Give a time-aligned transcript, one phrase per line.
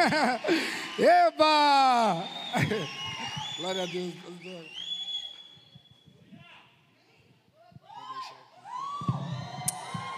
[0.98, 2.24] Eba!
[3.56, 4.14] Glória a Deus.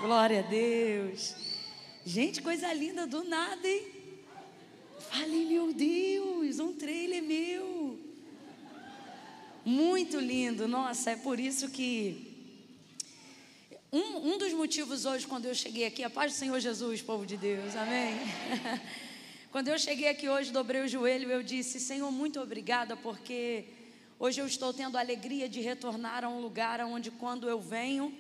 [0.00, 1.34] Glória a Deus.
[2.04, 3.86] Gente, coisa linda do nada, hein?
[5.10, 7.98] Falei, meu Deus, um trailer meu.
[9.64, 12.30] Muito lindo, nossa, é por isso que.
[13.92, 17.26] Um, um dos motivos hoje, quando eu cheguei aqui, a paz do Senhor Jesus, povo
[17.26, 18.14] de Deus, amém?
[19.52, 23.66] quando eu cheguei aqui hoje, dobrei o joelho, eu disse: Senhor, muito obrigada, porque
[24.18, 28.14] hoje eu estou tendo a alegria de retornar a um lugar onde, quando eu venho,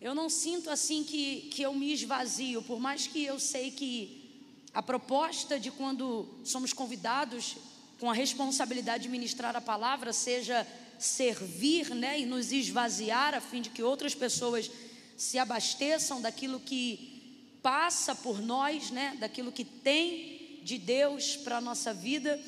[0.00, 4.40] eu não sinto assim que, que eu me esvazio, por mais que eu sei que
[4.72, 7.58] a proposta de quando somos convidados
[8.00, 10.66] com a responsabilidade de ministrar a palavra seja
[10.98, 14.70] servir, né, e nos esvaziar a fim de que outras pessoas
[15.14, 20.37] se abasteçam daquilo que passa por nós, né, daquilo que tem
[20.68, 22.38] de Deus para a nossa vida.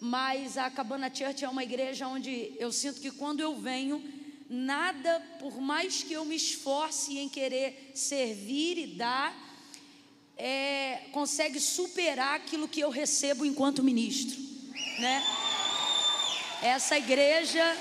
[0.00, 4.02] Mas a Cabana Church é uma igreja onde eu sinto que quando eu venho
[4.48, 9.30] nada, por mais que eu me esforce em querer servir e dar,
[10.38, 14.40] é, consegue superar aquilo que eu recebo enquanto ministro,
[14.98, 15.22] né?
[16.62, 17.76] Essa igreja,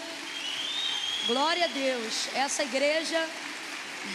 [1.25, 3.29] glória a Deus, essa igreja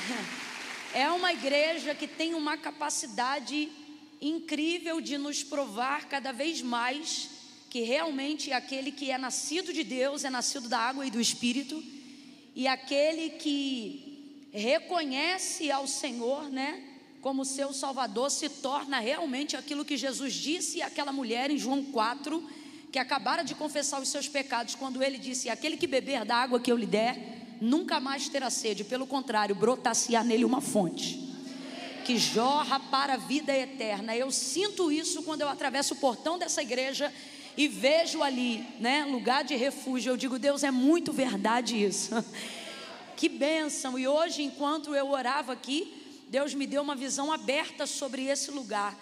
[0.92, 3.79] é uma igreja que tem uma capacidade
[4.20, 7.30] incrível de nos provar cada vez mais
[7.70, 11.82] que realmente aquele que é nascido de Deus é nascido da água e do Espírito
[12.54, 16.82] e aquele que reconhece ao Senhor, né,
[17.22, 22.50] como seu Salvador, se torna realmente aquilo que Jesus disse àquela mulher em João 4,
[22.90, 26.58] que acabara de confessar os seus pecados, quando ele disse: Aquele que beber da água
[26.58, 31.29] que eu lhe der, nunca mais terá sede, pelo contrário, brotar-se-á nele uma fonte
[32.00, 34.16] que jorra para a vida eterna.
[34.16, 37.12] Eu sinto isso quando eu atravesso o portão dessa igreja
[37.56, 42.12] e vejo ali, né, lugar de refúgio, eu digo, Deus, é muito verdade isso.
[43.16, 43.98] que bênção!
[43.98, 45.92] E hoje, enquanto eu orava aqui,
[46.28, 48.96] Deus me deu uma visão aberta sobre esse lugar.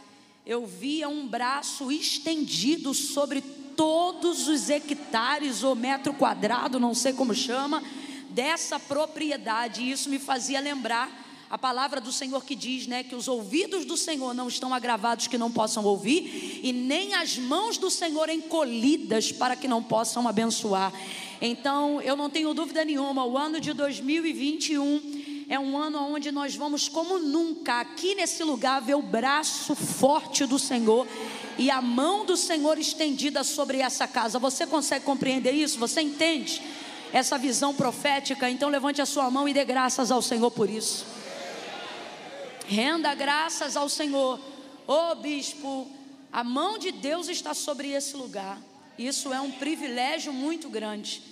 [0.47, 3.43] Eu via um braço estendido sobre
[3.77, 7.83] todos os hectares ou metro quadrado, não sei como chama,
[8.31, 9.83] dessa propriedade.
[9.83, 13.85] E isso me fazia lembrar a palavra do Senhor que diz, né, que os ouvidos
[13.85, 18.29] do Senhor não estão agravados que não possam ouvir, e nem as mãos do Senhor
[18.29, 20.93] encolhidas para que não possam abençoar.
[21.41, 26.55] Então, eu não tenho dúvida nenhuma, o ano de 2021 é um ano onde nós
[26.55, 31.09] vamos, como nunca, aqui nesse lugar, ver o braço forte do Senhor
[31.57, 34.39] e a mão do Senhor estendida sobre essa casa.
[34.39, 35.79] Você consegue compreender isso?
[35.79, 36.61] Você entende
[37.15, 38.51] essa visão profética?
[38.51, 41.07] Então, levante a sua mão e dê graças ao Senhor por isso.
[42.69, 44.39] Renda graças ao Senhor.
[44.87, 45.91] Ô oh, bispo,
[46.31, 48.61] a mão de Deus está sobre esse lugar.
[48.99, 51.23] Isso é um privilégio muito grande.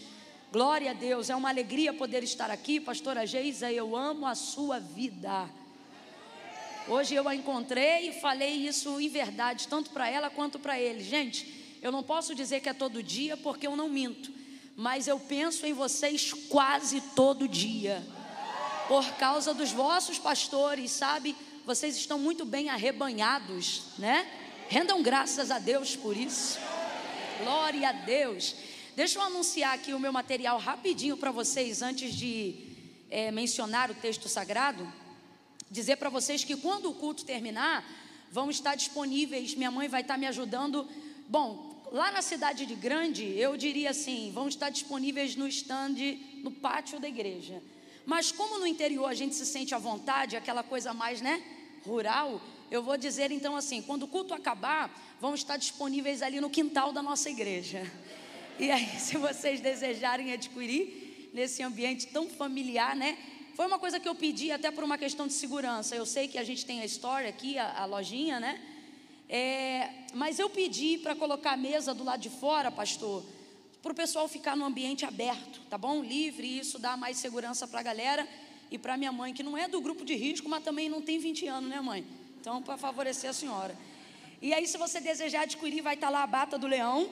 [0.50, 4.80] Glória a Deus, é uma alegria poder estar aqui, pastora Geisa, eu amo a sua
[4.80, 5.46] vida.
[6.88, 11.04] Hoje eu a encontrei e falei isso em verdade, tanto para ela quanto para ele.
[11.04, 14.32] Gente, eu não posso dizer que é todo dia porque eu não minto,
[14.74, 18.02] mas eu penso em vocês quase todo dia
[18.88, 21.36] por causa dos vossos pastores, sabe?
[21.64, 24.26] Vocês estão muito bem arrebanhados, né?
[24.68, 26.58] Rendam graças a Deus por isso.
[27.42, 28.54] Glória a Deus.
[28.94, 32.54] Deixa eu anunciar aqui o meu material rapidinho para vocês antes de
[33.10, 34.90] é, mencionar o texto sagrado.
[35.70, 37.84] Dizer para vocês que quando o culto terminar,
[38.30, 39.54] vão estar disponíveis.
[39.54, 40.88] Minha mãe vai estar me ajudando.
[41.28, 45.96] Bom, lá na cidade de Grande, eu diria assim: vão estar disponíveis no stand,
[46.42, 47.62] no pátio da igreja.
[48.06, 51.42] Mas como no interior a gente se sente à vontade, aquela coisa mais, né,
[51.84, 56.48] rural, eu vou dizer então assim, quando o culto acabar, vão estar disponíveis ali no
[56.48, 57.90] quintal da nossa igreja.
[58.58, 63.18] E aí, se vocês desejarem adquirir nesse ambiente tão familiar, né?
[63.54, 65.96] Foi uma coisa que eu pedi até por uma questão de segurança.
[65.96, 68.60] Eu sei que a gente tem a história aqui, a, a lojinha, né?
[69.28, 73.24] É, mas eu pedi para colocar a mesa do lado de fora, pastor,
[73.86, 76.02] para o pessoal ficar no ambiente aberto, tá bom?
[76.02, 78.28] Livre, isso dá mais segurança para a galera
[78.68, 81.20] e para minha mãe, que não é do grupo de risco, mas também não tem
[81.20, 82.04] 20 anos, né, mãe?
[82.40, 83.78] Então, para favorecer a senhora.
[84.42, 87.08] E aí, se você desejar adquirir, vai estar tá lá a bata do leão,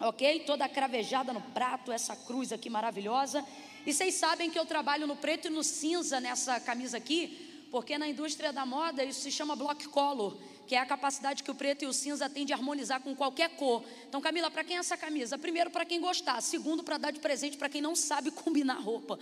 [0.00, 0.40] ok?
[0.46, 3.44] Toda cravejada no prato, essa cruz aqui maravilhosa.
[3.84, 7.98] E vocês sabem que eu trabalho no preto e no cinza nessa camisa aqui, porque
[7.98, 10.32] na indústria da moda isso se chama block collar
[10.68, 13.48] que é a capacidade que o preto e o cinza têm de harmonizar com qualquer
[13.56, 13.82] cor.
[14.06, 15.38] Então, Camila, para quem é essa camisa?
[15.38, 16.42] Primeiro, para quem gostar.
[16.42, 19.18] Segundo, para dar de presente para quem não sabe combinar roupa.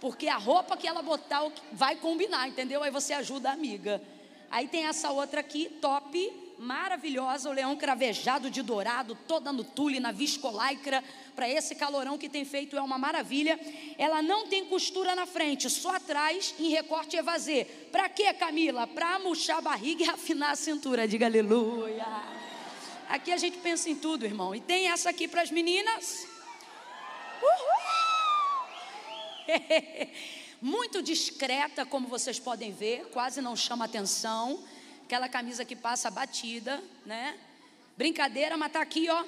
[0.00, 2.82] Porque a roupa que ela botar vai combinar, entendeu?
[2.82, 4.02] Aí você ajuda a amiga.
[4.50, 10.00] Aí tem essa outra aqui, top, maravilhosa, o leão cravejado de dourado, toda no tule,
[10.00, 11.02] na viscolaicra,
[11.34, 13.58] para esse calorão que tem feito é uma maravilha.
[13.96, 17.64] Ela não tem costura na frente, só atrás em recorte evasê.
[17.92, 18.86] Para quê, Camila?
[18.86, 21.06] Para murchar a barriga e afinar a cintura.
[21.06, 22.06] Diga aleluia.
[23.08, 24.54] Aqui a gente pensa em tudo, irmão.
[24.54, 26.26] E tem essa aqui para as meninas.
[27.40, 27.88] Uhul!
[30.60, 34.62] Muito discreta, como vocês podem ver, quase não chama atenção.
[35.08, 37.34] Aquela camisa que passa batida, né?
[37.96, 39.24] Brincadeira, mas tá aqui, ó.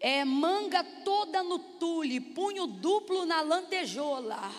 [0.00, 4.50] É manga toda no tule, punho duplo na lantejola.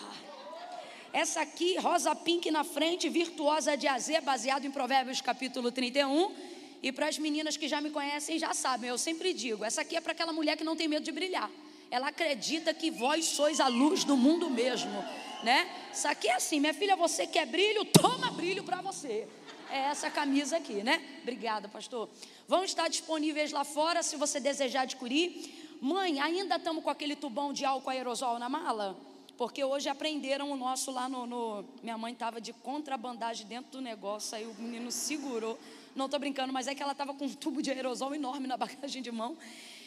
[1.12, 6.36] Essa aqui, rosa pink na frente, virtuosa de azer, baseado em Provérbios capítulo 31.
[6.80, 9.96] E para as meninas que já me conhecem, já sabem, eu sempre digo: essa aqui
[9.96, 11.50] é para aquela mulher que não tem medo de brilhar.
[11.90, 15.04] Ela acredita que vós sois a luz do mundo mesmo
[15.42, 15.68] né?
[15.92, 17.84] Isso aqui é assim, minha filha, você quer brilho?
[17.84, 19.26] Toma brilho para você.
[19.72, 21.00] É essa camisa aqui, né?
[21.22, 22.08] Obrigada, pastor.
[22.48, 25.78] Vão estar disponíveis lá fora se você desejar adquirir.
[25.80, 28.96] Mãe, ainda estamos com aquele tubão de álcool aerosol na mala?
[29.36, 31.24] Porque hoje aprenderam o nosso lá no.
[31.24, 31.64] no...
[31.82, 35.56] Minha mãe estava de contrabandagem dentro do negócio, aí o menino segurou.
[35.94, 38.56] Não estou brincando, mas é que ela estava com um tubo de aerosol enorme na
[38.58, 39.38] bagagem de mão.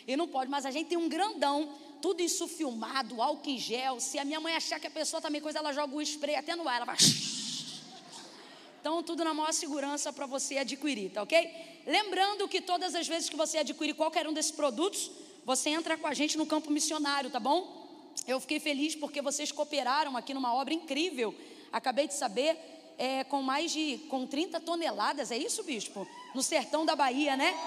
[0.07, 1.69] E não pode, mas a gente tem um grandão
[2.01, 3.99] tudo isso filmado, álcool em gel.
[3.99, 6.35] Se a minha mãe achar que a pessoa também tá coisa, ela joga o spray
[6.35, 6.97] até no ar, ela vai.
[8.83, 11.49] Então, tudo na maior segurança para você adquirir, tá ok?
[11.87, 15.09] Lembrando que todas as vezes que você adquirir qualquer um desses produtos,
[15.45, 17.87] você entra com a gente no campo missionário, tá bom?
[18.27, 21.33] Eu fiquei feliz porque vocês cooperaram aqui numa obra incrível.
[21.71, 22.57] Acabei de saber,
[22.97, 26.05] é, com mais de com 30 toneladas, é isso, bispo?
[26.35, 27.57] No sertão da Bahia, né?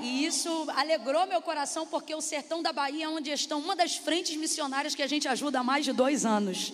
[0.00, 3.96] E isso alegrou meu coração, porque o sertão da Bahia é onde estão uma das
[3.96, 6.72] frentes missionárias que a gente ajuda há mais de dois anos.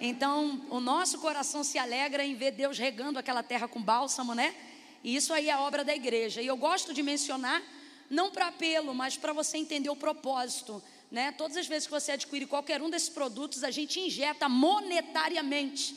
[0.00, 4.54] Então, o nosso coração se alegra em ver Deus regando aquela terra com bálsamo, né?
[5.04, 6.40] E isso aí é a obra da igreja.
[6.40, 7.62] E eu gosto de mencionar,
[8.08, 10.82] não para apelo, mas para você entender o propósito.
[11.10, 11.32] Né?
[11.32, 15.94] Todas as vezes que você adquire qualquer um desses produtos, a gente injeta monetariamente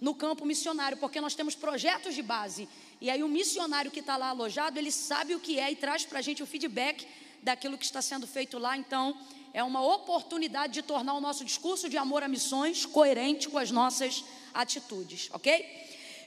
[0.00, 2.68] no campo missionário, porque nós temos projetos de base.
[3.00, 6.04] E aí o missionário que está lá alojado, ele sabe o que é e traz
[6.04, 7.06] para a gente o feedback
[7.42, 8.76] daquilo que está sendo feito lá.
[8.76, 9.16] Então,
[9.54, 13.70] é uma oportunidade de tornar o nosso discurso de amor a missões coerente com as
[13.70, 15.64] nossas atitudes, ok?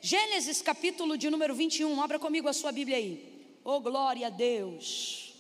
[0.01, 3.38] Gênesis capítulo de número 21, abra comigo a sua Bíblia aí.
[3.65, 5.33] Oh, glória a Deus,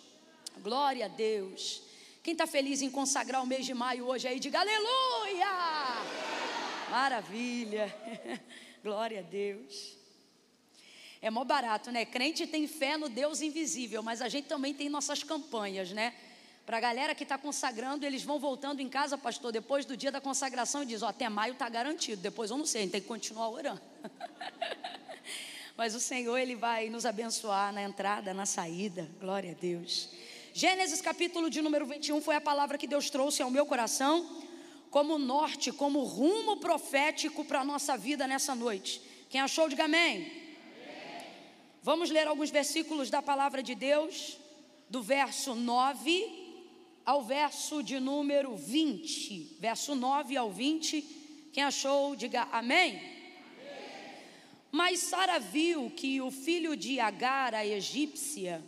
[0.57, 1.81] glória a Deus.
[2.21, 5.47] Quem está feliz em consagrar o mês de maio hoje aí, diga aleluia!
[6.91, 7.95] Maravilha,
[8.83, 9.95] glória a Deus.
[11.21, 12.03] É mó barato, né?
[12.03, 16.13] Crente tem fé no Deus invisível, mas a gente também tem nossas campanhas, né?
[16.67, 20.11] Para a galera que está consagrando, eles vão voltando em casa, pastor, depois do dia
[20.11, 22.21] da consagração e diz: ó, até maio está garantido.
[22.21, 23.81] Depois eu não sei, a gente tem que continuar orando.
[25.77, 29.09] Mas o Senhor, Ele vai nos abençoar na entrada, na saída.
[29.17, 30.09] Glória a Deus.
[30.53, 34.43] Gênesis capítulo de número 21 foi a palavra que Deus trouxe ao meu coração
[34.91, 39.01] como norte, como rumo profético para a nossa vida nessa noite.
[39.29, 40.29] Quem achou, diga amém.
[41.81, 44.37] Vamos ler alguns versículos da palavra de Deus,
[44.89, 46.46] do verso 9
[47.07, 49.57] ao verso de número 20.
[49.59, 51.49] Verso 9 ao 20.
[51.53, 52.97] Quem achou, diga amém.
[52.97, 53.17] amém.
[54.69, 58.61] Mas Sara viu que o filho de Agar, a egípcia,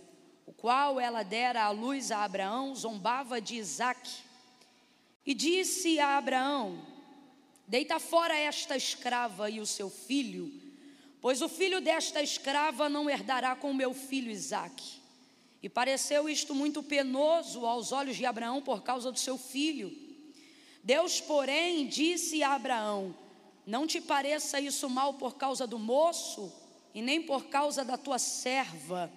[0.46, 4.22] o qual ela dera à luz a Abraão, zombava de Isaque.
[5.26, 6.80] E disse a Abraão:
[7.68, 10.70] Deita fora esta escrava e o seu filho
[11.22, 14.99] Pois o filho desta escrava não herdará com meu filho Isaque.
[15.62, 19.92] E pareceu isto muito penoso aos olhos de Abraão por causa do seu filho.
[20.84, 23.16] Deus, porém, disse a Abraão:
[23.66, 26.52] Não te pareça isso mal por causa do moço,
[26.94, 29.12] e nem por causa da tua serva,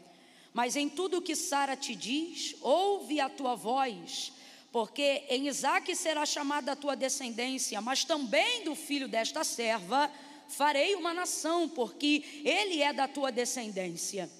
[0.52, 4.32] mas em tudo o que Sara te diz, ouve a tua voz,
[4.70, 10.10] porque em Isaque será chamada a tua descendência, mas também do filho desta serva
[10.48, 14.30] farei uma nação, porque ele é da tua descendência.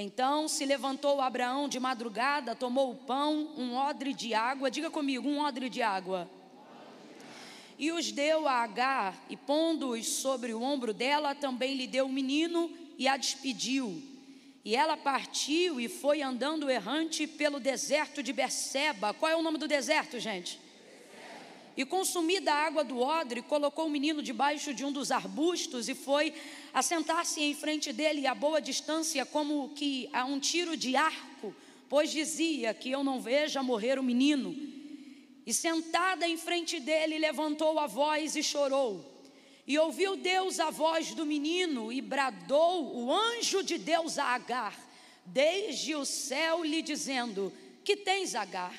[0.00, 5.28] Então se levantou Abraão de madrugada, tomou o pão, um odre de água, diga comigo,
[5.28, 6.30] um odre de água.
[7.76, 12.12] E os deu a Agar, e pondo-os sobre o ombro dela, também lhe deu o
[12.12, 14.00] menino e a despediu.
[14.64, 19.12] E ela partiu e foi andando errante pelo deserto de Berseba.
[19.12, 20.60] Qual é o nome do deserto, gente?
[21.78, 25.94] E consumida a água do odre, colocou o menino debaixo de um dos arbustos e
[25.94, 26.34] foi
[26.74, 31.54] assentar-se em frente dele a boa distância, como que a um tiro de arco,
[31.88, 34.56] pois dizia que eu não veja morrer o menino.
[35.46, 39.22] E sentada em frente dele, levantou a voz e chorou.
[39.64, 44.76] E ouviu Deus a voz do menino e bradou o anjo de Deus a Agar,
[45.24, 47.52] desde o céu lhe dizendo:
[47.84, 48.74] Que tens, Agar?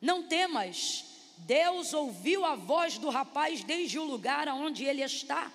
[0.00, 1.07] Não temas
[1.40, 5.50] Deus ouviu a voz do rapaz desde o lugar onde ele está.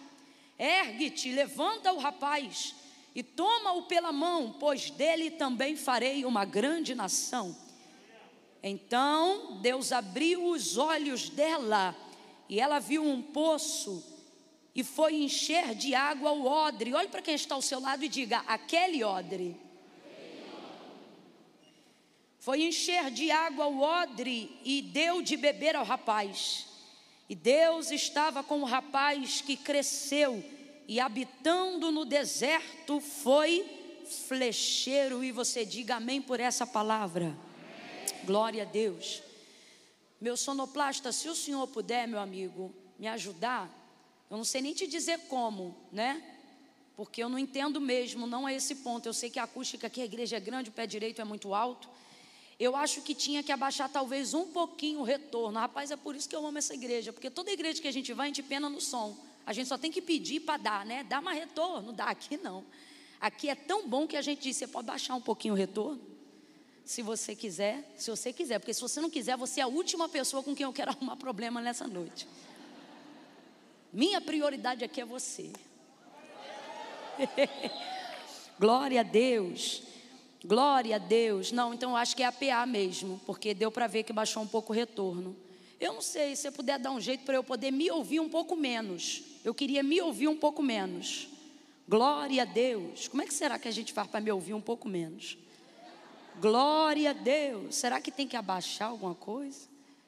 [0.58, 2.76] Ergue-te, levanta o rapaz
[3.16, 7.56] e toma-o pela mão, pois dele também farei uma grande nação.
[8.62, 11.96] Então Deus abriu os olhos dela
[12.48, 14.04] e ela viu um poço
[14.76, 16.94] e foi encher de água o odre.
[16.94, 19.56] Olhe para quem está ao seu lado e diga: aquele odre.
[22.44, 26.66] Foi encher de água o odre e deu de beber ao rapaz.
[27.30, 30.44] E Deus estava com o rapaz que cresceu
[30.86, 33.66] e habitando no deserto foi
[34.28, 35.24] flecheiro.
[35.24, 37.34] E você diga amém por essa palavra.
[38.26, 39.24] Glória a Deus.
[40.20, 43.72] Meu sonoplasta, se o senhor puder, meu amigo, me ajudar,
[44.30, 46.22] eu não sei nem te dizer como, né?
[46.98, 49.08] Porque eu não entendo mesmo, não é esse ponto.
[49.08, 51.54] Eu sei que a acústica aqui, a igreja é grande, o pé direito é muito
[51.54, 52.03] alto
[52.64, 55.60] eu acho que tinha que abaixar talvez um pouquinho o retorno.
[55.60, 58.14] Rapaz, é por isso que eu amo essa igreja, porque toda igreja que a gente
[58.14, 59.18] vai, a gente pena no som.
[59.46, 61.04] A gente só tem que pedir para dar, né?
[61.04, 62.64] Dá mais retorno, dá aqui não.
[63.20, 66.02] Aqui é tão bom que a gente diz, você pode baixar um pouquinho o retorno?
[66.86, 70.08] Se você quiser, se você quiser, porque se você não quiser, você é a última
[70.08, 72.28] pessoa com quem eu quero arrumar problema nessa noite.
[73.92, 75.52] Minha prioridade aqui é você.
[78.60, 79.93] Glória a Deus.
[80.44, 81.52] Glória a Deus.
[81.52, 84.44] Não, então eu acho que é a PA mesmo, porque deu para ver que baixou
[84.44, 85.36] um pouco o retorno.
[85.80, 88.30] Eu não sei, se você puder dar um jeito para eu poder me ouvir um
[88.30, 89.24] pouco menos.
[89.44, 91.28] Eu queria me ouvir um pouco menos.
[91.88, 93.08] Glória a Deus.
[93.08, 95.38] Como é que será que a gente faz para me ouvir um pouco menos?
[96.40, 97.76] Glória a Deus.
[97.76, 99.68] Será que tem que abaixar alguma coisa?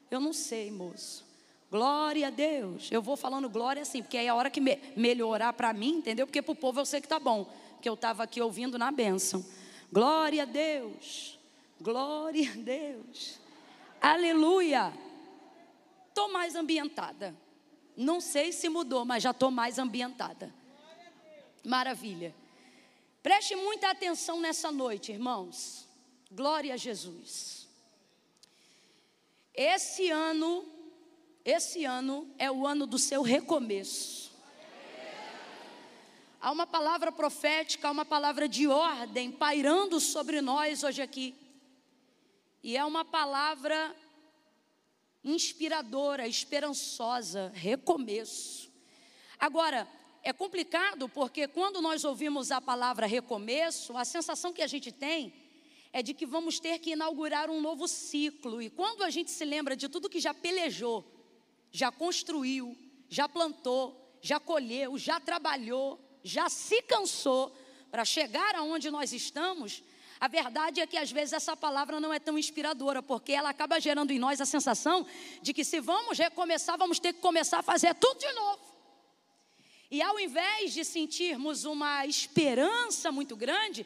[0.09, 1.25] Eu não sei, moço.
[1.69, 2.89] Glória a Deus.
[2.91, 5.97] Eu vou falando glória assim, porque aí é a hora que me melhorar para mim,
[5.97, 6.25] entendeu?
[6.25, 8.91] Porque para o povo eu sei que tá bom, porque eu estava aqui ouvindo na
[8.91, 9.43] bênção.
[9.91, 11.39] Glória a Deus.
[11.79, 13.39] Glória a Deus.
[14.01, 14.93] Aleluia.
[16.09, 17.35] Estou mais ambientada.
[17.95, 20.53] Não sei se mudou, mas já estou mais ambientada.
[21.63, 22.35] Maravilha.
[23.23, 25.87] Preste muita atenção nessa noite, irmãos.
[26.31, 27.67] Glória a Jesus.
[29.53, 30.65] Esse ano,
[31.43, 34.24] esse ano é o ano do seu recomeço.
[36.45, 41.33] Há uma palavra profética, há uma palavra de ordem pairando sobre nós hoje aqui.
[42.61, 43.95] E é uma palavra
[45.23, 48.71] inspiradora, esperançosa, recomeço.
[49.39, 49.87] Agora,
[50.21, 55.33] é complicado porque quando nós ouvimos a palavra recomeço, a sensação que a gente tem
[55.91, 58.61] é de que vamos ter que inaugurar um novo ciclo.
[58.61, 61.03] E quando a gente se lembra de tudo que já pelejou,
[61.71, 62.77] já construiu,
[63.09, 67.55] já plantou, já colheu, já trabalhou, já se cansou
[67.91, 69.83] para chegar aonde nós estamos,
[70.19, 73.79] a verdade é que às vezes essa palavra não é tão inspiradora, porque ela acaba
[73.79, 75.05] gerando em nós a sensação
[75.43, 78.59] de que se vamos recomeçar, vamos ter que começar a fazer tudo de novo.
[79.91, 83.85] E ao invés de sentirmos uma esperança muito grande,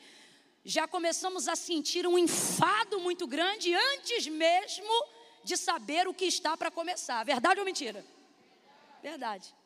[0.64, 5.06] já começamos a sentir um enfado muito grande antes mesmo
[5.44, 7.22] de saber o que está para começar.
[7.26, 8.06] Verdade ou mentira?
[9.04, 9.59] Verdade.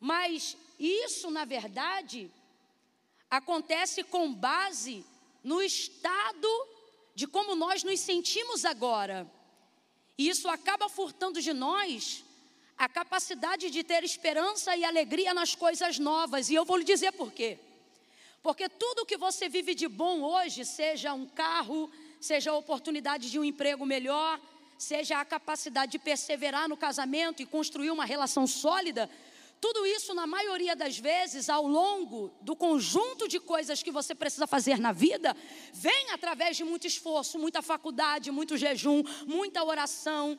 [0.00, 2.30] Mas isso, na verdade,
[3.30, 5.04] acontece com base
[5.42, 6.48] no estado
[7.14, 9.30] de como nós nos sentimos agora.
[10.18, 12.24] E isso acaba furtando de nós
[12.76, 16.50] a capacidade de ter esperança e alegria nas coisas novas.
[16.50, 17.58] E eu vou lhe dizer por quê.
[18.42, 23.38] Porque tudo que você vive de bom hoje, seja um carro, seja a oportunidade de
[23.38, 24.40] um emprego melhor,
[24.78, 29.10] seja a capacidade de perseverar no casamento e construir uma relação sólida,
[29.60, 34.46] tudo isso, na maioria das vezes, ao longo do conjunto de coisas que você precisa
[34.46, 35.34] fazer na vida,
[35.72, 40.38] vem através de muito esforço, muita faculdade, muito jejum, muita oração.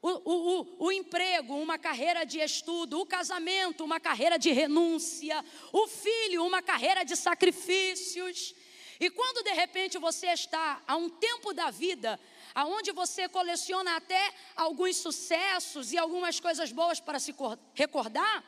[0.00, 5.44] O, o, o, o, emprego, uma carreira de estudo, o casamento, uma carreira de renúncia,
[5.72, 8.54] o filho, uma carreira de sacrifícios.
[9.00, 12.20] E quando de repente você está a um tempo da vida
[12.56, 17.34] aonde você coleciona até alguns sucessos e algumas coisas boas para se
[17.74, 18.42] recordar,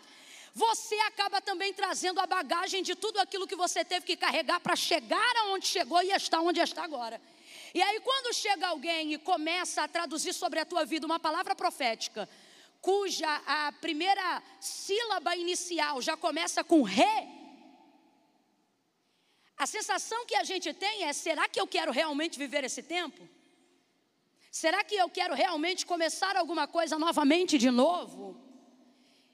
[0.55, 4.75] você acaba também trazendo a bagagem de tudo aquilo que você teve que carregar para
[4.75, 7.21] chegar aonde chegou e estar onde está agora.
[7.75, 11.55] E aí, quando chega alguém e começa a traduzir sobre a tua vida uma palavra
[11.55, 12.27] profética,
[12.81, 17.29] cuja a primeira sílaba inicial já começa com re,
[19.55, 23.37] a sensação que a gente tem é: será que eu quero realmente viver esse tempo?
[24.51, 28.37] Será que eu quero realmente começar alguma coisa novamente de novo?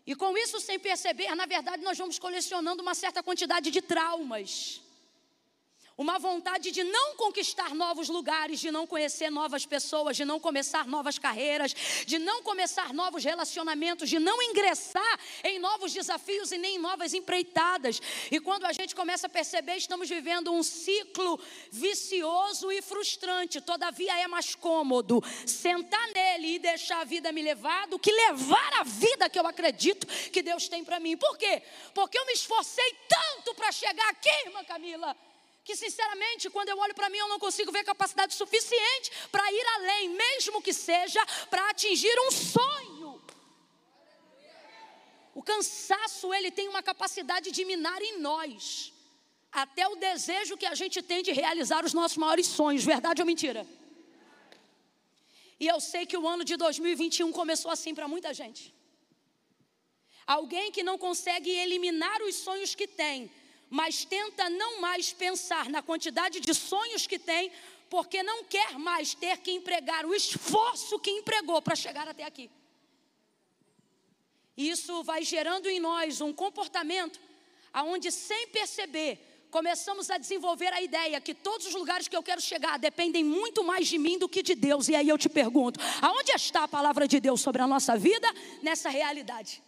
[0.07, 4.84] E com isso, sem perceber, na verdade, nós vamos colecionando uma certa quantidade de traumas
[5.97, 10.87] uma vontade de não conquistar novos lugares, de não conhecer novas pessoas, de não começar
[10.87, 11.75] novas carreiras,
[12.05, 17.15] de não começar novos relacionamentos, de não ingressar em novos desafios e nem em novas
[17.15, 18.01] empreitadas.
[18.31, 23.61] E quando a gente começa a perceber, estamos vivendo um ciclo vicioso e frustrante.
[23.61, 28.81] Todavia é mais cômodo sentar nele e deixar a vida me levar do que levar
[28.81, 31.17] a vida que eu acredito que Deus tem para mim.
[31.17, 31.63] Por quê?
[31.95, 35.17] Porque eu me esforcei tanto para chegar aqui, irmã Camila
[35.65, 39.67] que sinceramente, quando eu olho para mim, eu não consigo ver capacidade suficiente para ir
[39.77, 43.23] além, mesmo que seja para atingir um sonho.
[45.35, 48.93] O cansaço, ele tem uma capacidade de minar em nós
[49.51, 53.27] até o desejo que a gente tem de realizar os nossos maiores sonhos, verdade ou
[53.27, 53.67] mentira?
[55.59, 58.75] E eu sei que o ano de 2021 começou assim para muita gente.
[60.27, 63.31] Alguém que não consegue eliminar os sonhos que tem,
[63.71, 67.51] mas tenta não mais pensar na quantidade de sonhos que tem,
[67.89, 72.51] porque não quer mais ter que empregar o esforço que empregou para chegar até aqui.
[74.57, 77.21] E isso vai gerando em nós um comportamento
[77.73, 79.19] aonde sem perceber
[79.51, 83.63] começamos a desenvolver a ideia que todos os lugares que eu quero chegar dependem muito
[83.63, 84.89] mais de mim do que de Deus.
[84.89, 88.27] E aí eu te pergunto: aonde está a palavra de Deus sobre a nossa vida
[88.63, 89.63] nessa realidade?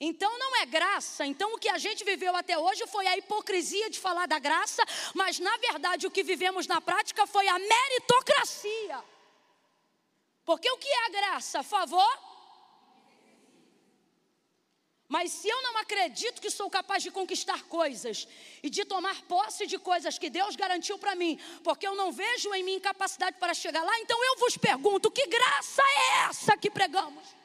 [0.00, 1.26] Então não é graça.
[1.26, 4.82] Então o que a gente viveu até hoje foi a hipocrisia de falar da graça,
[5.14, 9.04] mas na verdade o que vivemos na prática foi a meritocracia.
[10.44, 11.62] Porque o que é a graça?
[11.62, 12.30] Favor?
[15.06, 18.28] Mas se eu não acredito que sou capaz de conquistar coisas
[18.62, 22.54] e de tomar posse de coisas que Deus garantiu para mim, porque eu não vejo
[22.54, 26.70] em mim capacidade para chegar lá, então eu vos pergunto: que graça é essa que
[26.70, 27.39] pregamos?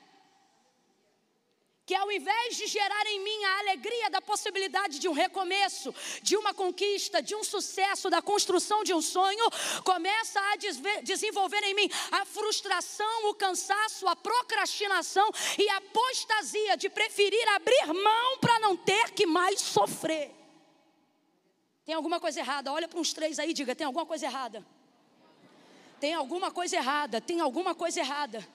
[1.85, 6.35] Que ao invés de gerar em mim a alegria da possibilidade de um recomeço, de
[6.35, 9.45] uma conquista, de um sucesso, da construção de um sonho,
[9.83, 10.55] começa a
[11.03, 17.93] desenvolver em mim a frustração, o cansaço, a procrastinação e a apostasia de preferir abrir
[17.93, 20.31] mão para não ter que mais sofrer.
[21.85, 22.73] Tem alguma coisa errada?
[22.73, 24.65] Olha para uns três aí e diga: tem alguma coisa errada?
[25.99, 27.21] Tem alguma coisa errada?
[27.21, 28.45] Tem alguma coisa errada?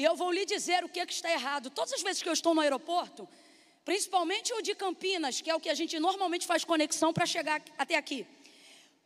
[0.00, 1.68] E eu vou lhe dizer o que, é que está errado.
[1.68, 3.28] Todas as vezes que eu estou no aeroporto,
[3.84, 7.62] principalmente o de Campinas, que é o que a gente normalmente faz conexão para chegar
[7.76, 8.26] até aqui.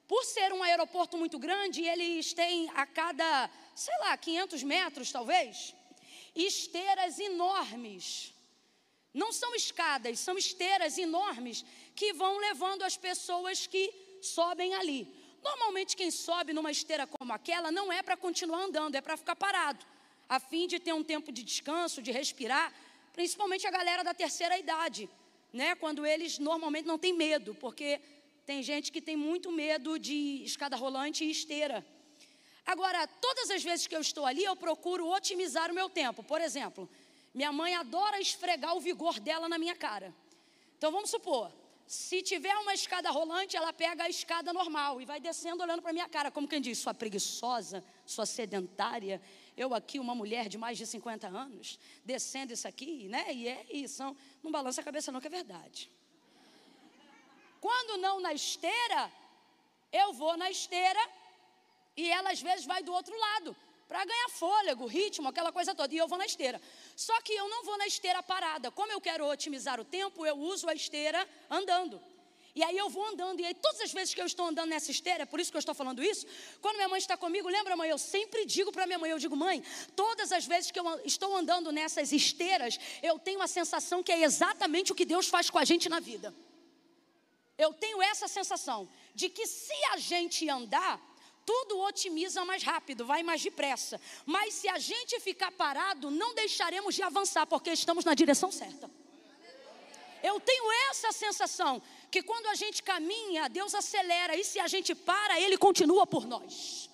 [0.07, 5.75] Por ser um aeroporto muito grande, eles têm a cada, sei lá, 500 metros talvez,
[6.33, 8.33] esteiras enormes.
[9.13, 11.65] Não são escadas, são esteiras enormes
[11.97, 15.13] que vão levando as pessoas que sobem ali.
[15.43, 19.35] Normalmente, quem sobe numa esteira como aquela não é para continuar andando, é para ficar
[19.35, 19.85] parado
[20.29, 22.73] a fim de ter um tempo de descanso, de respirar,
[23.13, 25.09] principalmente a galera da terceira idade,
[25.53, 25.75] né?
[25.75, 28.01] Quando eles normalmente não têm medo, porque
[28.47, 31.85] tem gente que tem muito medo de escada rolante e esteira.
[32.67, 36.23] Agora, todas as vezes que eu estou ali, eu procuro otimizar o meu tempo.
[36.23, 36.89] Por exemplo,
[37.33, 40.15] minha mãe adora esfregar o vigor dela na minha cara.
[40.79, 41.53] Então vamos supor,
[41.87, 45.93] se tiver uma escada rolante, ela pega a escada normal e vai descendo olhando para
[45.93, 49.21] minha cara, como quem diz, sua preguiçosa, sua sedentária.
[49.57, 53.33] Eu aqui, uma mulher de mais de 50 anos, descendo isso aqui, né?
[53.33, 54.03] E é isso.
[54.43, 55.91] Não balança a cabeça não, que é verdade.
[57.61, 59.13] Quando não na esteira,
[59.93, 61.01] eu vou na esteira
[61.97, 63.57] e ela às vezes vai do outro lado
[63.89, 65.95] para ganhar fôlego, ritmo, aquela coisa toda.
[65.95, 66.61] E eu vou na esteira.
[66.97, 68.71] Só que eu não vou na esteira parada.
[68.71, 72.01] Como eu quero otimizar o tempo, eu uso a esteira andando.
[72.55, 74.89] E aí eu vou andando, e aí todas as vezes que eu estou andando nessa
[74.89, 76.25] esteira, é por isso que eu estou falando isso,
[76.61, 79.35] quando minha mãe está comigo, lembra mãe, eu sempre digo para minha mãe, eu digo,
[79.35, 79.61] mãe,
[79.97, 84.23] todas as vezes que eu estou andando nessas esteiras, eu tenho a sensação que é
[84.23, 86.33] exatamente o que Deus faz com a gente na vida.
[87.59, 91.01] Eu tenho essa sensação de que se a gente andar,
[91.47, 94.01] tudo otimiza mais rápido, vai mais depressa.
[94.25, 98.91] Mas se a gente ficar parado, não deixaremos de avançar, porque estamos na direção certa.
[100.23, 104.95] Eu tenho essa sensação que quando a gente caminha, Deus acelera, e se a gente
[104.95, 106.89] para, Ele continua por nós.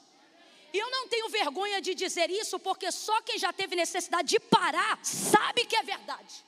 [0.73, 4.41] E eu não tenho vergonha de dizer isso, porque só quem já teve necessidade de
[4.41, 6.45] parar sabe que é verdade.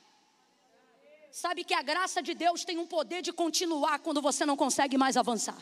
[1.31, 4.97] Sabe que a graça de Deus tem um poder de continuar quando você não consegue
[4.97, 5.57] mais avançar.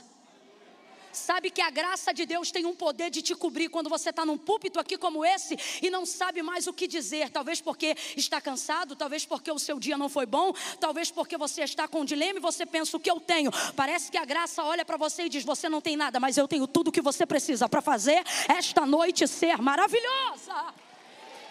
[1.13, 4.25] Sabe que a graça de Deus tem um poder de te cobrir quando você está
[4.25, 7.29] num púlpito aqui como esse e não sabe mais o que dizer.
[7.29, 11.63] Talvez porque está cansado, talvez porque o seu dia não foi bom, talvez porque você
[11.63, 13.51] está com um dilema e você pensa o que eu tenho.
[13.75, 16.47] Parece que a graça olha para você e diz: Você não tem nada, mas eu
[16.47, 20.73] tenho tudo o que você precisa para fazer esta noite ser maravilhosa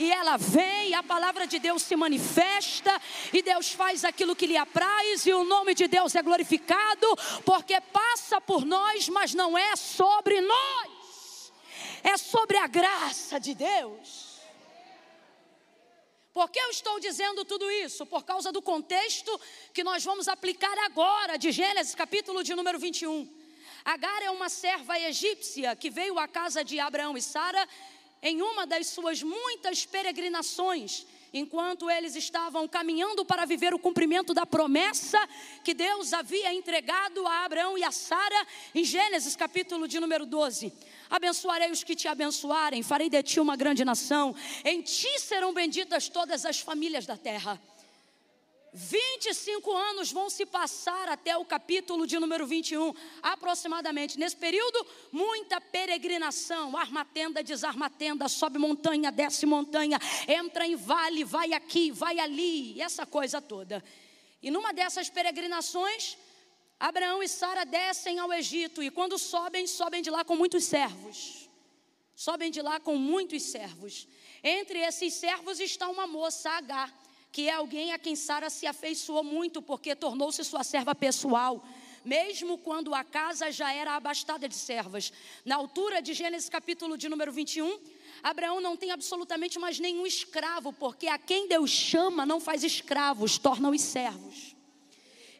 [0.00, 2.98] e ela vem, a palavra de Deus se manifesta,
[3.34, 7.06] e Deus faz aquilo que lhe apraz, e o nome de Deus é glorificado,
[7.44, 11.52] porque passa por nós, mas não é sobre nós,
[12.02, 14.40] é sobre a graça de Deus.
[16.32, 18.06] Por que eu estou dizendo tudo isso?
[18.06, 19.38] Por causa do contexto
[19.74, 23.28] que nós vamos aplicar agora, de Gênesis, capítulo de número 21.
[23.84, 27.68] Agar é uma serva egípcia que veio à casa de Abraão e Sara
[28.22, 34.44] em uma das suas muitas peregrinações, enquanto eles estavam caminhando para viver o cumprimento da
[34.44, 35.18] promessa
[35.64, 40.72] que Deus havia entregado a Abraão e a Sara, em Gênesis capítulo de número 12.
[41.08, 46.08] Abençoarei os que te abençoarem, farei de ti uma grande nação, em ti serão benditas
[46.08, 47.60] todas as famílias da terra.
[48.72, 54.18] 25 anos vão se passar até o capítulo de número 21, aproximadamente.
[54.18, 61.24] Nesse período, muita peregrinação, arma tenda, desarma tenda, sobe montanha, desce montanha, entra em vale,
[61.24, 63.82] vai aqui, vai ali, essa coisa toda.
[64.40, 66.16] E numa dessas peregrinações,
[66.78, 71.48] Abraão e Sara descem ao Egito e quando sobem, sobem de lá com muitos servos.
[72.14, 74.06] Sobem de lá com muitos servos.
[74.44, 76.90] Entre esses servos está uma moça, Agar
[77.32, 81.64] que é alguém a quem Sara se afeiçoou muito, porque tornou-se sua serva pessoal,
[82.04, 85.12] mesmo quando a casa já era abastada de servas.
[85.44, 87.78] Na altura de Gênesis capítulo de número 21,
[88.22, 93.38] Abraão não tem absolutamente mais nenhum escravo, porque a quem Deus chama não faz escravos,
[93.38, 94.56] torna-os servos.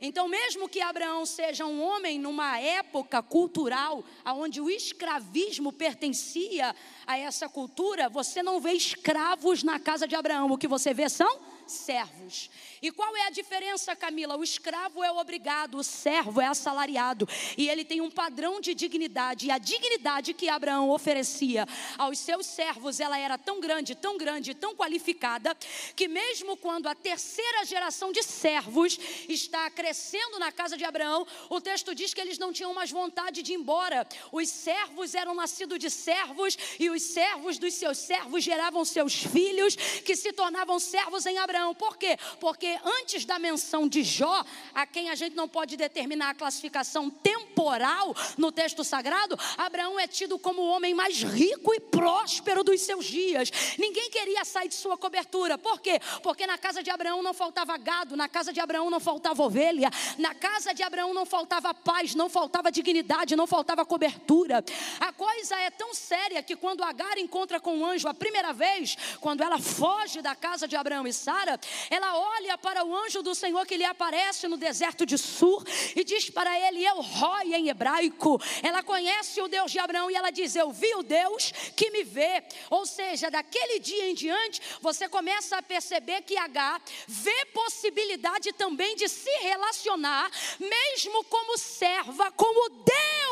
[0.02, 6.74] Então, mesmo que Abraão seja um homem numa época cultural onde o escravismo pertencia
[7.06, 10.50] a essa cultura, você não vê escravos na casa de Abraão.
[10.50, 11.38] O que você vê são
[11.70, 12.50] servos.
[12.82, 14.36] E qual é a diferença, Camila?
[14.36, 17.28] O escravo é obrigado, o servo é assalariado.
[17.56, 19.46] E ele tem um padrão de dignidade.
[19.46, 21.66] E a dignidade que Abraão oferecia
[21.98, 25.56] aos seus servos, ela era tão grande, tão grande, tão qualificada,
[25.94, 31.60] que mesmo quando a terceira geração de servos está crescendo na casa de Abraão, o
[31.60, 34.06] texto diz que eles não tinham mais vontade de ir embora.
[34.32, 39.76] Os servos eram nascidos de servos, e os servos dos seus servos geravam seus filhos,
[39.76, 41.59] que se tornavam servos em Abraão.
[41.78, 42.18] Por quê?
[42.40, 44.44] Porque antes da menção de Jó,
[44.74, 50.06] a quem a gente não pode determinar a classificação temporal no texto sagrado, Abraão é
[50.06, 53.50] tido como o homem mais rico e próspero dos seus dias.
[53.78, 55.56] Ninguém queria sair de sua cobertura.
[55.58, 56.00] Por quê?
[56.22, 59.90] Porque na casa de Abraão não faltava gado, na casa de Abraão não faltava ovelha,
[60.18, 64.64] na casa de Abraão não faltava paz, não faltava dignidade, não faltava cobertura.
[64.98, 68.96] A coisa é tão séria que quando Agar encontra com o anjo a primeira vez,
[69.20, 71.49] quando ela foge da casa de Abraão e Sara,
[71.88, 76.04] ela olha para o anjo do Senhor que lhe aparece no deserto de Sur e
[76.04, 78.40] diz para ele, Eu Roy em hebraico.
[78.62, 82.04] Ela conhece o Deus de Abraão e ela diz: Eu vi o Deus que me
[82.04, 82.42] vê.
[82.68, 88.96] Ou seja, daquele dia em diante, você começa a perceber que H vê possibilidade também
[88.96, 92.84] de se relacionar, mesmo como serva, com o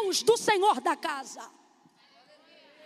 [0.02, 1.58] Deus do Senhor da casa.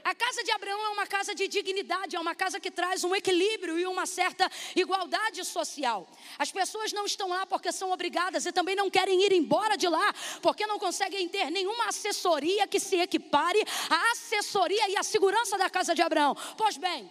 [0.05, 3.15] A casa de Abraão é uma casa de dignidade, é uma casa que traz um
[3.15, 6.09] equilíbrio e uma certa igualdade social.
[6.38, 9.88] As pessoas não estão lá porque são obrigadas e também não querem ir embora de
[9.88, 15.57] lá porque não conseguem ter nenhuma assessoria que se equipare à assessoria e à segurança
[15.57, 16.37] da casa de Abraão.
[16.57, 17.11] Pois bem,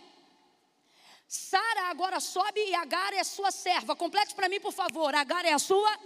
[1.27, 3.95] Sara agora sobe e Agar é sua serva.
[3.95, 5.15] Complete para mim, por favor.
[5.15, 5.97] Agar é a sua?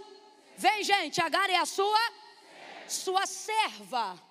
[0.56, 1.98] Vem, gente, Agar é a sua?
[2.86, 4.25] Sua serva.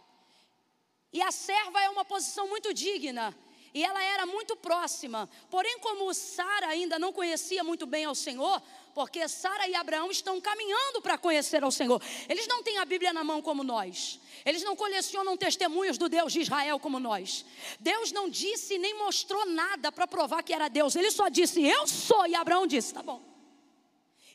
[1.15, 3.34] E a serva é uma posição muito digna.
[3.73, 5.30] E ela era muito próxima.
[5.49, 8.62] Porém, como Sara ainda não conhecia muito bem ao Senhor,
[8.93, 12.01] porque Sara e Abraão estão caminhando para conhecer ao Senhor.
[12.28, 14.19] Eles não têm a Bíblia na mão como nós.
[14.45, 17.45] Eles não colecionam testemunhos do Deus de Israel como nós.
[17.80, 20.97] Deus não disse nem mostrou nada para provar que era Deus.
[20.97, 22.28] Ele só disse: Eu sou.
[22.28, 23.35] E Abraão disse: Tá bom.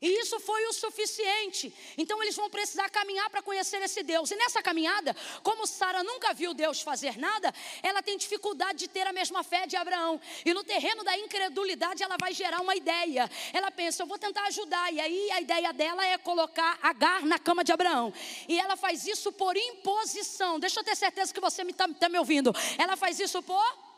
[0.02, 1.72] E isso foi o suficiente.
[1.98, 4.30] Então eles vão precisar caminhar para conhecer esse Deus.
[4.30, 9.06] E nessa caminhada, como Sara nunca viu Deus fazer nada, ela tem dificuldade de ter
[9.06, 10.18] a mesma fé de Abraão.
[10.44, 13.30] E no terreno da incredulidade, ela vai gerar uma ideia.
[13.52, 14.90] Ela pensa, eu vou tentar ajudar.
[14.90, 18.12] E aí a ideia dela é colocar Agar na cama de Abraão.
[18.48, 20.58] E ela faz isso por imposição.
[20.58, 22.54] Deixa eu ter certeza que você está tá me ouvindo.
[22.78, 23.89] Ela faz isso por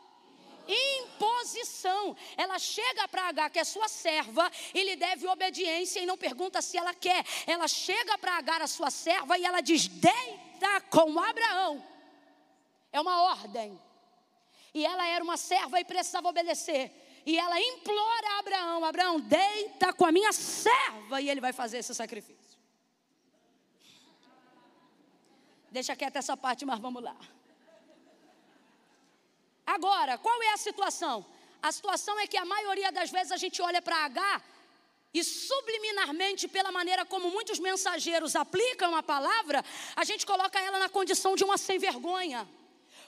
[0.67, 2.15] imposição.
[2.37, 6.61] Ela chega para Agar, que é sua serva, e lhe deve obediência e não pergunta
[6.61, 7.25] se ela quer.
[7.45, 11.83] Ela chega para Agar, a sua serva, e ela diz: Deita com Abraão.
[12.91, 13.79] É uma ordem.
[14.73, 16.91] E ela era uma serva e precisava obedecer.
[17.25, 21.77] E ela implora a Abraão: Abraão, deita com a minha serva e ele vai fazer
[21.77, 22.43] esse sacrifício.
[25.71, 27.17] Deixa quieta essa parte, mas vamos lá.
[29.65, 31.25] Agora, qual é a situação?
[31.61, 34.41] A situação é que a maioria das vezes a gente olha para H
[35.13, 39.63] e subliminarmente, pela maneira como muitos mensageiros aplicam a palavra,
[39.95, 42.49] a gente coloca ela na condição de uma sem vergonha.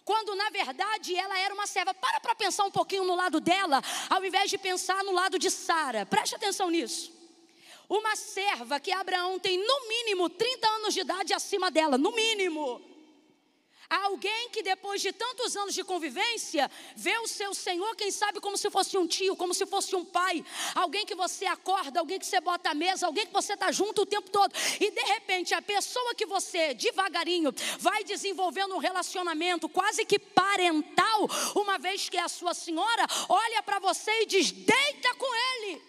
[0.05, 1.93] Quando na verdade ela era uma serva.
[1.93, 5.49] Para para pensar um pouquinho no lado dela, ao invés de pensar no lado de
[5.49, 6.05] Sara.
[6.05, 7.11] Preste atenção nisso.
[7.89, 12.94] Uma serva que Abraão tem no mínimo 30 anos de idade acima dela, no mínimo.
[13.89, 18.57] Alguém que depois de tantos anos de convivência, vê o seu Senhor, quem sabe, como
[18.57, 20.43] se fosse um tio, como se fosse um pai.
[20.73, 24.01] Alguém que você acorda, alguém que você bota à mesa, alguém que você está junto
[24.01, 24.53] o tempo todo.
[24.79, 31.27] E de repente, a pessoa que você, devagarinho, vai desenvolvendo um relacionamento quase que parental,
[31.55, 35.81] uma vez que é a sua senhora, olha para você e diz: deita com ele.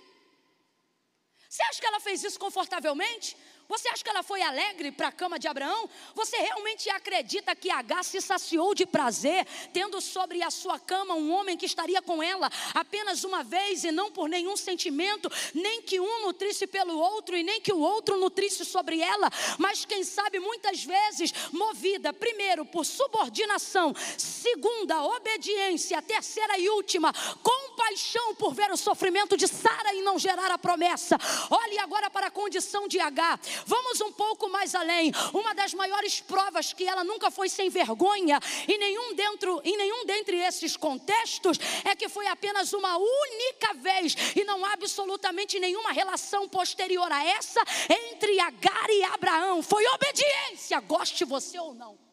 [1.48, 3.35] Você acha que ela fez isso confortavelmente?
[3.68, 5.88] Você acha que ela foi alegre para a cama de Abraão?
[6.14, 11.33] Você realmente acredita que H se saciou de prazer, tendo sobre a sua cama um
[11.33, 15.98] homem que estaria com ela apenas uma vez e não por nenhum sentimento, nem que
[15.98, 20.38] um nutrisse pelo outro e nem que o outro nutrisse sobre ela, mas quem sabe
[20.38, 28.76] muitas vezes movida, primeiro, por subordinação, segunda, obediência, terceira e última, compaixão por ver o
[28.76, 31.18] sofrimento de Sara e não gerar a promessa.
[31.50, 33.38] Olhe agora para a condição de H.
[33.64, 35.12] Vamos um pouco mais além.
[35.33, 40.05] Uma das maiores provas que ela nunca foi sem vergonha e nenhum dentro, em nenhum
[40.05, 45.92] dentre esses contextos é que foi apenas uma única vez e não há absolutamente nenhuma
[45.92, 49.62] relação posterior a essa entre Agar e Abraão.
[49.62, 52.07] Foi obediência, goste você ou não.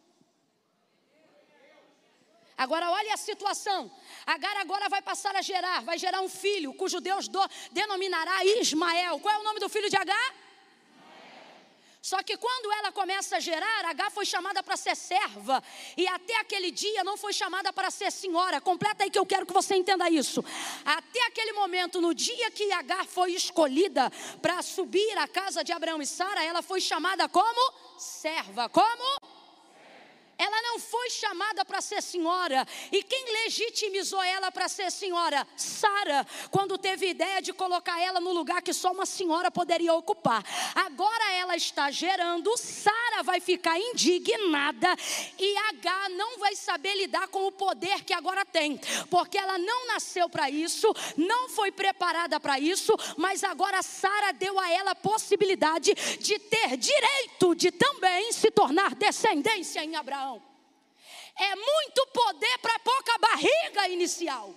[2.58, 3.91] Agora olha a situação.
[4.25, 7.39] Agar agora vai passar a gerar, vai gerar um filho, cujo Deus do,
[7.71, 9.19] denominará Ismael.
[9.19, 10.42] Qual é o nome do filho de Agar?
[12.03, 15.63] Só que quando ela começa a gerar, H foi chamada para ser serva.
[15.95, 18.59] E até aquele dia não foi chamada para ser senhora.
[18.59, 20.43] Completa aí que eu quero que você entenda isso.
[20.83, 24.11] Até aquele momento, no dia que H foi escolhida
[24.41, 28.67] para subir à casa de Abraão e Sara, ela foi chamada como serva.
[28.67, 29.32] Como?
[30.37, 32.65] Ela não foi chamada para ser senhora.
[32.91, 35.47] E quem legitimizou ela para ser senhora?
[35.55, 40.43] Sara, quando teve ideia de colocar ela no lugar que só uma senhora poderia ocupar.
[40.75, 44.95] Agora ela está gerando, Sara vai ficar indignada
[45.37, 49.87] e H não vai saber lidar com o poder que agora tem, porque ela não
[49.87, 54.95] nasceu para isso, não foi preparada para isso, mas agora Sara deu a ela a
[54.95, 60.22] possibilidade de ter direito de também se tornar descendência em Abraão.
[61.39, 64.53] É muito poder para pouca barriga inicial.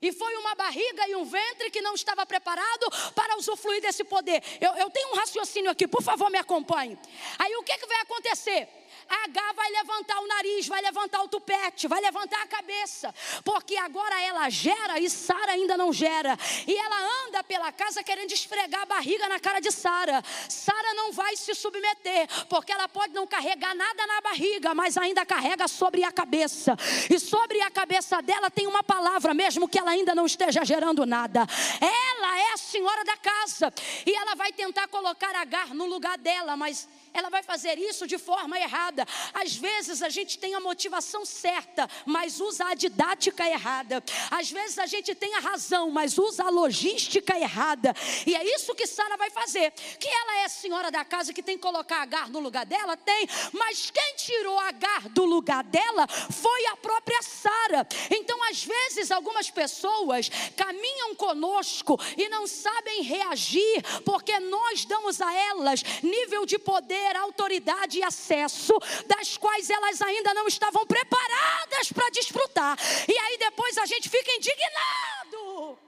[0.00, 4.42] E foi uma barriga e um ventre que não estava preparado para usufruir desse poder.
[4.60, 6.98] Eu, eu tenho um raciocínio aqui, por favor, me acompanhe.
[7.38, 8.68] Aí o que, que vai acontecer?
[9.08, 13.14] H vai levantar o nariz, vai levantar o tupete, vai levantar a cabeça,
[13.44, 16.38] porque agora ela gera e Sara ainda não gera.
[16.66, 20.22] E ela anda pela casa querendo esfregar a barriga na cara de Sara.
[20.48, 25.26] Sara não vai se submeter, porque ela pode não carregar nada na barriga, mas ainda
[25.26, 26.76] carrega sobre a cabeça.
[27.10, 31.04] E sobre a cabeça dela tem uma palavra, mesmo que ela ainda não esteja gerando
[31.04, 31.46] nada.
[31.80, 33.72] Ela é a senhora da casa
[34.06, 38.18] e ela vai tentar colocar Agar no lugar dela, mas ela vai fazer isso de
[38.18, 38.93] forma errada.
[39.32, 44.02] Às vezes a gente tem a motivação certa, mas usa a didática errada.
[44.30, 47.94] Às vezes a gente tem a razão, mas usa a logística errada.
[48.26, 49.72] E é isso que Sara vai fazer.
[49.98, 52.96] Que ela é a senhora da casa que tem que colocar Agar no lugar dela?
[52.96, 53.26] Tem.
[53.52, 57.86] Mas quem tirou Agar do lugar dela foi a própria Sara.
[58.10, 65.32] Então, às vezes, algumas pessoas caminham conosco e não sabem reagir, porque nós damos a
[65.32, 68.74] elas nível de poder, autoridade e acesso,
[69.06, 72.78] das quais elas ainda não estavam preparadas para desfrutar.
[73.08, 75.78] E aí depois a gente fica indignado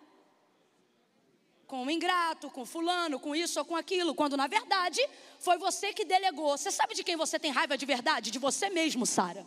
[1.66, 5.00] com o ingrato, com fulano, com isso ou com aquilo, quando na verdade
[5.38, 6.56] foi você que delegou.
[6.56, 8.30] Você sabe de quem você tem raiva de verdade?
[8.30, 9.44] De você mesmo, Sara.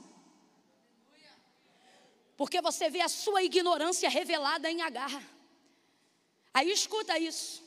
[2.35, 5.23] Porque você vê a sua ignorância revelada em agarra.
[6.53, 7.63] Aí escuta isso.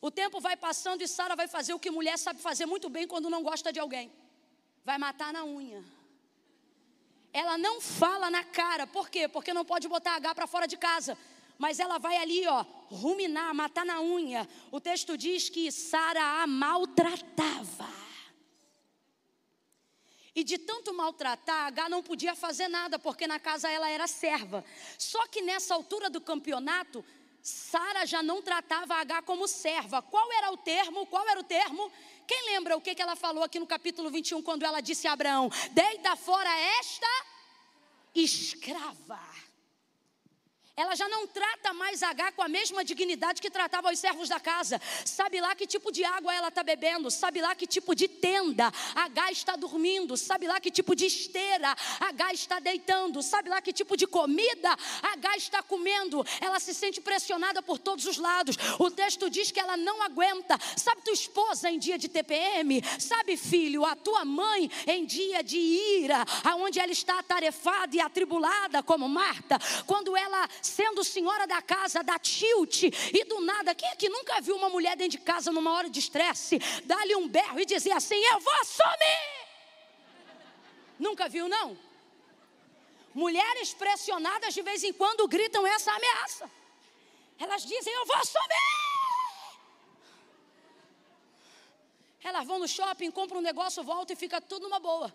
[0.00, 3.06] O tempo vai passando e Sara vai fazer o que mulher sabe fazer muito bem
[3.06, 4.12] quando não gosta de alguém.
[4.84, 5.82] Vai matar na unha.
[7.32, 9.26] Ela não fala na cara, por quê?
[9.26, 11.18] Porque não pode botar H para fora de casa.
[11.58, 14.48] Mas ela vai ali, ó, ruminar, matar na unha.
[14.70, 17.88] O texto diz que Sara a maltratava.
[20.34, 24.64] E de tanto maltratar, H não podia fazer nada, porque na casa ela era serva.
[24.98, 27.04] Só que nessa altura do campeonato,
[27.40, 30.02] Sara já não tratava H como serva.
[30.02, 31.06] Qual era o termo?
[31.06, 31.90] Qual era o termo?
[32.26, 35.50] Quem lembra o que ela falou aqui no capítulo 21, quando ela disse a Abraão:
[35.72, 37.06] Deita fora esta
[38.14, 39.33] escrava.
[40.76, 44.40] Ela já não trata mais H com a mesma dignidade que tratava os servos da
[44.40, 44.80] casa.
[45.04, 48.72] Sabe lá que tipo de água ela está bebendo, sabe lá que tipo de tenda
[48.92, 53.72] H está dormindo, sabe lá que tipo de esteira H está deitando, sabe lá que
[53.72, 56.26] tipo de comida H está comendo.
[56.40, 58.56] Ela se sente pressionada por todos os lados.
[58.80, 60.58] O texto diz que ela não aguenta.
[60.76, 62.82] Sabe tua esposa em dia de TPM?
[62.98, 68.82] Sabe, filho, a tua mãe em dia de ira, aonde ela está atarefada e atribulada
[68.82, 69.56] como Marta,
[69.86, 74.40] quando ela sendo senhora da casa, da tilt, e do nada, quem é que nunca
[74.40, 77.92] viu uma mulher dentro de casa numa hora de estresse, dar-lhe um berro e dizer
[77.92, 79.34] assim: Eu vou sumir?
[80.98, 81.78] Nunca viu, não?
[83.14, 86.50] Mulheres pressionadas de vez em quando gritam essa ameaça.
[87.38, 88.84] Elas dizem: Eu vou sumir.
[92.22, 95.14] Elas vão no shopping, compram um negócio, voltam e fica tudo numa boa.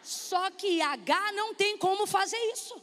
[0.00, 2.80] Só que H não tem como fazer isso.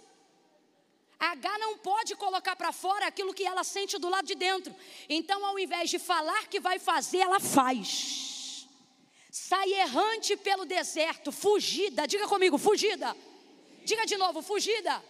[1.20, 4.76] H não pode colocar para fora aquilo que ela sente do lado de dentro.
[5.08, 8.68] Então, ao invés de falar que vai fazer, ela faz.
[9.32, 12.08] Sai errante pelo deserto, fugida.
[12.08, 13.16] Diga comigo, fugida.
[13.84, 15.02] Diga de novo, fugida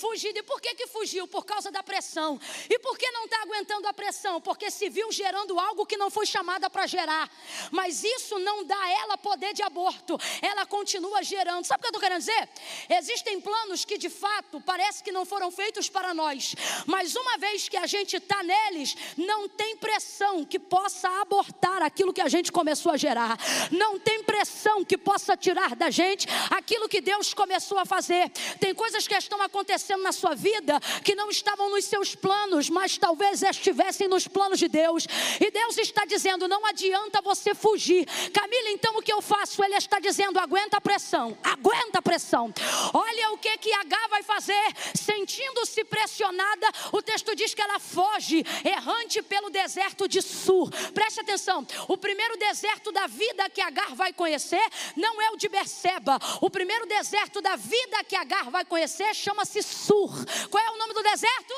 [0.00, 0.38] fugido.
[0.38, 1.28] E por que, que fugiu?
[1.28, 2.40] Por causa da pressão.
[2.68, 4.40] E por que não está aguentando a pressão?
[4.40, 7.30] Porque se viu gerando algo que não foi chamada para gerar.
[7.70, 10.18] Mas isso não dá a ela poder de aborto.
[10.40, 11.66] Ela continua gerando.
[11.66, 12.48] Sabe o que eu estou querendo dizer?
[12.88, 16.54] Existem planos que de fato parece que não foram feitos para nós.
[16.86, 22.12] Mas uma vez que a gente está neles, não tem pressão que possa abortar aquilo
[22.12, 23.36] que a gente começou a gerar.
[23.70, 28.30] Não tem pressão que possa tirar da gente aquilo que Deus começou a fazer.
[28.58, 32.70] Tem coisas que estão acontecendo acontecendo na sua vida que não estavam nos seus planos,
[32.70, 35.06] mas talvez estivessem nos planos de Deus.
[35.40, 38.06] E Deus está dizendo: não adianta você fugir.
[38.32, 39.62] Camila, então o que eu faço?
[39.64, 42.52] Ele está dizendo: aguenta a pressão, aguenta a pressão.
[42.92, 46.66] Olha o que que H vai fazer, sentindo-se pressionada.
[46.92, 50.70] O texto diz que ela foge, errante pelo deserto de Sur.
[50.94, 54.62] Preste atenção: o primeiro deserto da vida que Agar vai conhecer
[54.96, 56.18] não é o de Berseba.
[56.40, 60.10] O primeiro deserto da vida que Agar vai conhecer chama-se Sur.
[60.50, 61.54] Qual é o nome do deserto?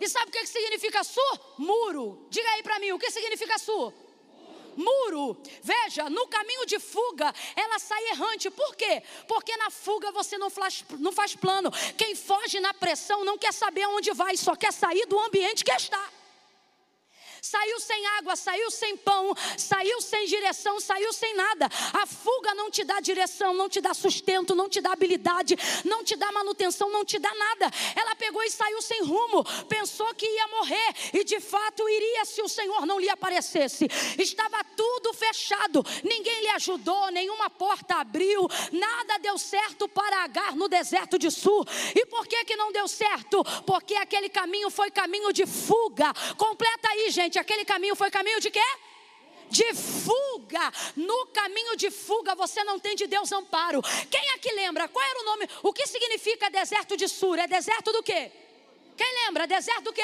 [0.00, 1.40] E sabe o que significa Sur?
[1.58, 2.26] Muro.
[2.30, 3.92] Diga aí para mim, o que significa Sur?
[4.78, 5.36] muro.
[5.60, 8.48] Veja, no caminho de fuga, ela sai errante.
[8.48, 9.02] Por quê?
[9.26, 11.70] Porque na fuga você não faz, não faz plano.
[11.96, 15.72] Quem foge na pressão não quer saber aonde vai, só quer sair do ambiente que
[15.72, 16.17] está.
[17.40, 21.68] Saiu sem água, saiu sem pão, saiu sem direção, saiu sem nada.
[21.92, 26.02] A fuga não te dá direção, não te dá sustento, não te dá habilidade, não
[26.04, 27.70] te dá manutenção, não te dá nada.
[27.94, 32.42] Ela pegou e saiu sem rumo, pensou que ia morrer e de fato iria se
[32.42, 33.86] o Senhor não lhe aparecesse.
[34.18, 40.68] Estava tudo fechado, ninguém lhe ajudou, nenhuma porta abriu, nada deu certo para Agar no
[40.68, 41.64] deserto de Sul.
[41.94, 43.44] E por que que não deu certo?
[43.64, 46.12] Porque aquele caminho foi caminho de fuga.
[46.36, 48.68] Completa aí, gente gente, aquele caminho foi caminho de quê?
[49.50, 50.70] de fuga.
[50.94, 53.80] No caminho de fuga você não tem de Deus amparo.
[54.10, 54.86] Quem aqui lembra?
[54.88, 55.48] Qual era o nome?
[55.62, 57.38] O que significa deserto de Sur?
[57.38, 58.30] É deserto do quê?
[58.94, 59.46] Quem lembra?
[59.46, 60.02] Deserto do quê?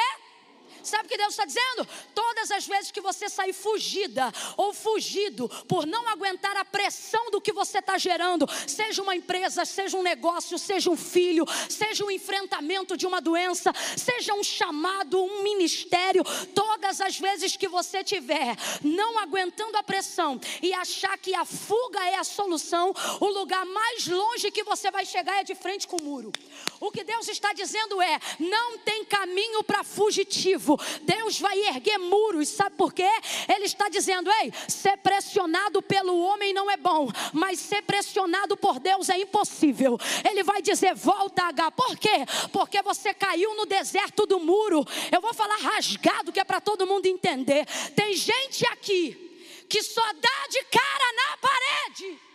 [0.85, 1.89] Sabe o que Deus está dizendo?
[2.15, 7.41] Todas as vezes que você sair fugida ou fugido por não aguentar a pressão do
[7.41, 12.11] que você está gerando, seja uma empresa, seja um negócio, seja um filho, seja um
[12.11, 16.23] enfrentamento de uma doença, seja um chamado, um ministério,
[16.55, 22.05] todas as vezes que você tiver não aguentando a pressão e achar que a fuga
[22.09, 25.97] é a solução, o lugar mais longe que você vai chegar é de frente com
[25.97, 26.31] o muro.
[26.79, 30.54] O que Deus está dizendo é: não tem caminho para fugitivo.
[31.03, 33.09] Deus vai erguer muros, sabe por quê?
[33.49, 38.79] Ele está dizendo: ei, ser pressionado pelo homem não é bom, mas ser pressionado por
[38.79, 39.99] Deus é impossível.
[40.29, 42.25] Ele vai dizer: volta H, por quê?
[42.53, 44.85] Porque você caiu no deserto do muro.
[45.11, 47.67] Eu vou falar rasgado, que é para todo mundo entender.
[47.95, 49.21] Tem gente aqui
[49.69, 52.34] que só dá de cara na parede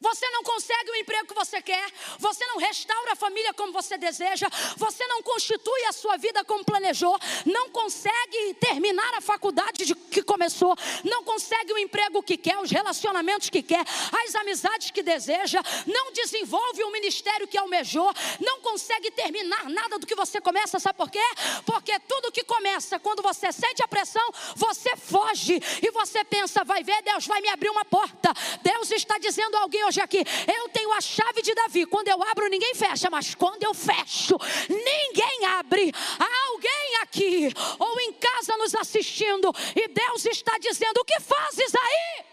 [0.00, 1.86] Você não consegue o emprego que você quer,
[2.18, 4.48] você não restaura a família como você deseja,
[4.78, 10.22] você não constitui a sua vida como planejou, não consegue terminar a faculdade de, que
[10.22, 10.74] começou,
[11.04, 13.84] não consegue o emprego que quer, os relacionamentos que quer,
[14.24, 20.06] as amizades que deseja, não desenvolve o ministério que almejou, não consegue terminar nada do
[20.06, 21.22] que você começa, sabe por quê?
[21.66, 26.82] Porque tudo que começa, quando você sente a pressão, você foge e você pensa, vai
[26.82, 28.32] ver, Deus vai me abrir uma porta.
[28.62, 31.84] Deus está dizendo a alguém hoje aqui: eu tenho a chave de Davi.
[31.84, 34.36] Quando eu abro, ninguém fecha, mas quando eu fecho,
[34.68, 35.92] ninguém abre.
[36.18, 41.74] Há alguém aqui ou em casa nos assistindo e Deus está dizendo: o que fazes
[41.74, 42.24] aí?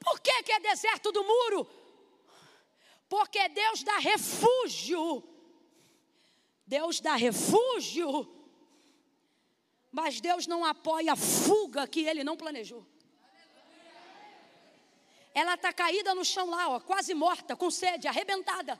[0.00, 1.66] Por que, que é deserto do muro?
[3.08, 5.22] Porque Deus dá refúgio.
[6.66, 8.28] Deus dá refúgio.
[9.92, 12.84] Mas Deus não apoia a fuga que ele não planejou.
[15.34, 18.78] Ela está caída no chão lá, ó, quase morta, com sede, arrebentada.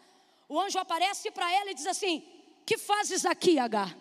[0.49, 2.27] O anjo aparece para ela e diz assim:
[2.67, 3.97] Que fazes aqui, H?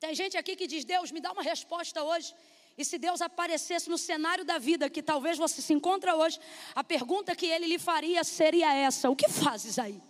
[0.00, 2.34] Tem gente aqui que diz: Deus, me dá uma resposta hoje.
[2.76, 6.40] E se Deus aparecesse no cenário da vida que talvez você se encontra hoje,
[6.74, 10.00] a pergunta que ele lhe faria seria essa: O que fazes aí?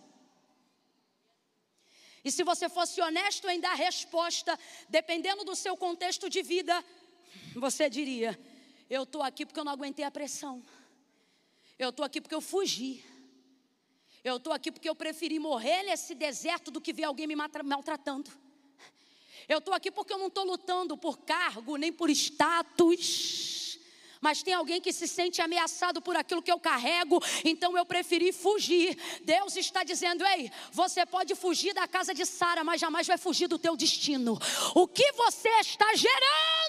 [2.25, 4.59] E se você fosse honesto em dar resposta,
[4.89, 6.83] dependendo do seu contexto de vida,
[7.55, 8.39] você diria:
[8.89, 10.63] eu estou aqui porque eu não aguentei a pressão.
[11.79, 13.05] Eu estou aqui porque eu fugi.
[14.23, 18.31] Eu estou aqui porque eu preferi morrer nesse deserto do que ver alguém me maltratando.
[19.49, 23.79] Eu estou aqui porque eu não estou lutando por cargo nem por status.
[24.25, 28.33] Mas tem alguém que se sente ameaçado por aquilo que eu carrego, então eu preferi
[28.33, 28.97] fugir.
[29.23, 33.49] Deus está dizendo: ei, você pode fugir da casa de Sara, mas jamais vai fugir
[33.49, 34.39] do teu destino.
[34.75, 36.64] O que você está gerando?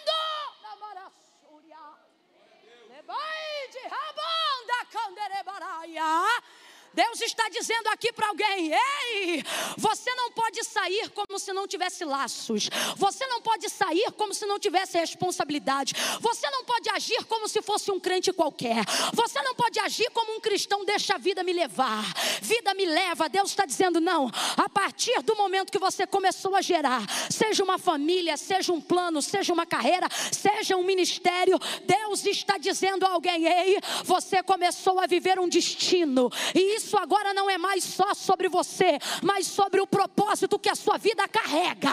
[5.55, 6.27] Saraya
[6.95, 9.43] Deus está dizendo aqui para alguém: ei,
[9.77, 14.45] você não pode sair como se não tivesse laços, você não pode sair como se
[14.45, 19.53] não tivesse responsabilidade, você não pode agir como se fosse um crente qualquer, você não
[19.53, 22.05] pode agir como um cristão, deixa a vida me levar,
[22.41, 23.27] vida me leva.
[23.27, 27.77] Deus está dizendo: não, a partir do momento que você começou a gerar, seja uma
[27.77, 33.45] família, seja um plano, seja uma carreira, seja um ministério, Deus está dizendo a alguém:
[33.45, 38.13] ei, você começou a viver um destino, e isso isso agora não é mais só
[38.13, 41.89] sobre você, mas sobre o propósito que a sua vida carrega.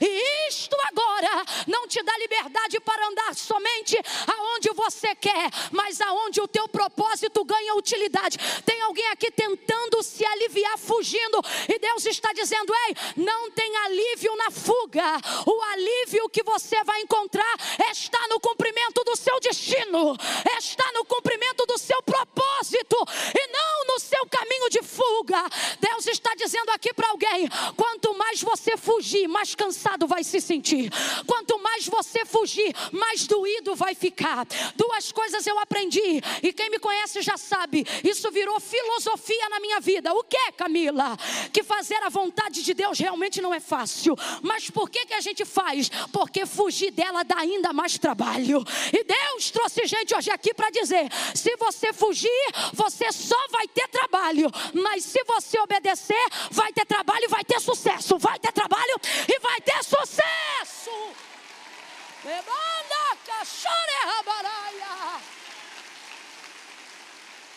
[0.00, 6.40] E isto agora não te dá liberdade para andar somente aonde você quer, mas aonde
[6.40, 8.36] o teu propósito ganha utilidade.
[8.66, 14.34] Tem alguém aqui tentando se aliviar, fugindo, e Deus está dizendo: ei, não tem alívio
[14.36, 17.54] na fuga, o alívio que você vai encontrar
[17.92, 20.16] está no cumprimento do seu destino,
[20.58, 22.96] está no cumprimento do seu propósito,
[23.38, 25.42] e não no seu caminho de fuga.
[25.78, 30.90] Deus está dizendo aqui para alguém: quanto mais você fugir, mais cansado vai se sentir.
[31.26, 34.46] Quanto mais você fugir, mais doído vai ficar.
[34.74, 39.80] Duas coisas eu aprendi, e quem me conhece já sabe, isso virou filosofia na minha
[39.80, 40.12] vida.
[40.14, 41.16] O que, Camila?
[41.52, 44.16] Que fazer a vontade de Deus realmente não é fácil.
[44.42, 45.90] Mas por que, que a gente faz?
[46.12, 48.64] Porque fugir dela dá ainda mais trabalho.
[48.92, 52.30] E Deus trouxe gente hoje aqui para dizer: se você fugir,
[52.72, 57.60] você só vai ter trabalho, mas se você obedecer, vai ter trabalho e vai ter
[57.60, 58.18] sucesso.
[58.18, 60.90] Vai ter trabalho e vai ter sucesso.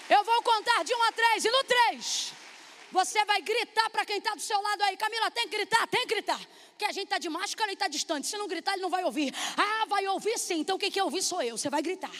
[0.10, 2.34] Eu vou contar de um a três, e no três,
[2.96, 6.08] você vai gritar para quem está do seu lado aí, Camila, tem que gritar, tem
[6.08, 6.40] que gritar.
[6.78, 8.26] Que a gente está de máscara e está distante.
[8.26, 9.36] Se não gritar, ele não vai ouvir.
[9.58, 10.60] Ah, vai ouvir sim.
[10.62, 11.58] Então quem quer ouvir sou eu.
[11.58, 12.18] Você vai gritar.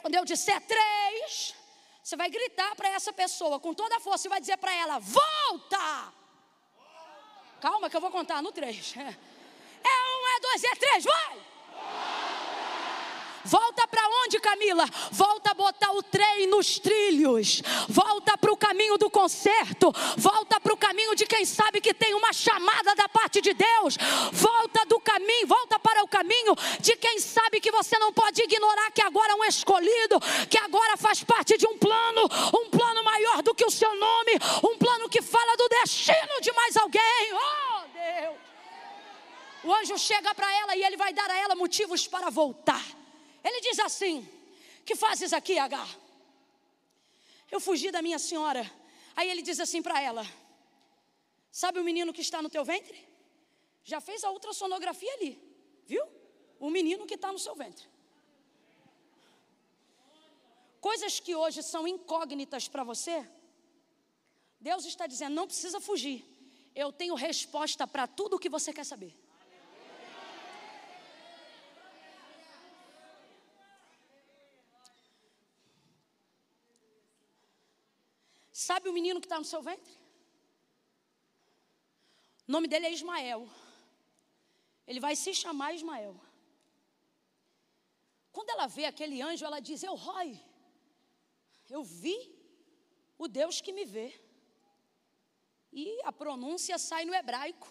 [0.00, 1.54] Quando eu disser três,
[2.02, 4.98] você vai gritar para essa pessoa com toda a força e vai dizer para ela:
[4.98, 6.12] volta!
[7.60, 8.94] Calma que eu vou contar no três.
[8.96, 12.11] É um, é dois, é três, vai!
[13.44, 14.84] Volta para onde, Camila?
[15.10, 17.62] Volta a botar o trem nos trilhos.
[17.88, 19.92] Volta para o caminho do conserto.
[20.16, 23.96] Volta para o caminho de quem sabe que tem uma chamada da parte de Deus.
[24.32, 28.90] Volta do caminho, volta para o caminho de quem sabe que você não pode ignorar
[28.92, 32.22] que agora é um escolhido, que agora faz parte de um plano,
[32.54, 34.32] um plano maior do que o seu nome,
[34.62, 37.32] um plano que fala do destino de mais alguém.
[37.32, 38.36] Oh, Deus!
[39.64, 42.82] O anjo chega para ela e ele vai dar a ela motivos para voltar.
[43.44, 44.28] Ele diz assim:
[44.84, 45.88] Que fazes aqui, H?
[47.50, 48.70] Eu fugi da minha senhora.
[49.14, 50.26] Aí ele diz assim para ela:
[51.50, 53.06] Sabe o menino que está no teu ventre?
[53.84, 55.38] Já fez a ultrassonografia ali,
[55.86, 56.04] viu?
[56.58, 57.86] O menino que está no seu ventre.
[60.80, 63.28] Coisas que hoje são incógnitas para você,
[64.60, 66.24] Deus está dizendo: não precisa fugir.
[66.74, 69.14] Eu tenho resposta para tudo o que você quer saber.
[78.52, 79.92] Sabe o menino que está no seu ventre?
[82.46, 83.48] O nome dele é Ismael.
[84.86, 86.14] Ele vai se chamar Ismael.
[88.30, 90.38] Quando ela vê aquele anjo, ela diz: Eu, Roy,
[91.70, 92.18] eu vi
[93.16, 94.12] o Deus que me vê.
[95.72, 97.68] E a pronúncia sai no hebraico.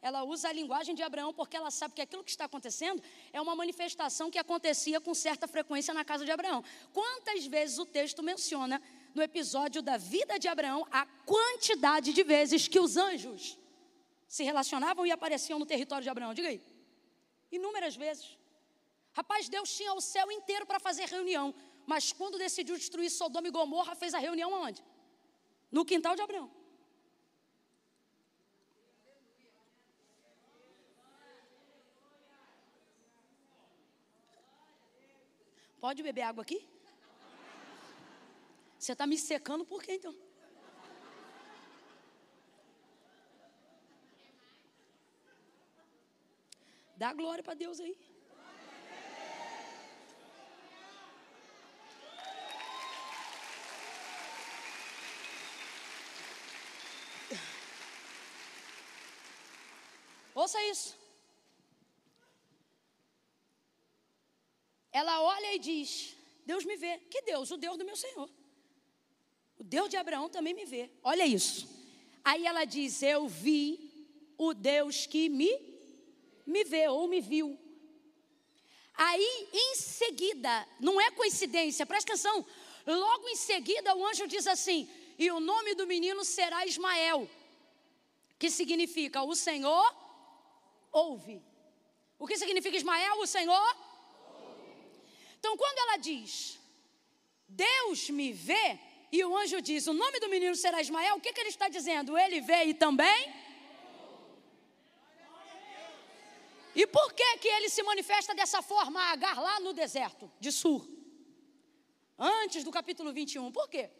[0.00, 3.00] Ela usa a linguagem de Abraão porque ela sabe que aquilo que está acontecendo
[3.32, 6.64] é uma manifestação que acontecia com certa frequência na casa de Abraão.
[6.92, 8.82] Quantas vezes o texto menciona
[9.14, 13.58] no episódio da vida de Abraão a quantidade de vezes que os anjos
[14.26, 16.34] se relacionavam e apareciam no território de Abraão?
[16.34, 16.60] Diga aí.
[17.50, 18.38] Inúmeras vezes.
[19.12, 21.54] Rapaz, Deus tinha o céu inteiro para fazer reunião,
[21.86, 24.82] mas quando decidiu destruir Sodoma e Gomorra, fez a reunião aonde?
[25.70, 26.50] No quintal de Abraão.
[35.78, 36.71] Pode beber água aqui?
[38.82, 40.12] Você está me secando por quê então?
[46.96, 47.96] Dá glória para Deus aí.
[60.34, 60.98] Ouça isso.
[64.90, 66.98] Ela olha e diz: Deus me vê.
[66.98, 67.52] Que Deus?
[67.52, 68.41] O Deus do meu Senhor.
[69.72, 70.90] Deus de Abraão também me vê.
[71.02, 71.66] Olha isso.
[72.22, 73.64] Aí ela diz: Eu vi
[74.36, 75.50] o Deus que me,
[76.46, 77.58] me vê ou me viu.
[78.94, 82.44] Aí, em seguida, não é coincidência, presta atenção.
[82.86, 84.86] Logo em seguida, o anjo diz assim:
[85.18, 87.26] E o nome do menino será Ismael,
[88.38, 89.88] que significa o Senhor
[90.92, 91.42] ouve.
[92.18, 93.20] O que significa Ismael?
[93.20, 93.76] O Senhor?
[95.38, 96.60] Então, quando ela diz,
[97.48, 101.34] Deus me vê, e o anjo diz, o nome do menino será Ismael, o que,
[101.34, 102.16] que ele está dizendo?
[102.16, 103.30] Ele vê e também?
[106.74, 110.88] E por que, que ele se manifesta dessa forma Agar lá no deserto de Sur?
[112.18, 113.52] Antes do capítulo 21.
[113.52, 113.90] Por quê?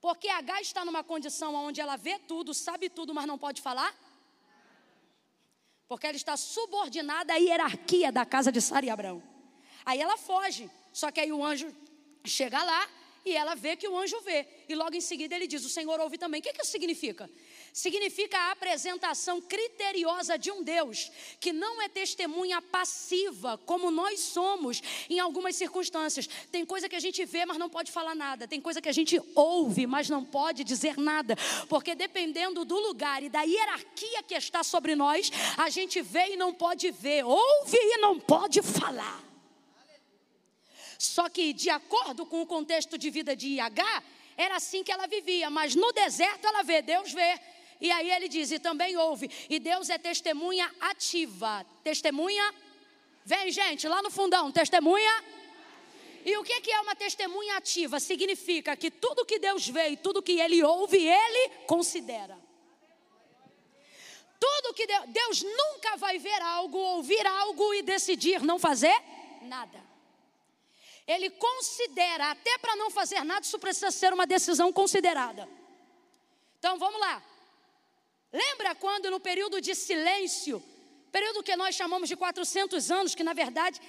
[0.00, 3.94] Porque Agar está numa condição onde ela vê tudo, sabe tudo, mas não pode falar?
[5.86, 9.22] Porque ela está subordinada à hierarquia da casa de Sara e Abraão.
[9.84, 10.70] Aí ela foge.
[10.94, 11.70] Só que aí o anjo
[12.24, 12.88] chega lá
[13.24, 14.46] e ela vê que o anjo vê.
[14.68, 16.40] E logo em seguida ele diz: O Senhor ouve também.
[16.40, 17.28] O que, que isso significa?
[17.72, 21.10] significa a apresentação criteriosa de um Deus
[21.40, 26.28] que não é testemunha passiva, como nós somos em algumas circunstâncias.
[26.50, 28.46] Tem coisa que a gente vê, mas não pode falar nada.
[28.46, 31.36] Tem coisa que a gente ouve, mas não pode dizer nada.
[31.68, 36.36] Porque dependendo do lugar e da hierarquia que está sobre nós, a gente vê e
[36.36, 39.31] não pode ver, ouve e não pode falar.
[41.02, 44.02] Só que, de acordo com o contexto de vida de IH,
[44.36, 47.40] era assim que ela vivia, mas no deserto ela vê, Deus vê.
[47.80, 49.28] E aí ele diz: e também ouve.
[49.50, 51.66] E Deus é testemunha ativa.
[51.82, 52.54] Testemunha.
[53.24, 55.24] Vem, gente, lá no fundão, testemunha.
[56.24, 57.98] E o que é uma testemunha ativa?
[57.98, 62.38] Significa que tudo que Deus vê e tudo que ele ouve, ele considera.
[64.38, 68.96] Tudo que Deus, Deus nunca vai ver algo, ouvir algo e decidir não fazer
[69.42, 69.91] nada.
[71.06, 75.48] Ele considera, até para não fazer nada, isso precisa ser uma decisão considerada.
[76.58, 77.22] Então vamos lá.
[78.32, 80.62] Lembra quando no período de silêncio,
[81.10, 83.80] período que nós chamamos de 400 anos, que na verdade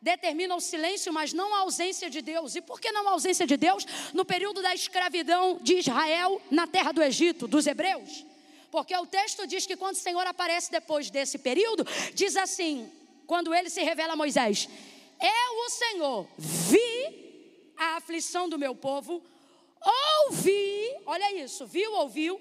[0.00, 2.56] determina o silêncio, mas não a ausência de Deus.
[2.56, 3.84] E por que não a ausência de Deus?
[4.12, 8.24] No período da escravidão de Israel na terra do Egito, dos hebreus.
[8.70, 12.90] Porque o texto diz que quando o Senhor aparece depois desse período, diz assim:
[13.26, 14.68] quando ele se revela a Moisés:
[15.20, 19.22] Eu, o Senhor, vi a aflição do meu povo,
[20.26, 22.40] ouvi, olha isso, viu, ouviu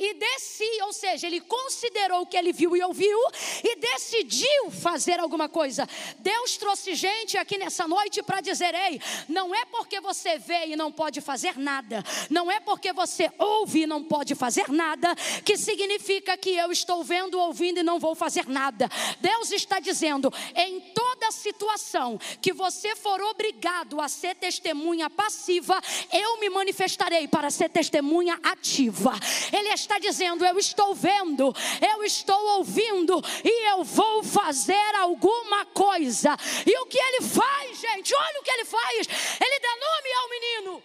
[0.00, 3.18] e desci, ou seja, ele considerou o que ele viu e ouviu
[3.62, 5.86] e decidiu fazer alguma coisa.
[6.20, 8.98] Deus trouxe gente aqui nessa noite para dizer: ei,
[9.28, 13.82] não é porque você vê e não pode fazer nada, não é porque você ouve
[13.82, 15.14] e não pode fazer nada,
[15.44, 18.88] que significa que eu estou vendo, ouvindo e não vou fazer nada.
[19.20, 25.80] Deus está dizendo: em toda situação que você for obrigado a ser testemunha passiva,
[26.12, 29.12] eu me manifestarei para ser testemunha ativa.
[29.52, 31.54] Ele está dizendo: Eu estou vendo,
[31.94, 36.36] eu estou ouvindo e eu vou fazer alguma coisa.
[36.66, 38.14] E o que ele faz, gente?
[38.14, 39.08] Olha o que ele faz.
[39.40, 40.82] Ele dá nome ao menino.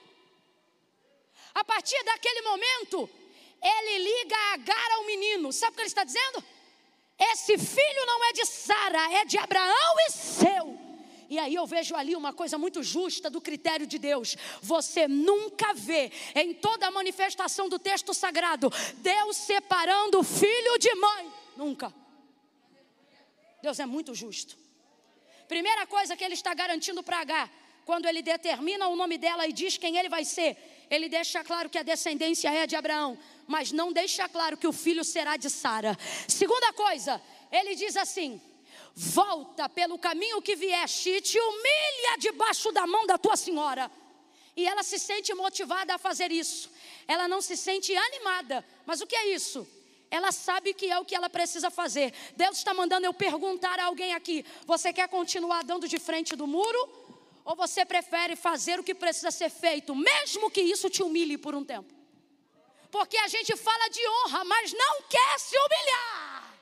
[1.56, 3.10] A partir daquele momento,
[3.62, 5.52] ele liga a Agar ao menino.
[5.54, 6.44] Sabe o que ele está dizendo?
[7.18, 10.86] Esse filho não é de Sara, é de Abraão e seu.
[11.30, 14.36] E aí eu vejo ali uma coisa muito justa do critério de Deus.
[14.62, 21.32] Você nunca vê em toda a manifestação do texto sagrado Deus separando filho de mãe.
[21.58, 21.94] Nunca.
[23.62, 24.58] Deus é muito justo.
[25.48, 27.50] Primeira coisa que ele está garantindo para H,
[27.86, 30.58] quando ele determina o nome dela e diz quem ele vai ser,
[30.90, 34.74] ele deixa claro que a descendência é de Abraão, mas não deixa claro que o
[34.74, 35.98] filho será de Sara.
[36.28, 37.22] Segunda coisa,
[37.52, 38.42] ele diz assim:
[38.96, 43.92] volta pelo caminho que vieste e te humilha debaixo da mão da tua senhora.
[44.56, 46.72] E ela se sente motivada a fazer isso.
[47.08, 48.66] Ela não se sente animada.
[48.86, 49.68] Mas o que é isso?
[50.10, 52.14] Ela sabe que é o que ela precisa fazer.
[52.38, 56.48] Deus está mandando eu perguntar a alguém aqui: você quer continuar dando de frente do
[56.48, 57.04] muro?
[57.44, 61.54] Ou você prefere fazer o que precisa ser feito, mesmo que isso te humilhe por
[61.54, 61.94] um tempo?
[62.96, 66.54] Porque a gente fala de honra, mas não quer se humilhar.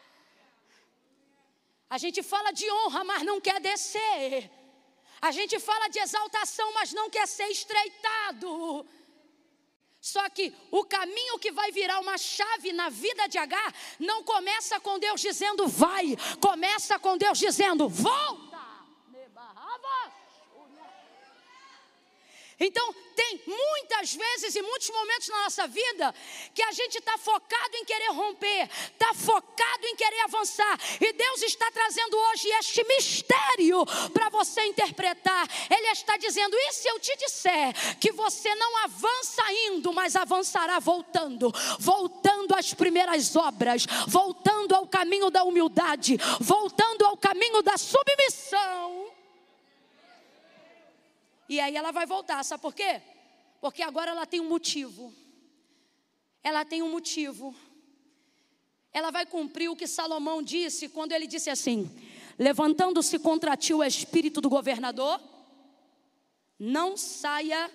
[1.88, 4.49] A gente fala de honra, mas não quer descer.
[5.21, 8.84] A gente fala de exaltação, mas não quer ser estreitado.
[10.01, 14.79] Só que o caminho que vai virar uma chave na vida de Agar não começa
[14.79, 18.53] com Deus dizendo vai, começa com Deus dizendo volta.
[22.66, 26.14] Então, tem muitas vezes e muitos momentos na nossa vida
[26.53, 31.41] que a gente está focado em querer romper, está focado em querer avançar, e Deus
[31.41, 35.47] está trazendo hoje este mistério para você interpretar.
[35.70, 40.80] Ele está dizendo: e se eu te disser que você não avança indo, mas avançará
[40.80, 49.12] voltando, voltando às primeiras obras, voltando ao caminho da humildade, voltando ao caminho da submissão?
[51.54, 52.99] E aí ela vai voltar, sabe por quê?
[53.62, 55.14] Porque agora ela tem um motivo.
[56.41, 57.56] Ela tem um motivo.
[58.91, 61.88] Ela vai cumprir o que Salomão disse quando ele disse assim:
[62.39, 65.22] Levantando-se contra ti o espírito do governador,
[66.58, 67.70] não saia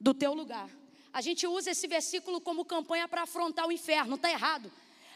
[0.00, 0.68] do teu lugar.
[1.12, 4.68] A gente usa esse versículo como campanha para afrontar o inferno, está errado.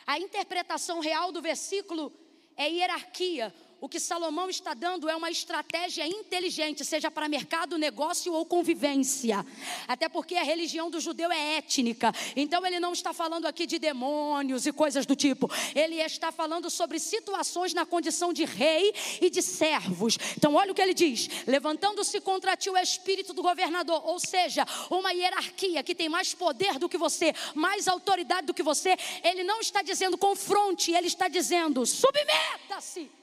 [0.07, 2.13] A interpretação real do versículo
[2.57, 3.53] é hierarquia.
[3.83, 9.45] O que Salomão está dando é uma estratégia inteligente, seja para mercado, negócio ou convivência.
[9.89, 12.13] Até porque a religião do judeu é étnica.
[12.37, 15.51] Então ele não está falando aqui de demônios e coisas do tipo.
[15.75, 20.17] Ele está falando sobre situações na condição de rei e de servos.
[20.39, 24.65] Então olha o que ele diz: levantando-se contra ti o espírito do governador, ou seja,
[24.91, 28.97] uma hierarquia que tem mais poder do que você, mais autoridade do que você.
[29.25, 33.22] Ele não está dizendo confronte, ele está dizendo submeta-se.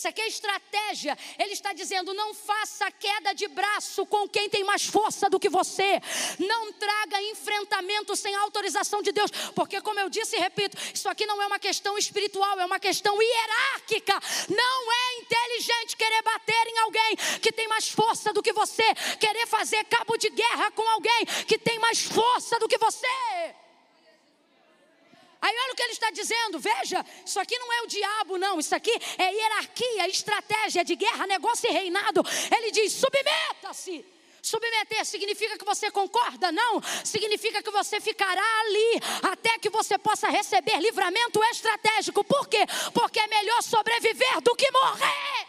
[0.00, 1.18] Isso aqui é estratégia.
[1.38, 5.50] Ele está dizendo: não faça queda de braço com quem tem mais força do que
[5.50, 6.00] você.
[6.38, 9.30] Não traga enfrentamento sem autorização de Deus.
[9.54, 12.80] Porque, como eu disse e repito, isso aqui não é uma questão espiritual, é uma
[12.80, 14.18] questão hierárquica.
[14.48, 18.94] Não é inteligente querer bater em alguém que tem mais força do que você.
[19.18, 23.59] Querer fazer cabo de guerra com alguém que tem mais força do que você.
[25.42, 28.60] Aí olha o que ele está dizendo, veja, isso aqui não é o diabo, não,
[28.60, 32.22] isso aqui é hierarquia, estratégia de guerra, negócio e reinado.
[32.54, 34.04] Ele diz: submeta-se.
[34.42, 36.50] Submeter significa que você concorda?
[36.50, 36.80] Não.
[37.04, 42.24] Significa que você ficará ali até que você possa receber livramento estratégico.
[42.24, 42.66] Por quê?
[42.94, 45.46] Porque é melhor sobreviver do que morrer.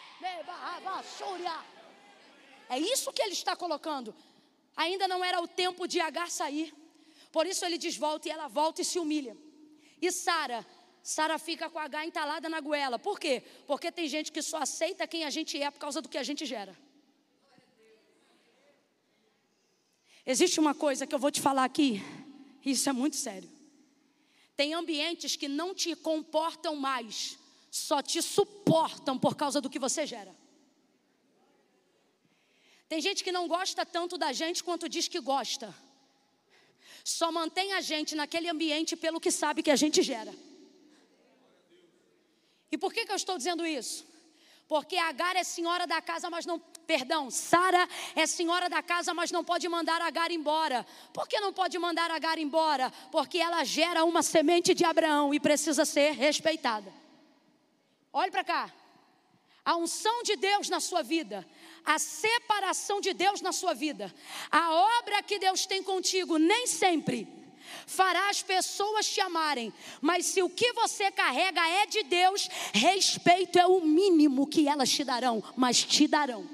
[2.70, 4.14] É isso que ele está colocando.
[4.76, 6.74] Ainda não era o tempo de Agar sair.
[7.32, 9.38] Por isso ele diz: volta e ela volta e se humilha.
[10.02, 10.66] E Sara?
[11.04, 12.98] Sara fica com a H entalada na goela.
[12.98, 13.44] Por quê?
[13.68, 16.24] Porque tem gente que só aceita quem a gente é por causa do que a
[16.24, 16.76] gente gera.
[20.26, 22.02] Existe uma coisa que eu vou te falar aqui,
[22.64, 23.50] isso é muito sério.
[24.56, 27.40] Tem ambientes que não te comportam mais,
[27.72, 30.36] só te suportam por causa do que você gera.
[32.88, 35.74] Tem gente que não gosta tanto da gente quanto diz que gosta
[37.04, 40.34] só mantém a gente naquele ambiente pelo que sabe que a gente gera.
[42.72, 44.10] E por que, que eu estou dizendo isso?
[44.68, 46.58] Porque Agar é senhora da casa, mas não.
[46.88, 50.86] Perdão, Sara é senhora da casa, mas não pode mandar Agar embora.
[51.14, 52.90] Por que não pode mandar Agar embora?
[53.12, 56.92] Porque ela gera uma semente de Abraão e precisa ser respeitada.
[58.14, 58.74] Olhe para cá.
[59.64, 61.46] A unção de Deus na sua vida,
[61.86, 64.14] a separação de Deus na sua vida,
[64.50, 67.28] a obra que Deus tem contigo, nem sempre
[67.86, 73.58] fará as pessoas te amarem, mas se o que você carrega é de Deus, respeito
[73.58, 76.48] é o mínimo que elas te darão, mas te darão.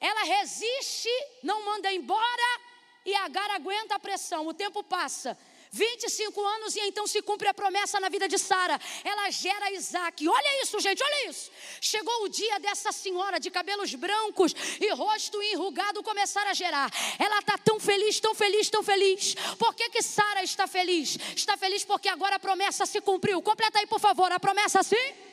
[0.00, 1.08] Ela resiste,
[1.42, 2.60] não manda embora
[3.04, 4.46] e Agar aguenta a pressão.
[4.46, 5.36] O tempo passa.
[5.72, 8.78] 25 anos e então se cumpre a promessa na vida de Sara.
[9.04, 10.26] Ela gera Isaac.
[10.28, 11.50] Olha isso, gente, olha isso.
[11.80, 16.90] Chegou o dia dessa senhora de cabelos brancos e rosto enrugado começar a gerar.
[17.18, 19.34] Ela está tão feliz, tão feliz, tão feliz.
[19.58, 21.16] Por que, que Sara está feliz?
[21.36, 23.40] Está feliz porque agora a promessa se cumpriu.
[23.40, 25.29] Completa aí, por favor, a promessa sim?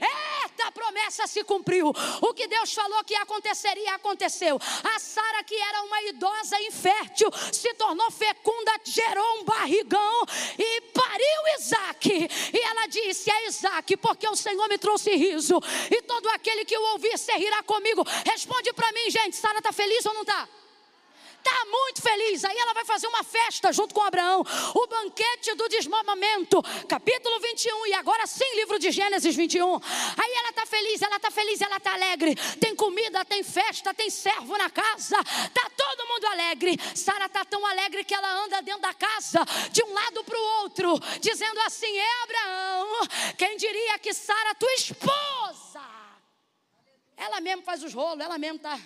[0.00, 1.92] Eita, promessa se cumpriu.
[2.20, 4.58] O que Deus falou que aconteceria, aconteceu.
[4.94, 10.24] A Sara, que era uma idosa infértil, se tornou fecunda, gerou um barrigão
[10.58, 12.28] e pariu Isaac.
[12.52, 15.60] E ela disse: É Isaac, porque o Senhor me trouxe riso.
[15.90, 18.04] E todo aquele que o ouvir se rirá comigo.
[18.24, 20.48] Responde para mim, gente: Sara está feliz ou não está?
[21.40, 22.44] Está muito feliz.
[22.44, 24.44] Aí ela vai fazer uma festa junto com Abraão.
[24.74, 27.86] O banquete do desmamamento, capítulo 21.
[27.86, 29.74] E agora sim, livro de Gênesis 21.
[29.74, 32.34] Aí ela está feliz, ela está feliz, ela está alegre.
[32.60, 35.18] Tem comida, tem festa, tem servo na casa.
[35.18, 36.78] Está todo mundo alegre.
[36.94, 39.40] Sara está tão alegre que ela anda dentro da casa,
[39.72, 44.72] de um lado para o outro, dizendo assim: É Abraão, quem diria que Sara, tua
[44.74, 45.80] esposa,
[47.16, 48.78] ela mesmo faz os rolos, ela mesmo está.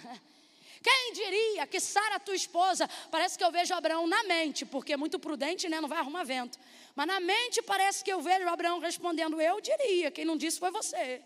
[0.84, 4.98] Quem diria que Sara, tua esposa, parece que eu vejo Abraão na mente, porque é
[4.98, 5.80] muito prudente, né?
[5.80, 6.58] Não vai arrumar vento.
[6.94, 10.70] Mas na mente parece que eu vejo Abraão respondendo: Eu diria, quem não disse foi
[10.70, 11.22] você.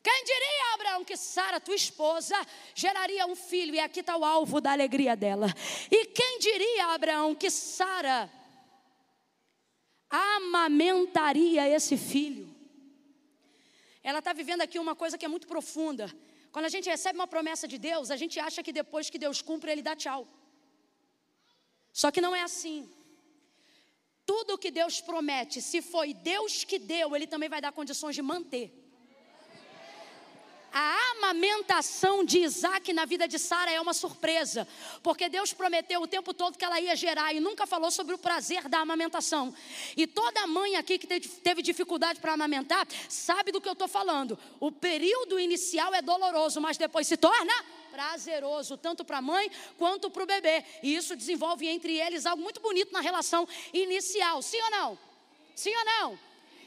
[0.00, 2.36] Quem diria, Abraão, que Sara, tua esposa,
[2.76, 5.48] geraria um filho, e aqui está o alvo da alegria dela.
[5.90, 8.30] E quem diria, Abraão, que Sara
[10.08, 12.54] amamentaria esse filho?
[14.00, 16.08] Ela está vivendo aqui uma coisa que é muito profunda.
[16.52, 19.40] Quando a gente recebe uma promessa de Deus, a gente acha que depois que Deus
[19.40, 20.28] cumpre, Ele dá tchau.
[21.92, 22.88] Só que não é assim.
[24.24, 28.22] Tudo que Deus promete, se foi Deus que deu, Ele também vai dar condições de
[28.22, 28.81] manter
[30.72, 34.66] a amamentação de Isaac na vida de Sara é uma surpresa,
[35.02, 38.18] porque Deus prometeu o tempo todo que ela ia gerar e nunca falou sobre o
[38.18, 39.54] prazer da amamentação.
[39.96, 44.38] E toda mãe aqui que teve dificuldade para amamentar sabe do que eu estou falando.
[44.58, 47.52] O período inicial é doloroso, mas depois se torna
[47.90, 50.64] prazeroso, tanto para a mãe quanto para o bebê.
[50.82, 54.40] E isso desenvolve entre eles algo muito bonito na relação inicial.
[54.40, 54.98] Sim ou não?
[55.54, 56.18] Sim ou não?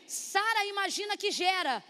[0.08, 1.84] Sara imagina que gera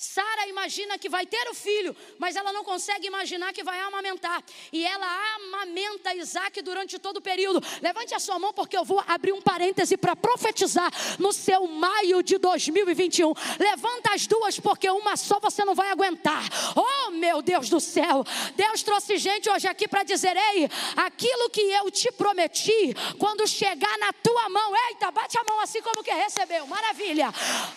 [0.00, 4.44] Sara imagina que vai ter o filho, mas ela não consegue imaginar que vai amamentar.
[4.72, 7.60] E ela amamenta Isaac durante todo o período.
[7.82, 10.88] Levante a sua mão, porque eu vou abrir um parêntese para profetizar
[11.18, 13.32] no seu maio de 2021.
[13.58, 16.44] Levanta as duas, porque uma só você não vai aguentar.
[16.76, 18.24] Oh, meu Deus do céu!
[18.54, 23.98] Deus trouxe gente hoje aqui para dizer: Ei, aquilo que eu te prometi, quando chegar
[23.98, 26.68] na tua mão, eita, bate a mão assim como que recebeu.
[26.68, 27.34] Maravilha!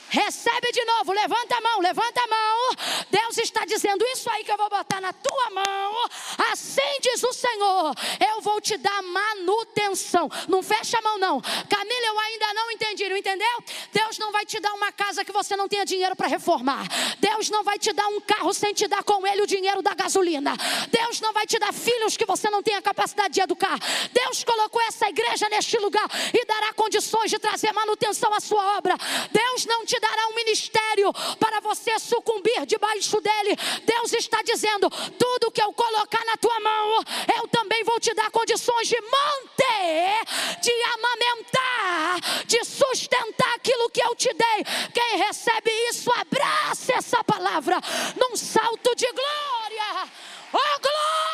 [0.07, 3.05] Recebe de novo, levanta a mão, levanta levanta a mão.
[3.09, 6.09] Deus está dizendo: Isso aí que eu vou botar na tua mão.
[6.51, 7.93] Assim diz o Senhor:
[8.34, 10.30] Eu vou te dar manutenção.
[10.47, 11.41] Não fecha a mão, não.
[11.41, 13.64] Camila, eu ainda não entendi, não entendeu?
[13.91, 16.86] Deus não vai te dar uma casa que você não tenha dinheiro para reformar.
[17.20, 19.93] Deus não vai te dar um carro sem te dar com ele o dinheiro da
[19.93, 20.55] gasolina.
[20.89, 23.78] Deus não vai te dar filhos que você não tenha capacidade de educar.
[24.12, 28.95] Deus colocou essa igreja neste lugar e dará condições de trazer manutenção à sua obra.
[29.32, 33.56] Deus não te dará um ministério para você sucumbir debaixo dele.
[33.86, 37.04] Deus está dizendo: tudo que eu colocar na tua mão,
[37.38, 40.26] eu também vou te dar condições de manter,
[40.62, 44.66] de amamentar, de sustentar aquilo que eu te dei.
[44.93, 47.80] Quem recebe isso, abraça essa palavra
[48.20, 50.10] num salto de glória.
[50.54, 51.32] Oh, glória!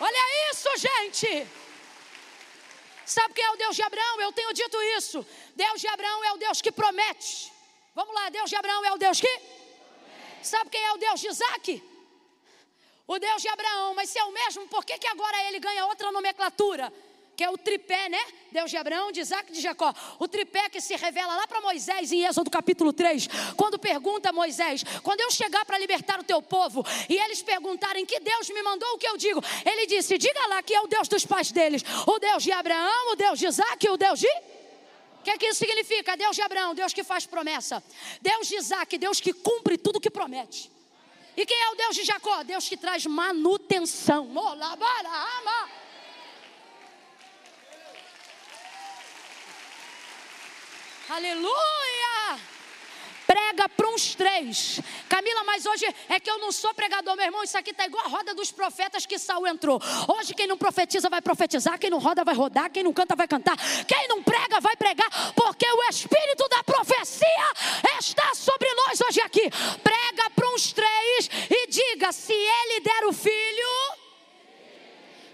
[0.00, 1.59] Olha isso, gente.
[3.16, 4.20] Sabe quem é o Deus de Abraão?
[4.20, 5.26] Eu tenho dito isso.
[5.56, 7.52] Deus de Abraão é o Deus que promete.
[7.92, 9.34] Vamos lá, Deus de Abraão é o Deus que?
[10.40, 11.82] Sabe quem é o Deus de Isaac?
[13.08, 15.86] O Deus de Abraão, mas se é o mesmo, por que, que agora ele ganha
[15.86, 16.92] outra nomenclatura?
[17.40, 18.22] Que é o tripé, né?
[18.52, 19.94] Deus de Abraão, de Isaac e de Jacó.
[20.18, 23.26] O tripé que se revela lá para Moisés em Êxodo capítulo 3,
[23.56, 28.04] quando pergunta a Moisés: quando eu chegar para libertar o teu povo e eles perguntarem
[28.04, 29.42] que Deus me mandou, o que eu digo?
[29.64, 33.12] Ele disse: diga lá que é o Deus dos pais deles, o Deus de Abraão,
[33.12, 34.28] o Deus de Isaac e o Deus de.
[35.20, 36.18] O que, é que isso significa?
[36.18, 37.82] Deus de Abraão, Deus que faz promessa.
[38.20, 40.70] Deus de Isaac, Deus que cumpre tudo que promete.
[41.34, 42.42] E quem é o Deus de Jacó?
[42.42, 44.30] Deus que traz manutenção.
[44.36, 45.80] Olá, ama.
[51.10, 52.38] Aleluia!
[53.30, 54.80] prega para uns três.
[55.08, 57.44] Camila, mas hoje é que eu não sou pregador, meu irmão.
[57.44, 59.80] Isso aqui está igual a roda dos profetas que Saul entrou.
[60.08, 63.28] Hoje quem não profetiza vai profetizar, quem não roda vai rodar, quem não canta vai
[63.28, 63.56] cantar,
[63.86, 67.46] quem não prega vai pregar, porque o espírito da profecia
[68.00, 69.48] está sobre nós hoje aqui.
[69.82, 73.99] Prega para uns três e diga: se ele der o filho.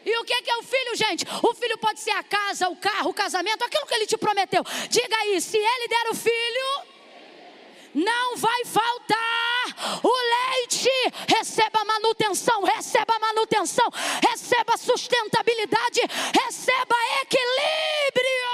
[0.06, 1.26] E o que é o filho, gente?
[1.42, 4.62] O filho pode ser a casa, o carro, o casamento, aquilo que ele te prometeu.
[4.88, 6.96] Diga aí, se ele der o filho
[7.92, 10.12] não vai faltar o
[10.58, 10.88] leite.
[11.26, 13.90] Receba manutenção, receba manutenção,
[14.30, 16.00] receba sustentabilidade,
[16.44, 18.46] receba equilíbrio.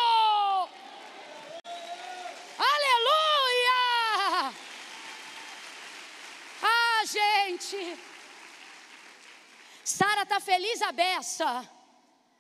[2.59, 4.55] Aleluia!
[6.63, 8.12] Ah, gente.
[9.85, 11.69] Sara está feliz a beça.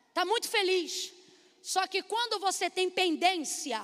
[0.08, 1.12] Está muito feliz.
[1.62, 3.82] Só que quando você tem pendência,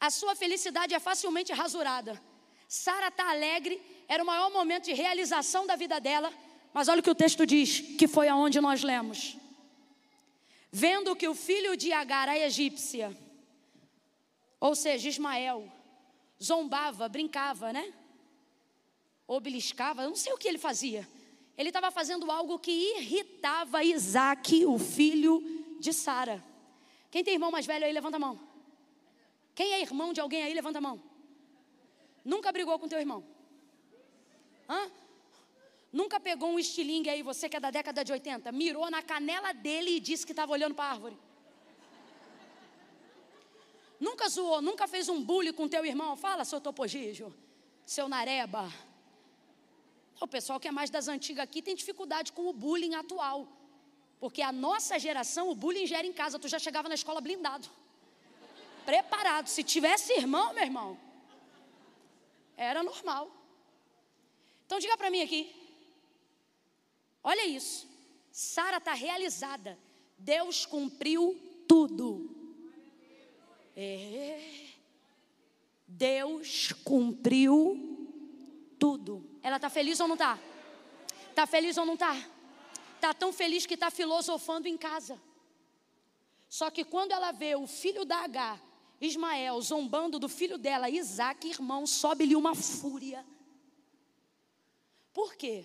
[0.00, 2.20] a sua felicidade é facilmente rasurada.
[2.68, 6.32] Sara está alegre, era o maior momento de realização da vida dela,
[6.72, 9.36] mas olha o que o texto diz, que foi aonde nós lemos.
[10.70, 13.16] Vendo que o filho de Agar, a egípcia,
[14.58, 15.70] ou seja, Ismael,
[16.42, 17.92] zombava, brincava, né?
[19.26, 21.06] Ou beliscava, não sei o que ele fazia.
[21.56, 25.42] Ele estava fazendo algo que irritava Isaac, o filho
[25.78, 26.42] de Sara.
[27.10, 28.40] Quem tem irmão mais velho aí, levanta a mão.
[29.54, 31.02] Quem é irmão de alguém aí, levanta a mão.
[32.24, 33.22] Nunca brigou com teu irmão?
[34.68, 34.90] Hã?
[35.92, 39.52] Nunca pegou um estilingue aí, você que é da década de 80, mirou na canela
[39.52, 41.18] dele e disse que estava olhando para a árvore?
[44.00, 46.16] Nunca zoou, nunca fez um bullying com teu irmão?
[46.16, 47.32] Fala, seu topogígio,
[47.84, 48.72] seu nareba.
[50.22, 53.46] O pessoal que é mais das antigas aqui tem dificuldade com o bullying atual.
[54.20, 56.38] Porque a nossa geração, o bullying gera em casa.
[56.38, 57.68] Tu já chegava na escola blindado
[58.84, 59.48] preparado.
[59.48, 60.98] Se tivesse irmão, meu irmão,
[62.56, 63.30] era normal.
[64.66, 65.54] Então diga para mim aqui.
[67.22, 67.88] Olha isso.
[68.30, 69.78] Sara está realizada.
[70.18, 72.30] Deus cumpriu tudo.
[73.76, 74.72] É.
[75.86, 78.08] Deus cumpriu
[78.78, 79.31] tudo.
[79.42, 80.38] Ela está feliz ou não está?
[81.30, 82.14] Está feliz ou não está?
[82.94, 85.20] Está tão feliz que está filosofando em casa.
[86.48, 88.60] Só que quando ela vê o filho da H
[89.02, 93.24] Ismael zombando do filho dela, Isaac, irmão, sobe-lhe uma fúria.
[95.12, 95.64] Por quê?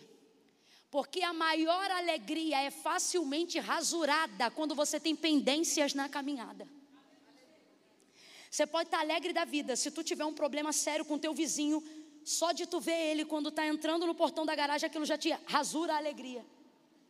[0.90, 6.68] Porque a maior alegria é facilmente rasurada quando você tem pendências na caminhada.
[8.50, 11.84] Você pode estar alegre da vida, se tu tiver um problema sério com teu vizinho,
[12.28, 15.30] só de tu ver ele quando está entrando no portão da garagem, aquilo já te
[15.46, 16.46] rasura a alegria.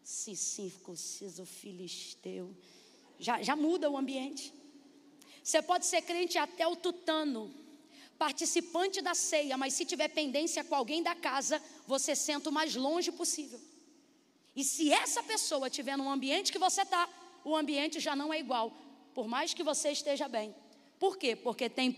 [0.04, 2.56] Se circunciso filisteu,
[3.18, 4.54] já, já muda o ambiente.
[5.44, 7.52] Você pode ser crente até o tutano,
[8.20, 12.76] participante da ceia, mas se tiver pendência com alguém da casa, você senta o mais
[12.76, 13.60] longe possível.
[14.56, 17.10] E se essa pessoa estiver no ambiente que você está,
[17.44, 18.72] o ambiente já não é igual,
[19.16, 20.54] por mais que você esteja bem.
[21.00, 21.36] Por quê?
[21.36, 21.92] Porque tem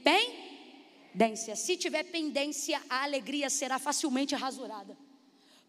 [1.19, 1.53] pendência.
[1.53, 4.97] Se tiver pendência, a alegria será facilmente rasurada.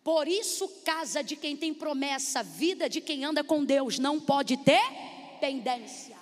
[0.04, 4.56] Por isso, casa de quem tem promessa, vida de quem anda com Deus, não pode
[4.58, 4.80] ter
[5.40, 6.16] pendência.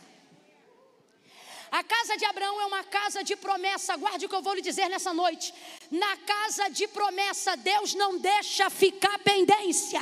[1.70, 3.94] A casa de Abraão é uma casa de promessa.
[3.98, 5.52] Guarde o que eu vou lhe dizer nessa noite.
[5.90, 10.00] Na casa de promessa, Deus não deixa ficar pendência.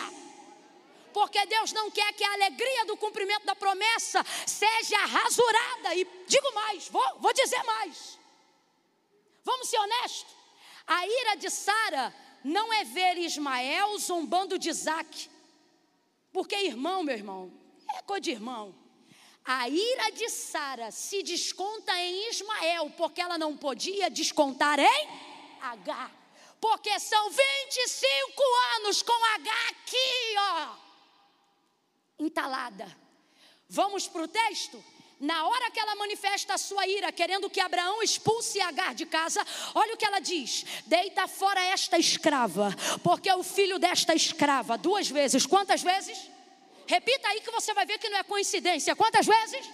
[1.12, 5.96] Porque Deus não quer que a alegria do cumprimento da promessa seja rasurada.
[5.96, 8.16] E digo mais, vou, vou dizer mais.
[9.46, 10.34] Vamos ser honestos.
[10.84, 15.30] A ira de Sara não é ver Ismael zombando de Isaac.
[16.32, 17.52] Porque irmão, meu irmão,
[17.94, 18.74] é coisa de irmão.
[19.44, 25.08] A ira de Sara se desconta em Ismael, porque ela não podia descontar em
[25.62, 26.10] H.
[26.60, 28.42] Porque são 25
[28.78, 30.74] anos com H aqui, ó,
[32.18, 32.96] entalada.
[33.68, 34.84] Vamos para o texto?
[35.18, 39.44] Na hora que ela manifesta a sua ira, querendo que Abraão expulse Agar de casa,
[39.74, 44.76] olha o que ela diz: Deita fora esta escrava, porque é o filho desta escrava.
[44.76, 45.46] Duas vezes.
[45.46, 46.30] Quantas vezes?
[46.86, 48.94] Repita aí que você vai ver que não é coincidência.
[48.94, 49.66] Quantas vezes?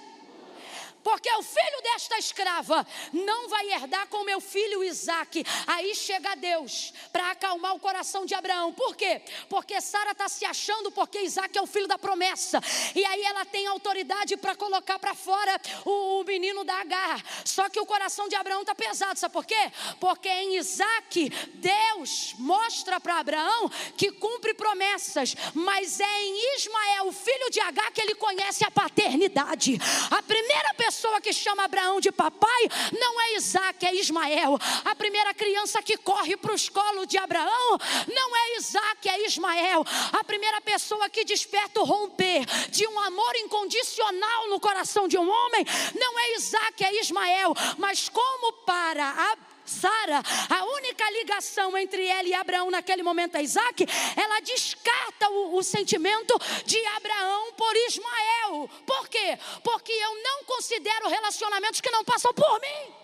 [1.03, 5.44] Porque o filho desta escrava não vai herdar com meu filho Isaac.
[5.66, 8.72] Aí chega Deus para acalmar o coração de Abraão.
[8.72, 9.20] Por quê?
[9.48, 12.61] Porque Sara está se achando porque Isaac é o filho da promessa.
[12.94, 17.22] E aí ela tem autoridade para colocar para fora o, o, menino da Agar.
[17.44, 19.72] Só que o coração de Abraão está pesado, sabe por quê?
[19.98, 27.12] Porque em Isaac, Deus mostra para Abraão que cumpre promessas, mas é em Ismael, o
[27.12, 29.78] filho de Agar, que ele conhece a paternidade.
[30.11, 32.68] A primeira pessoa pessoa que chama Abraão de papai
[33.01, 34.59] não é Isaac, é Ismael.
[34.84, 37.78] A primeira criança que corre para os colos de Abraão
[38.14, 39.82] não é Isaac, é Ismael.
[40.12, 45.28] A primeira pessoa que desperta o romper de um amor incondicional no coração de um
[45.28, 45.64] homem
[45.99, 47.55] não é Isaac, é Ismael.
[47.78, 53.43] Mas como para a Sara, a única ligação entre ela e Abraão naquele momento é
[53.43, 53.87] Isaac,
[54.17, 56.35] ela descarta o, o, sentimento
[56.67, 58.69] de Abraão por Ismael.
[58.87, 59.39] Por quê?
[59.63, 62.95] Porque eu não considero relacionamentos que não passam por mim.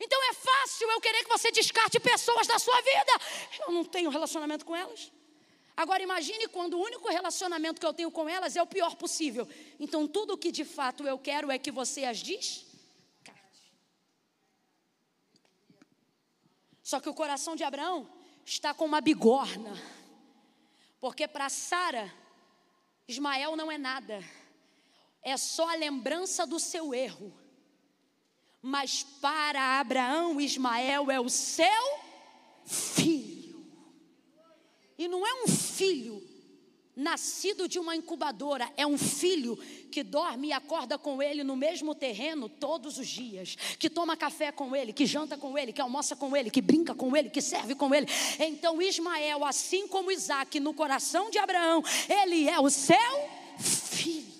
[0.00, 3.12] Então é fácil eu querer que você descarte pessoas da sua vida.
[3.66, 5.12] Eu não tenho relacionamento com elas.
[5.76, 9.48] Agora imagine quando o único relacionamento que eu tenho com elas é o pior possível.
[9.78, 12.73] Então tudo o que de fato eu quero é que você as diz
[16.84, 18.06] Só que o coração de Abraão
[18.44, 19.72] está com uma bigorna.
[21.00, 22.12] Porque para Sara,
[23.08, 24.22] Ismael não é nada.
[25.22, 27.32] É só a lembrança do seu erro.
[28.60, 31.64] Mas para Abraão, Ismael é o seu
[32.66, 33.66] filho.
[34.98, 36.22] E não é um filho
[36.94, 39.58] nascido de uma incubadora, é um filho
[39.94, 44.50] que dorme e acorda com ele no mesmo terreno todos os dias, que toma café
[44.50, 47.40] com ele, que janta com ele, que almoça com ele, que brinca com ele, que
[47.40, 48.08] serve com ele.
[48.40, 52.96] Então Ismael, assim como Isaac no coração de Abraão, ele é o seu
[53.60, 54.34] filho.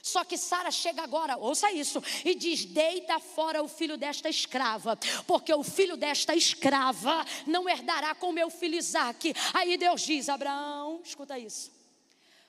[0.00, 4.98] Só que Sara chega agora, ouça isso, e diz: Deita fora o filho desta escrava,
[5.26, 9.34] porque o filho desta escrava não herdará com meu filho Isaac.
[9.52, 11.70] Aí Deus diz: Abraão, escuta isso,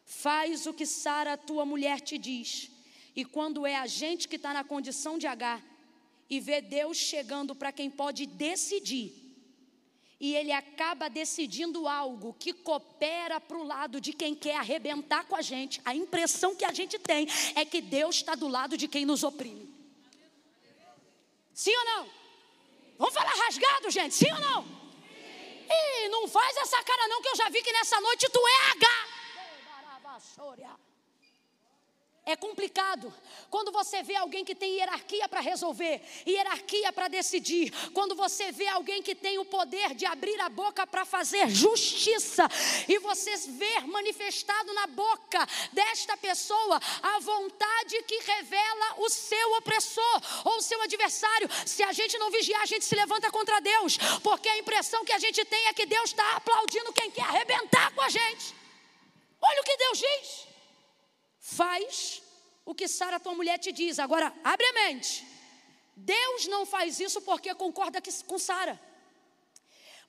[0.05, 2.71] faz o que Sara, tua mulher, te diz,
[3.15, 5.61] e quando é a gente que está na condição de H
[6.29, 9.25] e vê Deus chegando para quem pode decidir
[10.19, 15.35] e ele acaba decidindo algo que coopera para o lado de quem quer arrebentar com
[15.35, 18.87] a gente, a impressão que a gente tem é que Deus está do lado de
[18.87, 19.73] quem nos oprime.
[21.53, 22.09] Sim ou não?
[22.97, 24.15] Vamos falar rasgado, gente?
[24.15, 24.65] Sim ou não?
[25.69, 28.71] Ih, não faz essa cara não, que eu já vi que nessa noite tu é
[28.71, 29.07] H.
[32.27, 33.13] É complicado.
[33.51, 38.67] Quando você vê alguém que tem hierarquia para resolver, hierarquia para decidir, quando você vê
[38.67, 42.49] alguém que tem o poder de abrir a boca para fazer justiça,
[42.87, 50.21] e você vê manifestado na boca desta pessoa a vontade que revela o seu opressor
[50.45, 51.47] ou o seu adversário.
[51.63, 55.13] Se a gente não vigiar, a gente se levanta contra Deus, porque a impressão que
[55.13, 58.64] a gente tem é que Deus está aplaudindo quem quer arrebentar com a gente.
[59.49, 60.55] Olha o que Deus diz
[61.45, 62.23] faz
[62.65, 63.99] o que Sara, tua mulher, te diz.
[63.99, 65.23] Agora, abre a mente.
[65.95, 68.81] Deus não faz isso porque concorda com Sara.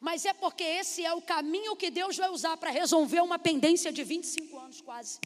[0.01, 3.93] Mas é porque esse é o caminho que Deus vai usar para resolver uma pendência
[3.93, 5.21] de 25 anos quase.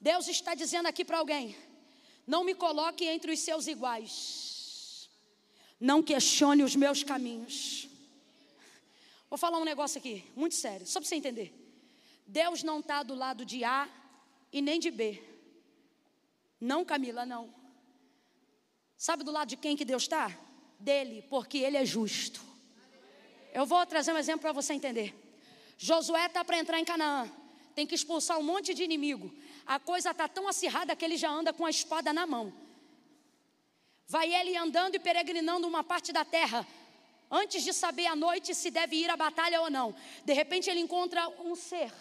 [0.00, 1.54] Deus está dizendo aqui para alguém:
[2.26, 5.08] não me coloque entre os seus iguais.
[5.78, 7.88] Não questione os meus caminhos.
[9.28, 11.59] Vou falar um negócio aqui, muito sério, só para você entender.
[12.30, 13.88] Deus não está do lado de A
[14.52, 15.20] e nem de B.
[16.60, 17.52] Não, Camila, não.
[18.96, 20.30] Sabe do lado de quem que Deus está?
[20.78, 22.40] Dele, porque ele é justo.
[23.52, 25.12] Eu vou trazer um exemplo para você entender.
[25.76, 27.28] Josué está para entrar em Canaã.
[27.74, 29.34] Tem que expulsar um monte de inimigo.
[29.66, 32.52] A coisa está tão acirrada que ele já anda com a espada na mão.
[34.06, 36.64] Vai ele andando e peregrinando uma parte da terra.
[37.28, 39.96] Antes de saber à noite se deve ir à batalha ou não.
[40.24, 41.92] De repente ele encontra um ser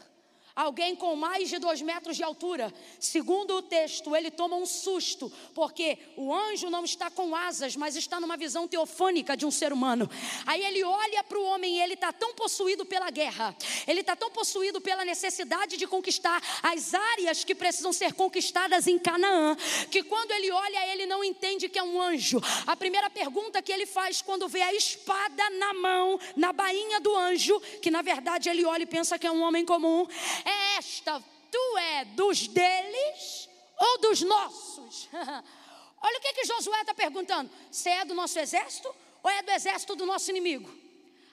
[0.60, 2.74] alguém com mais de dois metros de altura.
[3.00, 7.96] Segundo o texto, ele toma um susto, porque o anjo não está com asas, mas
[7.96, 10.10] está numa visão teofânica de um ser humano.
[10.46, 13.56] Aí ele olha para o homem e ele está tão possuído pela guerra,
[13.88, 19.00] ele está tão possuído pela necessidade de conquistar as áreas que precisam ser conquistadas em
[19.00, 19.56] Canaã,
[19.90, 22.42] que quando ele olha, ele não entende que é um anjo.
[22.68, 27.16] A primeira pergunta que ele faz quando vê a espada na mão, na bainha do
[27.16, 30.06] anjo, que na verdade ele olha e pensa que é um homem comum,
[30.50, 35.08] é esta: tu é dos deles ou dos nossos?
[36.02, 39.52] Olha o que, que Josué está perguntando: você é do nosso exército ou é do
[39.52, 40.74] exército do nosso inimigo?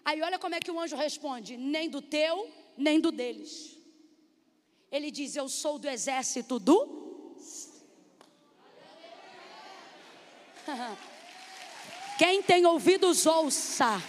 [0.05, 3.77] Aí olha como é que o anjo responde: nem do teu, nem do deles.
[4.91, 7.35] Ele diz: Eu sou do exército do.
[12.19, 14.03] Quem tem ouvidos, ouça.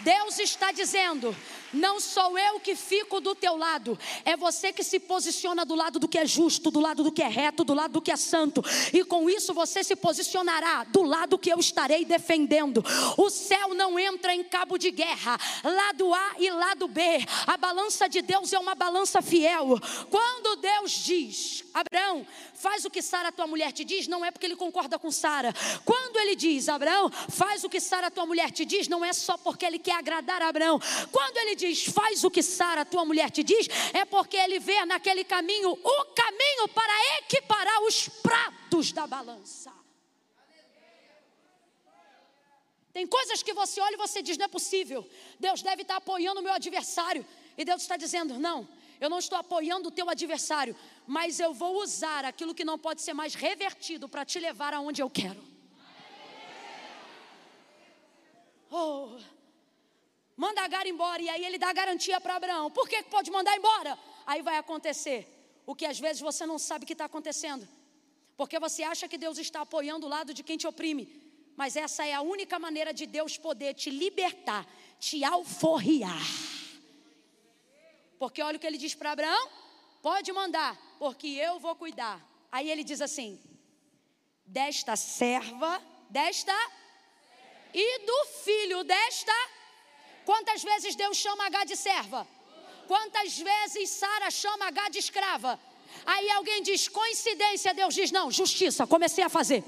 [0.00, 1.34] Deus está dizendo:
[1.74, 5.98] Não sou eu que fico do teu lado, é você que se posiciona do lado
[5.98, 8.16] do que é justo, do lado do que é reto, do lado do que é
[8.16, 8.62] santo,
[8.92, 12.84] e com isso você se posicionará do lado que eu estarei defendendo.
[13.16, 17.02] O céu não entra em cabo de guerra, lado A e lado B.
[17.46, 19.78] A balança de Deus é uma balança fiel.
[20.10, 24.46] Quando Deus diz, Abraão, faz o que Sara, tua mulher, te diz, não é porque
[24.46, 25.52] ele concorda com Sara.
[25.84, 29.36] Quando ele diz, Abraão, faz o que Sara, tua mulher, te diz, não é só
[29.36, 30.80] porque ele quer agradar Abraão.
[31.10, 34.84] Quando ele diz, faz o que Sara, tua mulher, te diz, é porque ele vê
[34.84, 39.72] naquele caminho o caminho para equiparar os pratos da balança.
[42.92, 45.08] Tem coisas que você olha e você diz: não é possível.
[45.40, 47.26] Deus deve estar apoiando o meu adversário.
[47.58, 48.68] E Deus está dizendo: não,
[49.00, 53.02] eu não estou apoiando o teu adversário, mas eu vou usar aquilo que não pode
[53.02, 55.42] ser mais revertido para te levar aonde eu quero.
[58.70, 59.18] Oh,
[60.36, 62.70] manda Agar embora e aí ele dá garantia para Abraão.
[62.70, 63.98] Por que pode mandar embora?
[64.26, 65.28] Aí vai acontecer
[65.66, 67.66] o que às vezes você não sabe que está acontecendo,
[68.36, 71.22] porque você acha que Deus está apoiando o lado de quem te oprime,
[71.56, 74.66] mas essa é a única maneira de Deus poder te libertar,
[74.98, 76.22] te alforriar.
[78.18, 79.48] Porque olha o que ele diz para Abraão:
[80.02, 82.20] pode mandar, porque eu vou cuidar.
[82.50, 83.40] Aí ele diz assim:
[84.46, 86.54] desta serva, desta
[87.72, 89.32] e do filho desta.
[90.24, 92.26] Quantas vezes Deus chama H de serva?
[92.86, 95.58] Quantas vezes Sara chama H de escrava?
[96.06, 99.64] Aí alguém diz coincidência, Deus diz não, justiça, comecei a fazer.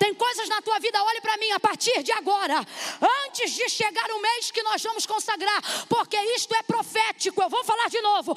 [0.00, 2.66] Tem coisas na tua vida, olhe para mim a partir de agora,
[3.26, 7.40] antes de chegar o mês que nós vamos consagrar, porque isto é profético.
[7.40, 8.36] Eu vou falar de novo.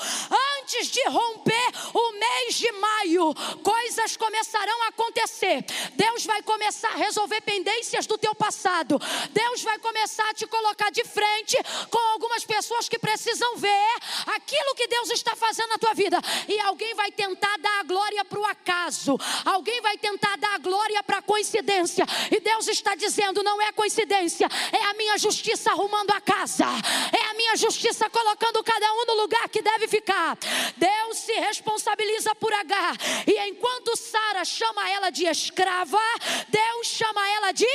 [0.60, 5.66] Antes de romper o mês de maio, coisas começarão a acontecer.
[5.94, 9.00] Deus vai começar a resolver pendências do teu passado.
[9.32, 11.58] Deus vai começar a te colocar de frente
[11.90, 13.96] com algumas pessoas que precisam ver
[14.28, 16.05] aquilo que Deus está fazendo na tua vida.
[16.48, 19.18] E alguém vai tentar dar a glória para o acaso.
[19.46, 22.06] Alguém vai tentar dar a glória para a coincidência.
[22.32, 26.66] E Deus está dizendo: não é coincidência, é a minha justiça arrumando a casa,
[27.12, 30.38] é a minha justiça colocando cada um no lugar que deve ficar.
[30.78, 32.96] Deus se responsabiliza por Agar.
[33.28, 36.00] E enquanto Sara chama ela de escrava,
[36.50, 37.68] Deus chama ela de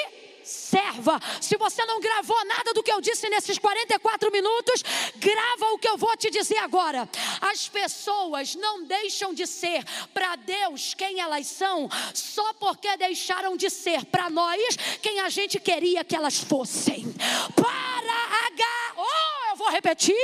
[0.44, 1.20] serva.
[1.40, 4.82] Se você não gravou nada do que eu disse nesses 44 minutos,
[5.16, 7.08] grava o que eu vou te dizer agora.
[7.40, 13.70] As pessoas não deixam de ser para Deus quem elas são, só porque deixaram de
[13.70, 17.12] ser para nós quem a gente queria que elas fossem.
[17.54, 18.64] Para H,
[18.96, 20.16] oh, eu vou repetir.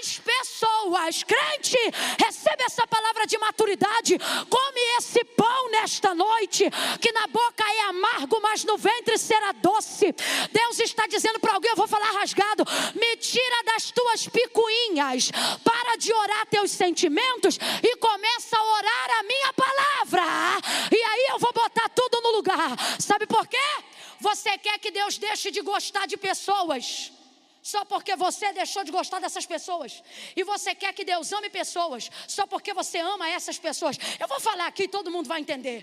[0.00, 1.78] As pessoas, crente,
[2.18, 4.18] recebe essa palavra de maturidade,
[4.48, 6.64] come esse pão nesta noite,
[7.00, 10.14] que na boca é amargo, mas no ventre será doce.
[10.52, 12.64] Deus está dizendo para alguém: eu vou falar rasgado,
[12.94, 15.30] me tira das tuas picuinhas,
[15.62, 20.22] para de orar teus sentimentos e começa a orar a minha palavra.
[20.90, 22.70] E aí eu vou botar tudo no lugar.
[22.98, 23.68] Sabe por quê?
[24.20, 27.12] Você quer que Deus deixe de gostar de pessoas
[27.62, 30.02] só porque você deixou de gostar dessas pessoas.
[30.36, 33.96] E você quer que Deus ame pessoas, só porque você ama essas pessoas.
[34.20, 35.78] Eu vou falar aqui, todo mundo vai entender.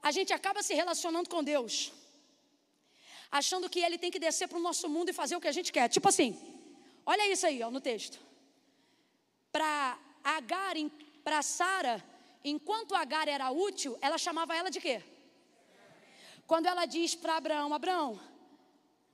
[0.00, 1.92] A gente acaba se relacionando com Deus,
[3.38, 5.56] achando que Ele tem que descer para o nosso mundo e fazer o que a
[5.58, 5.88] gente quer.
[5.88, 6.30] Tipo assim,
[7.04, 8.18] olha isso aí ó, no texto.
[9.50, 9.98] Para
[10.36, 10.74] Agar,
[11.24, 11.96] para Sara,
[12.44, 15.02] enquanto Agar era útil, ela chamava ela de quê?
[16.46, 18.20] Quando ela diz para Abraão: Abraão,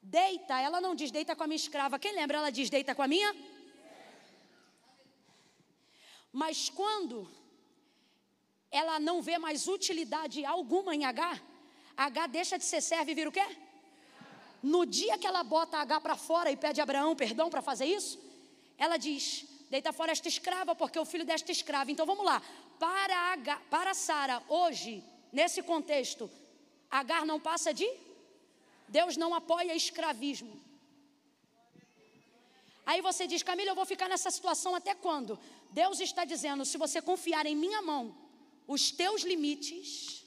[0.03, 1.97] Deita, ela não diz deita com a minha escrava.
[1.97, 2.39] Quem lembra?
[2.39, 3.31] Ela diz deita com a minha?
[6.33, 7.29] Mas quando
[8.69, 11.41] ela não vê mais utilidade alguma em H,
[11.97, 13.47] H deixa de ser serva e vira o quê?
[14.63, 17.87] No dia que ela bota H para fora e pede a Abraão perdão para fazer
[17.87, 18.19] isso,
[18.79, 21.91] ela diz: deita fora esta escrava, porque é o filho desta escrava.
[21.91, 22.41] Então vamos lá.
[22.79, 25.03] Para, H, para Sara, hoje,
[25.33, 26.31] nesse contexto,
[26.91, 27.89] Agar não passa de
[28.97, 30.55] Deus não apoia escravismo.
[32.85, 35.39] Aí você diz, Camila, eu vou ficar nessa situação até quando?
[35.71, 38.15] Deus está dizendo: se você confiar em minha mão,
[38.67, 40.22] os teus limites.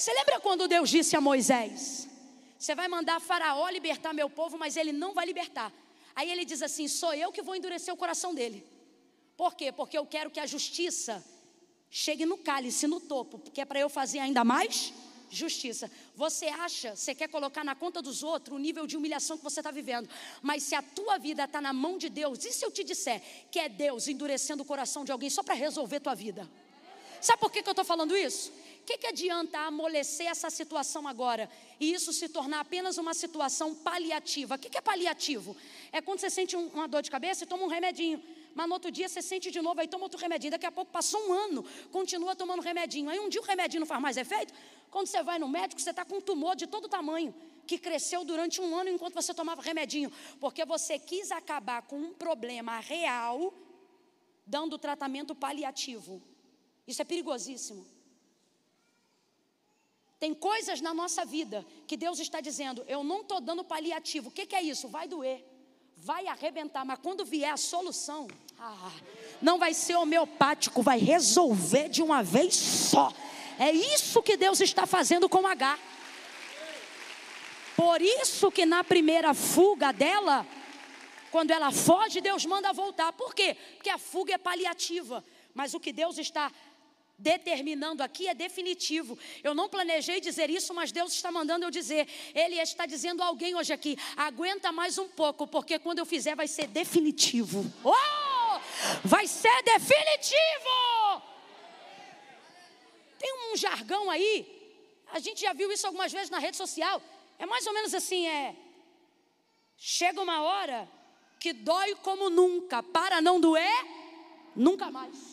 [0.00, 2.08] Você lembra quando Deus disse a Moisés:
[2.58, 5.70] Você vai mandar Faraó libertar meu povo, mas ele não vai libertar.
[6.16, 8.66] Aí ele diz assim: Sou eu que vou endurecer o coração dele.
[9.36, 9.70] Por quê?
[9.70, 11.22] Porque eu quero que a justiça
[11.90, 14.90] chegue no cálice, no topo, porque é para eu fazer ainda mais
[15.28, 15.90] justiça.
[16.16, 19.60] Você acha, você quer colocar na conta dos outros o nível de humilhação que você
[19.60, 20.08] está vivendo,
[20.40, 23.20] mas se a tua vida está na mão de Deus, e se eu te disser
[23.50, 26.48] que é Deus endurecendo o coração de alguém só para resolver tua vida?
[27.20, 28.50] Sabe por que, que eu estou falando isso?
[28.90, 31.48] Que, que adianta amolecer essa situação agora
[31.78, 34.56] e isso se tornar apenas uma situação paliativa?
[34.56, 35.56] O que, que é paliativo?
[35.92, 38.20] É quando você sente uma dor de cabeça e toma um remedinho.
[38.52, 40.50] Mas no outro dia você sente de novo, aí toma outro remedinho.
[40.50, 43.08] Daqui a pouco passou um ano, continua tomando remedinho.
[43.08, 44.52] Aí um dia o remedinho não faz mais efeito.
[44.90, 47.32] Quando você vai no médico, você está com um tumor de todo tamanho,
[47.66, 50.10] que cresceu durante um ano enquanto você tomava remedinho.
[50.40, 53.54] Porque você quis acabar com um problema real,
[54.44, 56.20] dando tratamento paliativo.
[56.88, 57.86] Isso é perigosíssimo.
[60.20, 64.28] Tem coisas na nossa vida que Deus está dizendo, eu não estou dando paliativo.
[64.28, 64.86] O que, que, é isso?
[64.86, 65.42] Vai doer,
[65.96, 68.28] vai arrebentar, mas quando vier a solução,
[68.58, 68.92] ah,
[69.40, 73.10] não vai ser homeopático, vai resolver de uma vez só.
[73.58, 75.78] É isso que Deus está fazendo com H.
[77.74, 80.46] Por isso que na primeira fuga dela,
[81.30, 83.10] quando ela foge, Deus manda voltar.
[83.14, 83.56] Por quê?
[83.76, 85.24] Porque a fuga é paliativa.
[85.54, 86.52] Mas o que Deus está
[87.20, 89.18] determinando aqui é definitivo.
[89.42, 92.08] Eu não planejei dizer isso, mas Deus está mandando eu dizer.
[92.34, 96.34] Ele está dizendo a alguém hoje aqui: aguenta mais um pouco, porque quando eu fizer
[96.34, 97.64] vai ser definitivo.
[97.84, 98.60] Oh!
[99.04, 101.20] Vai ser definitivo!
[103.18, 104.46] Tem um jargão aí,
[105.12, 107.02] a gente já viu isso algumas vezes na rede social.
[107.38, 108.56] É mais ou menos assim: é.
[109.76, 110.88] Chega uma hora
[111.38, 113.86] que dói como nunca, para não doer,
[114.54, 115.29] nunca mais.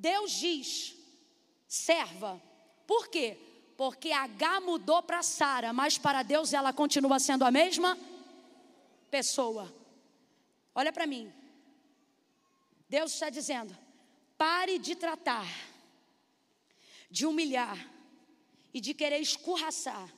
[0.00, 0.96] Deus diz,
[1.68, 2.40] serva.
[2.86, 3.36] Por quê?
[3.76, 7.98] Porque H mudou para Sara, mas para Deus ela continua sendo a mesma
[9.10, 9.70] pessoa.
[10.74, 11.30] Olha para mim.
[12.88, 13.76] Deus está dizendo:
[14.38, 15.46] pare de tratar,
[17.10, 17.78] de humilhar
[18.72, 20.10] e de querer escorraçar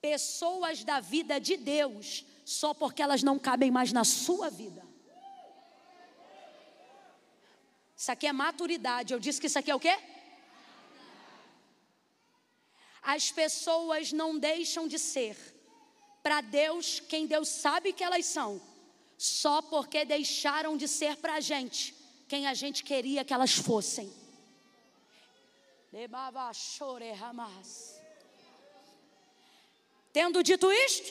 [0.00, 4.83] pessoas da vida de Deus só porque elas não cabem mais na sua vida.
[8.04, 9.14] Isso aqui é maturidade.
[9.14, 9.96] Eu disse que isso aqui é o quê?
[13.00, 15.34] As pessoas não deixam de ser
[16.22, 18.60] para Deus quem Deus sabe que elas são,
[19.16, 21.94] só porque deixaram de ser para a gente
[22.28, 24.12] quem a gente queria que elas fossem.
[30.12, 31.10] Tendo dito isto,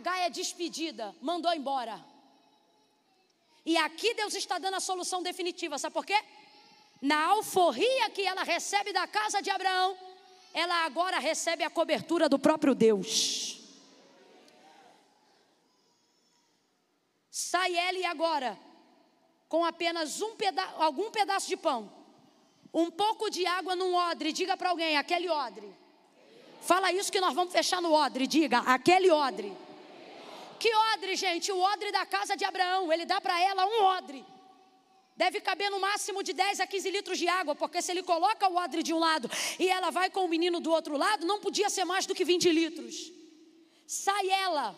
[0.00, 2.15] Gaia é despedida, mandou embora.
[3.66, 6.16] E aqui Deus está dando a solução definitiva, sabe por quê?
[7.02, 9.98] Na alforria que ela recebe da casa de Abraão,
[10.54, 13.60] ela agora recebe a cobertura do próprio Deus.
[17.28, 18.56] Sai ele agora
[19.48, 21.92] com apenas um peda algum pedaço de pão,
[22.72, 24.32] um pouco de água num odre.
[24.32, 25.68] Diga para alguém, aquele odre.
[26.62, 28.28] Fala isso que nós vamos fechar no odre.
[28.28, 29.65] Diga, aquele odre.
[30.58, 31.52] Que odre, gente?
[31.52, 32.92] O odre da casa de Abraão.
[32.92, 34.24] Ele dá para ela um odre.
[35.16, 38.48] Deve caber no máximo de 10 a 15 litros de água, porque se ele coloca
[38.48, 41.40] o odre de um lado e ela vai com o menino do outro lado, não
[41.40, 43.10] podia ser mais do que 20 litros.
[43.86, 44.76] Sai ela.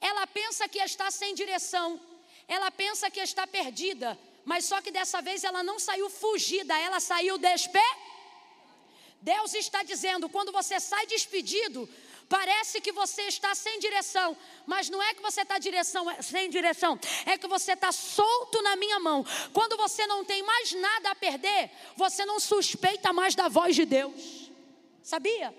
[0.00, 2.00] Ela pensa que está sem direção.
[2.46, 4.16] Ela pensa que está perdida.
[4.44, 7.80] Mas só que dessa vez ela não saiu fugida, ela saiu despe.
[9.20, 11.88] Deus está dizendo: quando você sai despedido,
[12.28, 14.36] Parece que você está sem direção,
[14.66, 18.74] mas não é que você está direção, sem direção, é que você está solto na
[18.74, 19.24] minha mão.
[19.52, 23.84] Quando você não tem mais nada a perder, você não suspeita mais da voz de
[23.84, 24.50] Deus.
[25.02, 25.56] Sabia?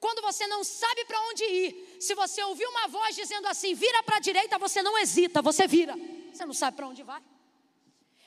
[0.00, 4.02] Quando você não sabe para onde ir, se você ouvir uma voz dizendo assim, vira
[4.02, 5.94] para a direita, você não hesita, você vira.
[6.32, 7.22] Você não sabe para onde vai.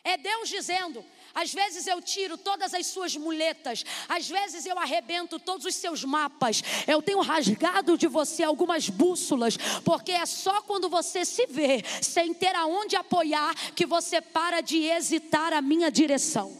[0.06, 1.04] É Deus dizendo:
[1.34, 6.04] às vezes eu tiro todas as suas muletas, às vezes eu arrebento todos os seus
[6.04, 11.84] mapas, eu tenho rasgado de você algumas bússolas, porque é só quando você se vê
[12.04, 16.56] sem ter aonde apoiar que você para de hesitar a minha direção.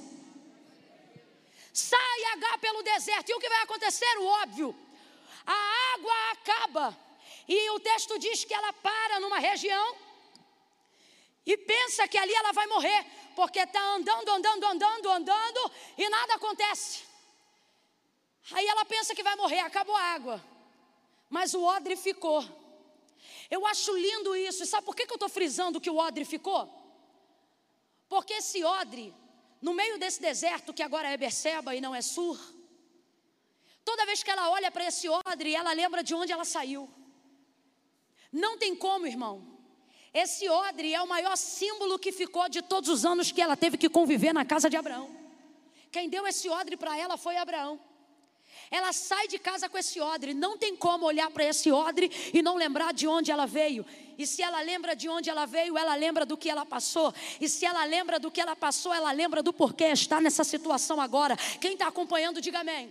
[1.72, 4.18] Sai H pelo deserto, e o que vai acontecer?
[4.18, 4.76] O óbvio,
[5.46, 6.98] a água acaba,
[7.48, 9.96] e o texto diz que ela para numa região
[11.46, 13.06] e pensa que ali ela vai morrer,
[13.36, 17.04] porque está andando, andando, andando, andando e nada acontece.
[18.52, 20.44] Aí ela pensa que vai morrer, acabou a água,
[21.30, 22.44] mas o odre ficou.
[23.50, 26.26] Eu acho lindo isso, e sabe por que, que eu estou frisando que o odre
[26.26, 26.72] ficou?
[28.08, 29.14] Porque esse odre,
[29.62, 32.40] no meio desse deserto que agora é Berseba e não é Sur,
[33.84, 36.90] toda vez que ela olha para esse odre, ela lembra de onde ela saiu.
[38.32, 39.55] Não tem como, irmão.
[40.16, 43.78] Esse odre é o maior símbolo que ficou de todos os anos que ela teve
[43.78, 45.10] que conviver na casa de Abraão.
[45.92, 47.78] Quem deu esse odre para ela foi Abraão.
[48.72, 52.42] Ela sai de casa com esse odre, não tem como olhar para esse odre e
[52.42, 53.86] não lembrar de onde ela veio.
[54.18, 57.14] E se ela lembra de onde ela veio, ela lembra do que ela passou.
[57.42, 61.02] E se ela lembra do que ela passou, ela lembra do porquê está nessa situação
[61.02, 61.36] agora.
[61.60, 62.90] Quem está acompanhando, diga amém.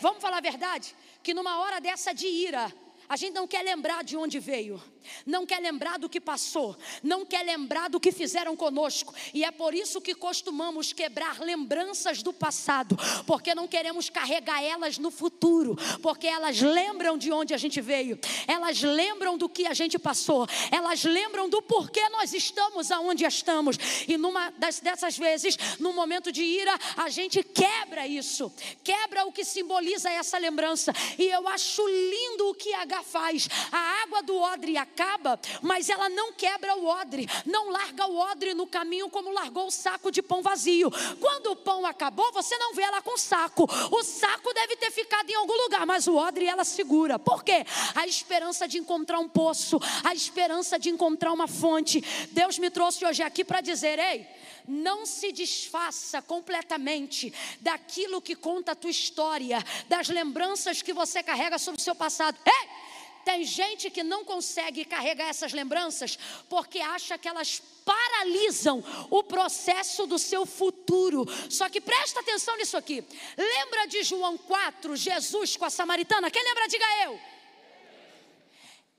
[0.00, 0.96] Vamos falar a verdade?
[1.22, 2.72] Que numa hora dessa de ira,
[3.10, 4.80] a gente não quer lembrar de onde veio,
[5.26, 9.50] não quer lembrar do que passou, não quer lembrar do que fizeram conosco, e é
[9.50, 12.96] por isso que costumamos quebrar lembranças do passado,
[13.26, 18.16] porque não queremos carregar elas no futuro, porque elas lembram de onde a gente veio,
[18.46, 23.76] elas lembram do que a gente passou, elas lembram do porquê nós estamos aonde estamos,
[24.06, 28.52] e numa das, dessas vezes, no momento de ira, a gente quebra isso,
[28.84, 33.48] quebra o que simboliza essa lembrança, e eu acho lindo o que H faz.
[33.70, 38.54] A água do odre acaba, mas ela não quebra o odre, não larga o odre
[38.54, 40.90] no caminho como largou o saco de pão vazio.
[41.20, 43.68] Quando o pão acabou, você não vê ela com saco.
[43.90, 47.18] O saco deve ter ficado em algum lugar, mas o odre ela segura.
[47.18, 47.64] Por quê?
[47.94, 52.00] A esperança de encontrar um poço, a esperança de encontrar uma fonte.
[52.32, 54.26] Deus me trouxe hoje aqui para dizer: ei,
[54.66, 59.58] não se desfaça completamente daquilo que conta a tua história,
[59.88, 62.38] das lembranças que você carrega sobre o seu passado.
[62.46, 62.89] Ei!
[63.30, 70.04] Tem gente que não consegue carregar essas lembranças porque acha que elas paralisam o processo
[70.04, 71.24] do seu futuro.
[71.48, 73.04] Só que presta atenção nisso aqui.
[73.38, 76.28] Lembra de João 4, Jesus com a samaritana?
[76.28, 77.20] Quem lembra, diga eu.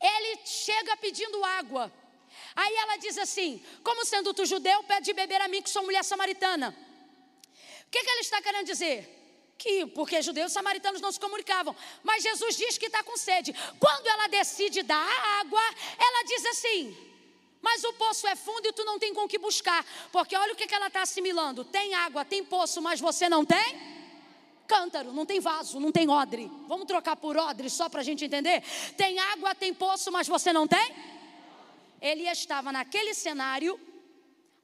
[0.01, 1.91] Ele chega pedindo água.
[2.55, 5.83] Aí ela diz assim: Como sendo tu judeu, pede de beber a mim, que sou
[5.83, 6.73] mulher samaritana.
[7.85, 9.20] O que, que ele está querendo dizer?
[9.61, 11.75] Que, porque judeus e samaritanos não se comunicavam.
[12.03, 13.53] Mas Jesus diz que está com sede.
[13.79, 15.07] Quando ela decide dar
[15.39, 15.61] água,
[15.99, 16.97] ela diz assim:
[17.61, 19.85] Mas o poço é fundo e tu não tem com que buscar.
[20.11, 23.45] Porque olha o que, que ela está assimilando: tem água, tem poço, mas você não
[23.45, 23.91] tem?
[24.67, 26.49] Cântaro, não tem vaso, não tem odre.
[26.67, 28.63] Vamos trocar por odre só para a gente entender?
[28.97, 30.95] Tem água, tem poço, mas você não tem?
[32.01, 33.79] Ele estava naquele cenário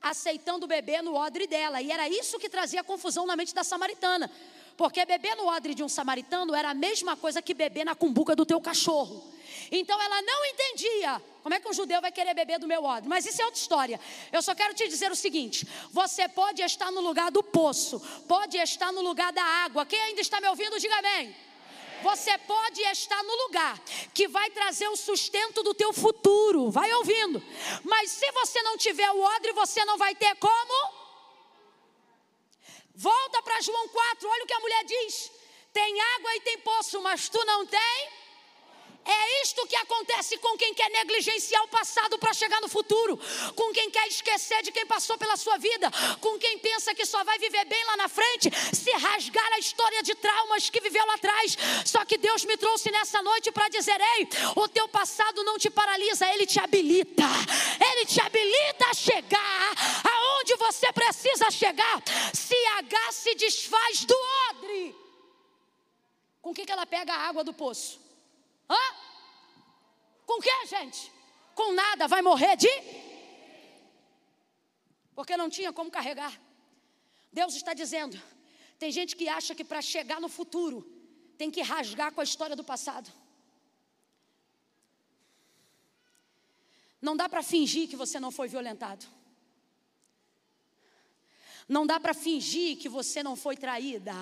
[0.02, 4.32] aceitando beber no odre dela, e era isso que trazia confusão na mente da samaritana.
[4.78, 8.36] Porque beber no odre de um samaritano era a mesma coisa que beber na cumbuca
[8.36, 9.34] do teu cachorro.
[9.72, 13.10] Então ela não entendia como é que um judeu vai querer beber do meu odre.
[13.10, 14.00] Mas isso é outra história.
[14.32, 18.58] Eu só quero te dizer o seguinte: você pode estar no lugar do poço, pode
[18.58, 19.86] estar no lugar da água.
[19.86, 21.36] Quem ainda está me ouvindo, diga amém.
[22.04, 23.82] Você pode estar no lugar
[24.14, 27.42] que vai trazer o sustento do teu futuro, vai ouvindo.
[27.84, 30.97] Mas se você não tiver o odre, você não vai ter como
[32.98, 35.32] Volta para João 4, olha o que a mulher diz:
[35.72, 38.10] tem água e tem poço, mas tu não tem?
[39.08, 43.18] É isto que acontece com quem quer negligenciar o passado para chegar no futuro,
[43.56, 45.90] com quem quer esquecer de quem passou pela sua vida,
[46.20, 50.04] com quem pensa que só vai viver bem lá na frente, se rasgar a história
[50.04, 51.58] de traumas que viveu lá atrás.
[51.86, 54.28] Só que Deus me trouxe nessa noite para dizer: ei,
[54.58, 57.24] o teu passado não te paralisa, ele te habilita,
[57.90, 59.72] ele te habilita a chegar
[60.04, 62.04] aonde você precisa chegar.
[62.34, 64.16] Se H se desfaz do
[64.50, 64.94] odre,
[66.42, 68.07] com que, que ela pega a água do poço?
[68.70, 68.84] Hã?
[70.26, 71.12] Com que, gente?
[71.56, 72.70] Com nada, vai morrer de?
[75.16, 76.40] Porque não tinha como carregar.
[77.32, 78.22] Deus está dizendo:
[78.78, 80.80] tem gente que acha que para chegar no futuro
[81.38, 83.12] tem que rasgar com a história do passado.
[87.02, 89.06] Não dá para fingir que você não foi violentado.
[91.68, 94.14] Não dá para fingir que você não foi traída.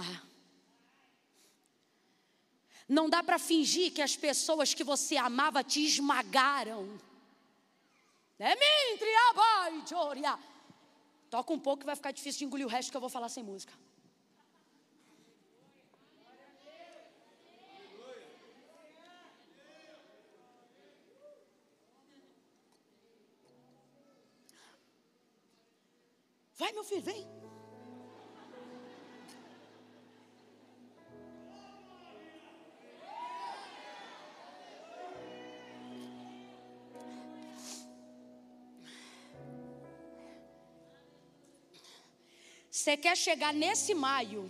[2.87, 6.99] Não dá para fingir que as pessoas que você amava te esmagaram.
[8.37, 8.55] É
[9.29, 9.83] abai,
[11.29, 13.29] Toca um pouco que vai ficar difícil de engolir o resto que eu vou falar
[13.29, 13.73] sem música.
[26.57, 27.44] Vai, meu filho, vem.
[42.85, 44.47] Você quer chegar nesse maio,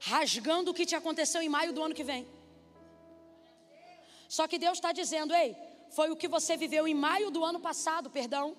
[0.00, 2.26] rasgando o que te aconteceu em maio do ano que vem.
[4.26, 5.54] Só que Deus está dizendo, ei,
[5.90, 8.56] foi o que você viveu em maio do ano passado, perdão,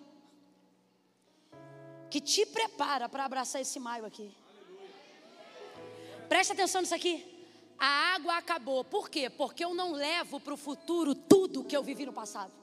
[2.11, 4.31] que te prepara para abraçar esse maio aqui.
[6.27, 7.25] Presta atenção nisso aqui.
[7.79, 8.83] A água acabou.
[8.83, 9.31] Por quê?
[9.31, 12.53] Porque eu não levo para o futuro tudo que eu vivi no passado.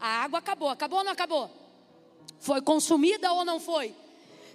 [0.00, 0.70] A água acabou.
[0.70, 1.48] Acabou ou não acabou?
[2.40, 4.01] Foi consumida ou não foi?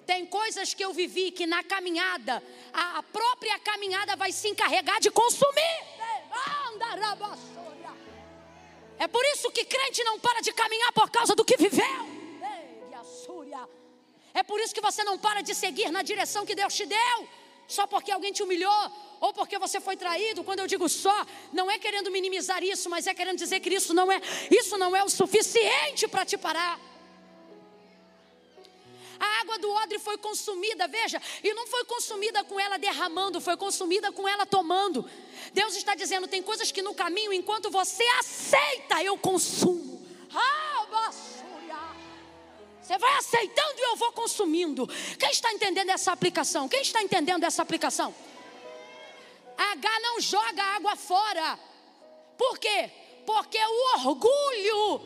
[0.08, 2.42] Tem coisas que eu vivi que na caminhada,
[2.74, 5.78] a própria caminhada vai se encarregar de consumir.
[8.98, 12.08] É por isso que crente não para de caminhar por causa do que viveu.
[14.34, 17.28] É por isso que você não para de seguir na direção que Deus te deu.
[17.68, 20.42] Só porque alguém te humilhou, ou porque você foi traído.
[20.42, 23.94] Quando eu digo só, não é querendo minimizar isso, mas é querendo dizer que isso
[23.94, 26.80] não é, isso não é o suficiente para te parar.
[29.20, 33.58] A água do odre foi consumida, veja, e não foi consumida com ela derramando, foi
[33.58, 35.10] consumida com ela tomando.
[35.54, 40.06] Deus está dizendo: tem coisas que no caminho, enquanto você aceita, eu consumo.
[40.34, 40.58] Ah,
[42.88, 44.88] você vai aceitando e eu vou consumindo.
[45.20, 46.70] Quem está entendendo essa aplicação?
[46.70, 48.16] Quem está entendendo essa aplicação?
[49.58, 51.60] H não joga água fora.
[52.38, 52.90] Por quê?
[53.26, 55.02] Porque o orgulho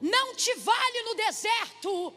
[0.00, 2.14] não te vale no deserto.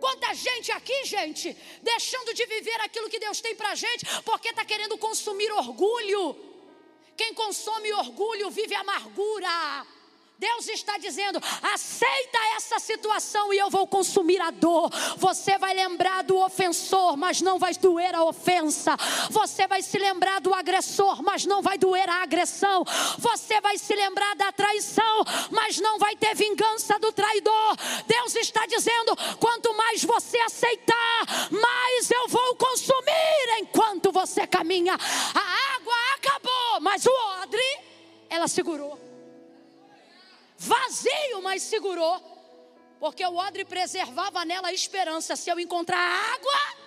[0.00, 4.64] Quanta gente aqui, gente, deixando de viver aquilo que Deus tem para gente, porque está
[4.64, 6.36] querendo consumir orgulho.
[7.16, 9.86] Quem consome orgulho vive amargura.
[10.40, 14.90] Deus está dizendo: aceita essa situação e eu vou consumir a dor.
[15.18, 18.96] Você vai lembrar do ofensor, mas não vai doer a ofensa.
[19.28, 22.82] Você vai se lembrar do agressor, mas não vai doer a agressão.
[23.18, 27.76] Você vai se lembrar da traição, mas não vai ter vingança do traidor.
[28.06, 34.94] Deus está dizendo: quanto mais você aceitar, mais eu vou consumir enquanto você caminha.
[34.94, 37.12] A água acabou, mas o
[37.42, 37.78] odre,
[38.30, 39.09] ela segurou
[40.60, 42.20] vazio, mas segurou,
[43.00, 45.34] porque o odre preservava nela a esperança.
[45.34, 46.80] Se eu encontrar água,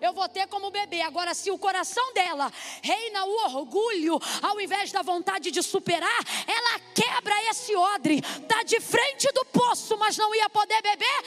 [0.00, 1.02] eu vou ter como beber.
[1.02, 2.50] Agora, se o coração dela
[2.82, 8.80] reina o orgulho, ao invés da vontade de superar, ela quebra esse odre, está de
[8.80, 11.24] frente do poço, mas não ia poder beber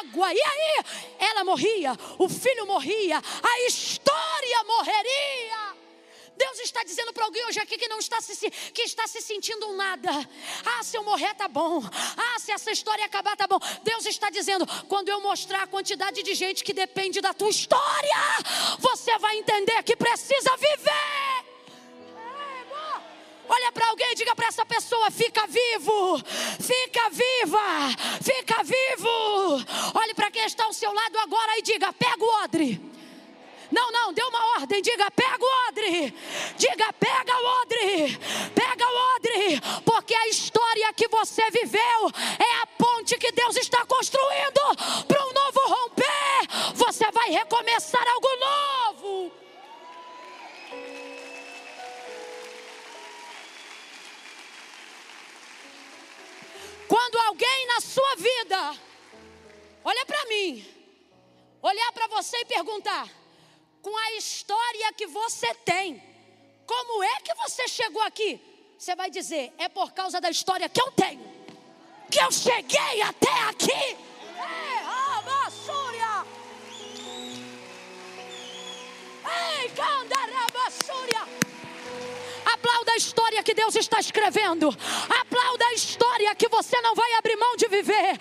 [0.00, 0.34] água.
[0.34, 0.84] E aí,
[1.20, 5.78] ela morria, o filho morria, a história morreria.
[6.38, 9.66] Deus está dizendo para alguém hoje aqui que não está se, que está se sentindo
[9.66, 10.10] um nada.
[10.64, 11.82] Ah, se eu morrer tá bom.
[12.16, 13.58] Ah, se essa história acabar tá bom.
[13.82, 18.22] Deus está dizendo, quando eu mostrar a quantidade de gente que depende da tua história,
[18.78, 21.48] você vai entender que precisa viver.
[23.48, 26.18] Olha para alguém e diga para essa pessoa: fica vivo,
[26.60, 27.68] fica viva,
[28.22, 29.08] fica vivo.
[29.94, 32.98] Olhe para quem está ao seu lado agora e diga: pega o odre.
[33.70, 34.80] Não, não, dê uma ordem.
[34.80, 36.14] Diga: pega o odre.
[36.56, 38.18] Diga: pega o odre.
[38.54, 39.60] Pega o odre.
[39.84, 44.60] Porque a história que você viveu é a ponte que Deus está construindo
[45.06, 46.74] para um novo romper.
[46.74, 49.32] Você vai recomeçar algo novo.
[56.88, 58.74] Quando alguém na sua vida
[59.84, 60.66] olha para mim,
[61.62, 63.06] olhar para você e perguntar:
[63.82, 66.02] com a história que você tem.
[66.66, 68.40] Como é que você chegou aqui?
[68.78, 71.20] Você vai dizer: é por causa da história que eu tenho,
[72.10, 73.96] que eu cheguei até aqui.
[74.36, 76.26] É, Abassúria.
[79.60, 81.26] Ei, Candarabassúria.
[82.52, 84.68] Aplauda a história que Deus está escrevendo.
[85.20, 88.18] Aplauda a história que você não vai abrir mão de viver.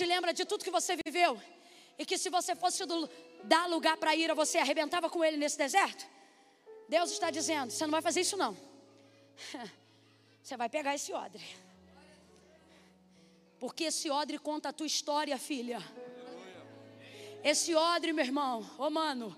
[0.00, 1.32] Te lembra de tudo que você viveu
[1.98, 2.98] e que se você fosse do,
[3.44, 6.06] dar lugar para ira, você arrebentava com ele nesse deserto?
[6.88, 8.56] Deus está dizendo: você não vai fazer isso não.
[10.42, 11.46] Você vai pegar esse odre.
[13.58, 15.80] Porque esse odre conta a tua história, filha.
[17.44, 19.36] Esse odre, meu irmão, ô mano,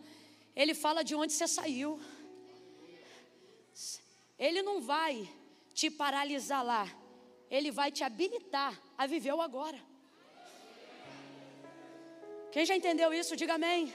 [0.55, 2.01] ele fala de onde você saiu.
[4.39, 5.28] Ele não vai
[5.74, 6.86] te paralisar lá,
[7.51, 9.91] ele vai te habilitar a viver o agora.
[12.53, 13.93] Quem já entendeu isso, diga amém.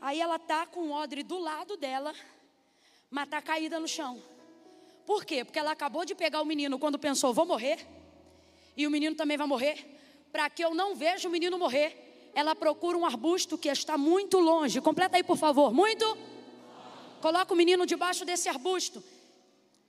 [0.00, 2.14] Aí ela tá com o odre do lado dela,
[3.10, 4.22] mas tá caída no chão.
[5.06, 5.44] Por quê?
[5.44, 7.84] Porque ela acabou de pegar o menino quando pensou, vou morrer.
[8.76, 9.92] E o menino também vai morrer
[10.32, 14.38] para que eu não veja o menino morrer, ela procura um arbusto que está muito
[14.38, 14.80] longe.
[14.80, 15.72] Completa aí, por favor.
[15.74, 16.16] Muito.
[17.20, 19.04] Coloca o menino debaixo desse arbusto.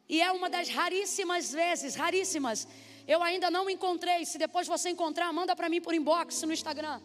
[0.09, 2.67] E é uma das raríssimas vezes, raríssimas.
[3.07, 4.25] Eu ainda não encontrei.
[4.25, 7.01] Se depois você encontrar, manda para mim por inbox no Instagram,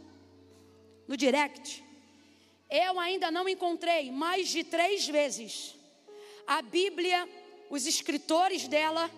[1.06, 1.84] no direct.
[2.70, 5.74] Eu ainda não encontrei mais de três vezes
[6.46, 7.28] a Bíblia,
[7.68, 9.10] os escritores dela,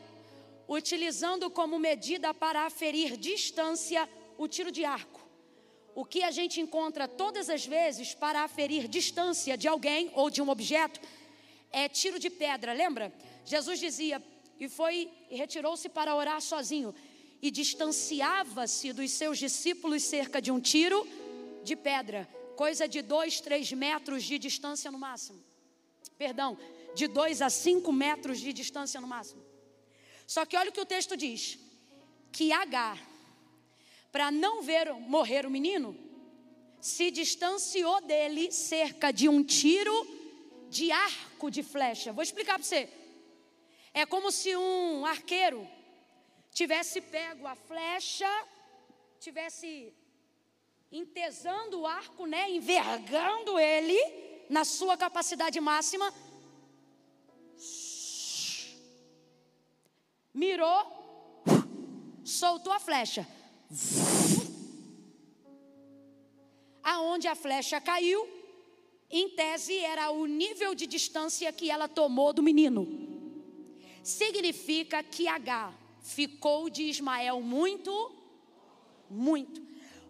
[0.69, 5.21] utilizando como medida para aferir distância o tiro de arco.
[5.95, 10.41] O que a gente encontra todas as vezes para aferir distância de alguém ou de
[10.43, 11.01] um objeto
[11.71, 13.13] é tiro de pedra, lembra?
[13.45, 14.23] Jesus dizia,
[14.61, 16.95] e foi e retirou-se para orar sozinho,
[17.41, 21.09] e distanciava-se dos seus discípulos cerca de um tiro
[21.65, 25.43] de pedra, coisa de dois, três metros de distância no máximo.
[26.19, 26.59] Perdão,
[26.95, 29.43] de 2 a 5 metros de distância no máximo.
[30.27, 31.59] Só que olha o que o texto diz:
[32.31, 32.99] que H,
[34.13, 35.97] para não ver morrer o menino,
[36.79, 40.07] se distanciou dele cerca de um tiro
[40.69, 42.13] de arco de flecha.
[42.13, 43.00] Vou explicar para você.
[43.93, 45.69] É como se um arqueiro
[46.53, 48.31] tivesse pego a flecha,
[49.19, 49.93] tivesse
[50.91, 53.99] entesando o arco, né, envergando ele
[54.49, 56.13] na sua capacidade máxima
[60.35, 60.81] mirou,
[62.25, 63.27] soltou a flecha.
[66.83, 68.27] Aonde a flecha caiu,
[69.11, 73.20] em tese era o nível de distância que ela tomou do menino.
[74.03, 78.15] Significa que H ficou de Ismael muito,
[79.09, 79.63] muito.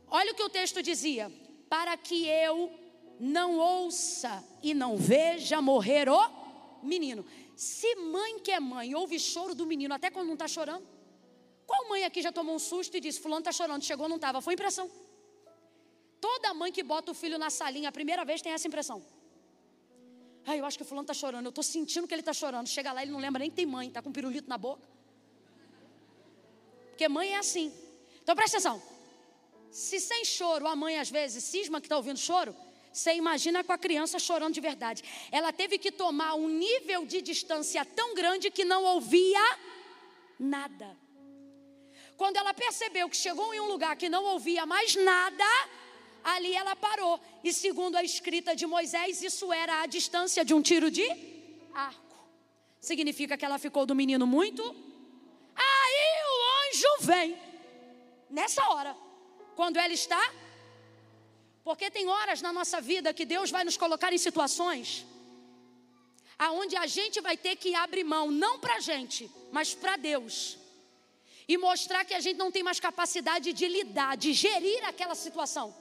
[0.08, 1.30] Olha o que o texto dizia:
[1.68, 2.72] para que eu
[3.18, 6.20] não ouça e não veja morrer o
[6.82, 7.24] menino.
[7.54, 10.86] Se mãe que é mãe ouve choro do menino até quando não está chorando,
[11.66, 14.40] qual mãe aqui já tomou um susto e disse: Fulano está chorando, chegou, não estava?
[14.40, 14.90] Foi impressão.
[16.20, 19.02] Toda mãe que bota o filho na salinha a primeira vez tem essa impressão.
[20.46, 22.66] Ah, eu acho que o fulano está chorando, eu estou sentindo que ele está chorando.
[22.66, 24.86] Chega lá, ele não lembra nem que tem mãe, está com um pirulito na boca.
[26.90, 27.72] Porque mãe é assim.
[28.22, 28.82] Então presta atenção.
[29.70, 32.54] Se sem choro a mãe às vezes cisma que está ouvindo choro,
[32.92, 35.04] você imagina com a criança chorando de verdade.
[35.30, 39.58] Ela teve que tomar um nível de distância tão grande que não ouvia
[40.38, 40.96] nada.
[42.16, 45.44] Quando ela percebeu que chegou em um lugar que não ouvia mais nada,
[46.22, 47.20] ali ela parou.
[47.42, 51.08] E segundo a escrita de Moisés, isso era a distância de um tiro de
[51.74, 52.16] arco.
[52.80, 54.62] Significa que ela ficou do menino muito.
[55.54, 57.36] Aí o anjo vem.
[58.30, 58.96] Nessa hora,
[59.54, 60.20] quando ela está
[61.62, 65.06] porque tem horas na nossa vida que Deus vai nos colocar em situações
[66.40, 70.56] aonde a gente vai ter que abrir mão, não para a gente, mas para Deus.
[71.46, 75.74] E mostrar que a gente não tem mais capacidade de lidar, de gerir aquela situação.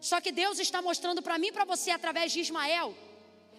[0.00, 2.94] Só que Deus está mostrando para mim e para você, através de Ismael,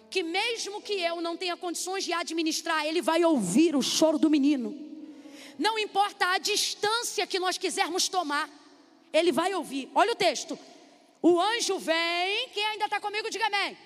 [0.09, 4.29] que mesmo que eu não tenha condições de administrar, Ele vai ouvir o choro do
[4.29, 4.87] menino.
[5.57, 8.49] Não importa a distância que nós quisermos tomar,
[9.11, 9.89] Ele vai ouvir.
[9.93, 10.57] Olha o texto.
[11.21, 12.49] O anjo vem.
[12.49, 13.77] Quem ainda está comigo, diga amém.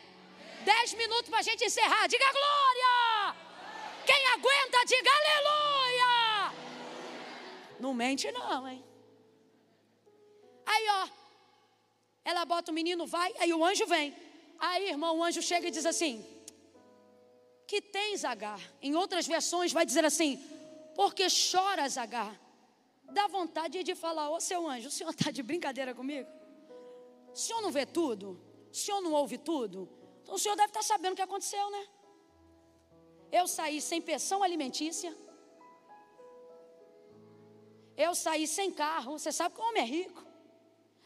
[0.64, 2.08] Dez minutos para a gente encerrar.
[2.08, 3.36] Diga glória.
[4.06, 6.54] Quem aguenta, diga aleluia.
[7.80, 8.84] Não mente, não, hein?
[10.66, 11.21] Aí, ó.
[12.24, 13.34] Ela bota o menino, vai.
[13.40, 14.16] Aí o anjo vem.
[14.60, 16.26] Aí, irmão, o anjo chega e diz assim:
[17.68, 18.62] Que tens, Agar?
[18.82, 20.40] Em outras versões vai dizer assim:
[20.96, 22.40] Porque choras, Agar?
[23.12, 26.30] Dá vontade de falar: Ô seu anjo, o senhor está de brincadeira comigo?
[27.34, 28.40] O senhor não vê tudo?
[28.72, 29.90] O senhor não ouve tudo?
[30.22, 31.88] Então o senhor deve estar sabendo o que aconteceu, né?
[33.32, 35.16] Eu saí sem pensão alimentícia.
[37.98, 39.18] Eu saí sem carro.
[39.18, 40.22] Você sabe que o homem é rico.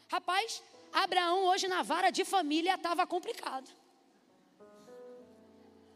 [0.08, 0.62] Rapaz,
[1.04, 3.70] Abraão hoje na vara de família estava complicado.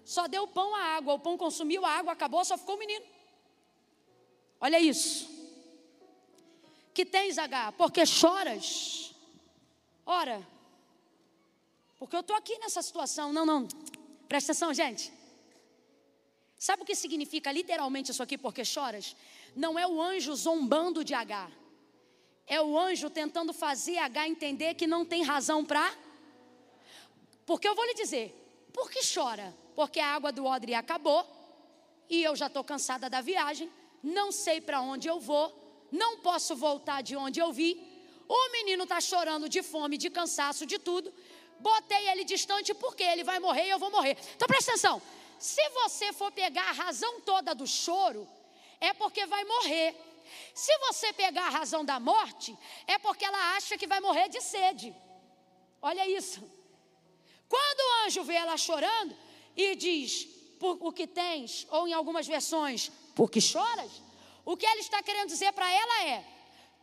[0.05, 1.15] Só deu pão à água.
[1.15, 3.07] O pão consumiu, a água acabou, só ficou o menino.
[4.61, 5.27] Olha isso.
[6.93, 7.73] Que tens, H?
[7.73, 9.15] Porque choras.
[10.05, 10.47] Ora,
[11.99, 13.33] porque eu estou aqui nessa situação.
[13.33, 13.67] Não, não.
[14.29, 15.11] Presta atenção, gente.
[16.59, 19.17] Sabe o que significa literalmente isso aqui, porque choras?
[19.57, 21.51] Não é o anjo zombando de H.
[22.51, 25.95] É o anjo tentando fazer H entender que não tem razão para.
[27.47, 28.35] Porque eu vou lhe dizer,
[28.73, 29.57] por que chora?
[29.77, 31.25] Porque a água do odre acabou
[32.09, 33.71] e eu já estou cansada da viagem,
[34.03, 35.47] não sei para onde eu vou,
[35.93, 37.81] não posso voltar de onde eu vi,
[38.29, 41.15] o menino está chorando de fome, de cansaço, de tudo.
[41.61, 44.17] Botei ele distante porque ele vai morrer e eu vou morrer.
[44.35, 45.01] Então presta atenção.
[45.39, 48.27] Se você for pegar a razão toda do choro,
[48.81, 49.95] é porque vai morrer.
[50.55, 54.41] Se você pegar a razão da morte, é porque ela acha que vai morrer de
[54.41, 54.95] sede.
[55.81, 56.41] Olha isso.
[57.49, 59.17] Quando o anjo vê ela chorando
[59.57, 60.25] e diz:
[60.59, 63.91] por o que tens, ou em algumas versões, porque choras,
[64.45, 66.25] o que ele está querendo dizer para ela é: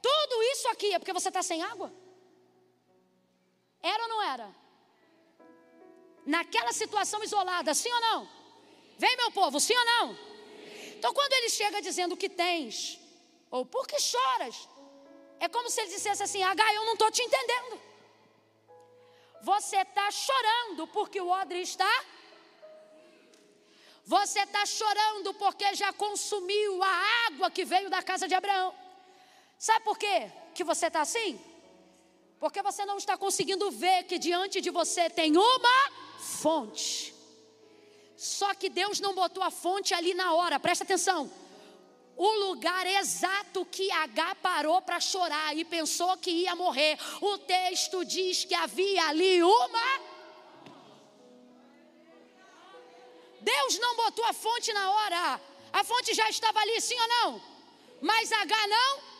[0.01, 1.93] tudo isso aqui é porque você está sem água?
[3.81, 4.55] Era ou não era?
[6.25, 8.29] Naquela situação isolada, sim ou não?
[8.97, 10.17] Vem, meu povo, sim ou não?
[10.97, 12.99] Então, quando ele chega dizendo o que tens,
[13.49, 14.67] ou por que choras,
[15.39, 17.79] é como se ele dissesse assim: H, eu não estou te entendendo.
[19.41, 22.05] Você está chorando porque o odre está.
[24.03, 28.73] Você está chorando porque já consumiu a água que veio da casa de Abraão.
[29.57, 31.39] Sabe por quê que você está assim?
[32.39, 37.13] Porque você não está conseguindo ver que diante de você tem uma fonte.
[38.15, 41.29] Só que Deus não botou a fonte ali na hora, presta atenção
[42.17, 46.97] o lugar exato que H parou para chorar e pensou que ia morrer.
[47.21, 50.01] O texto diz que havia ali uma.
[53.39, 55.41] Deus não botou a fonte na hora.
[55.71, 57.41] A fonte já estava ali, sim ou não?
[58.01, 59.16] Mas H não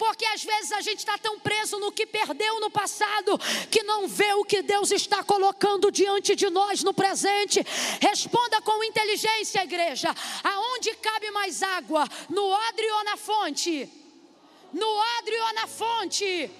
[0.00, 3.38] porque às vezes a gente está tão preso no que perdeu no passado
[3.70, 7.62] que não vê o que Deus está colocando diante de nós no presente.
[8.00, 10.08] Responda com inteligência, igreja:
[10.42, 12.08] aonde cabe mais água?
[12.30, 13.92] No odre ou na fonte?
[14.72, 16.50] No odre ou na fonte?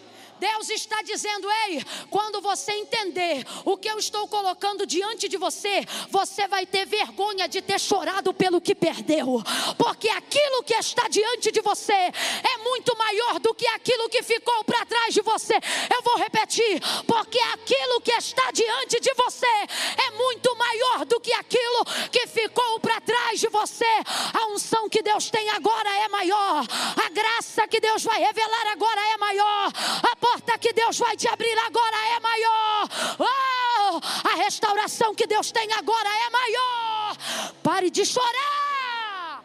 [0.40, 5.84] Deus está dizendo: ei, quando você entender o que eu estou colocando diante de você,
[6.08, 9.42] você vai ter vergonha de ter chorado pelo que perdeu,
[9.76, 14.64] porque aquilo que está diante de você é muito maior do que aquilo que ficou
[14.64, 15.54] para trás de você.
[15.94, 21.32] Eu vou repetir, porque aquilo que está diante de você é muito maior do que
[21.34, 23.84] aquilo que ficou para trás de você.
[24.32, 26.64] A unção que Deus tem agora é maior,
[27.04, 29.72] a graça que Deus vai revelar agora é maior.
[30.12, 32.88] A porta que Deus vai te abrir agora é maior.
[33.18, 37.52] Oh, a restauração que Deus tem agora é maior.
[37.62, 39.44] Pare de chorar.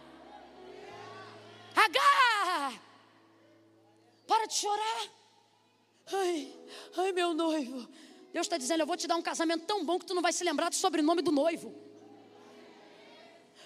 [1.76, 2.82] Agar.
[4.28, 5.04] Para de chorar.
[6.14, 6.54] Ai,
[6.98, 7.88] ai, meu noivo.
[8.32, 10.34] Deus está dizendo: Eu vou te dar um casamento tão bom que tu não vai
[10.34, 11.74] se lembrar do sobrenome do noivo.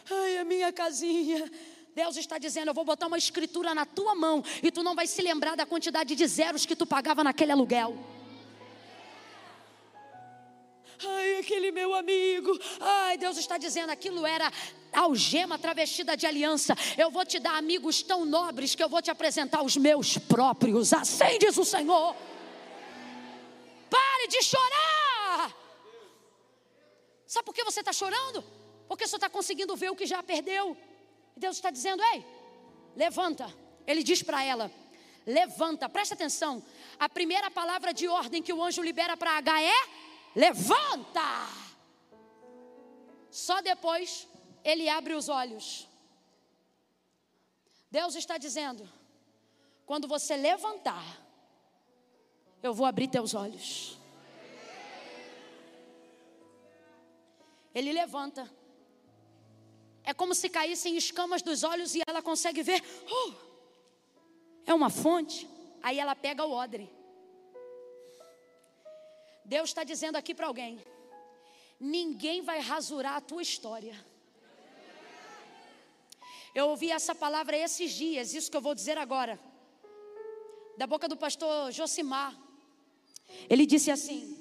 [0.09, 1.51] Ai, a minha casinha.
[1.99, 5.05] Deus está dizendo: Eu vou botar uma escritura na tua mão e tu não vai
[5.05, 7.91] se lembrar da quantidade de zeros que tu pagava naquele aluguel.
[11.05, 12.57] Ai, aquele meu amigo.
[12.79, 14.49] Ai, Deus está dizendo: aquilo era
[14.93, 16.73] algema travestida de aliança.
[16.97, 20.93] Eu vou te dar amigos tão nobres que eu vou te apresentar os meus próprios.
[20.93, 22.15] Assim diz o Senhor.
[23.89, 25.53] Pare de chorar.
[27.27, 28.41] Sabe por que você está chorando?
[28.87, 30.77] Porque você está conseguindo ver o que já perdeu.
[31.39, 32.25] Deus está dizendo: ei,
[32.95, 33.51] levanta.
[33.87, 34.71] Ele diz para ela:
[35.25, 36.63] levanta, presta atenção.
[36.99, 39.87] A primeira palavra de ordem que o anjo libera para H é:
[40.35, 41.21] levanta.
[43.31, 44.27] Só depois
[44.63, 45.87] ele abre os olhos.
[47.89, 48.87] Deus está dizendo:
[49.85, 51.19] quando você levantar,
[52.61, 53.97] eu vou abrir teus olhos.
[57.73, 58.58] Ele levanta.
[60.03, 62.81] É como se caíssem escamas dos olhos e ela consegue ver.
[62.81, 63.35] Uh,
[64.65, 65.47] é uma fonte.
[65.81, 66.89] Aí ela pega o odre.
[69.45, 70.79] Deus está dizendo aqui para alguém:
[71.79, 73.95] ninguém vai rasurar a tua história.
[76.53, 79.39] Eu ouvi essa palavra esses dias, isso que eu vou dizer agora,
[80.77, 82.35] da boca do pastor Josimar.
[83.47, 84.35] Ele disse assim,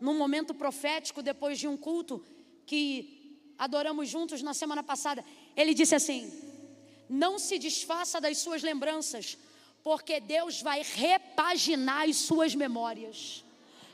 [0.00, 2.24] num momento profético, depois de um culto,
[2.66, 3.21] que
[3.62, 5.24] adoramos juntos na semana passada,
[5.56, 6.32] ele disse assim:
[7.08, 9.38] Não se desfaça das suas lembranças,
[9.84, 13.44] porque Deus vai repaginar as suas memórias.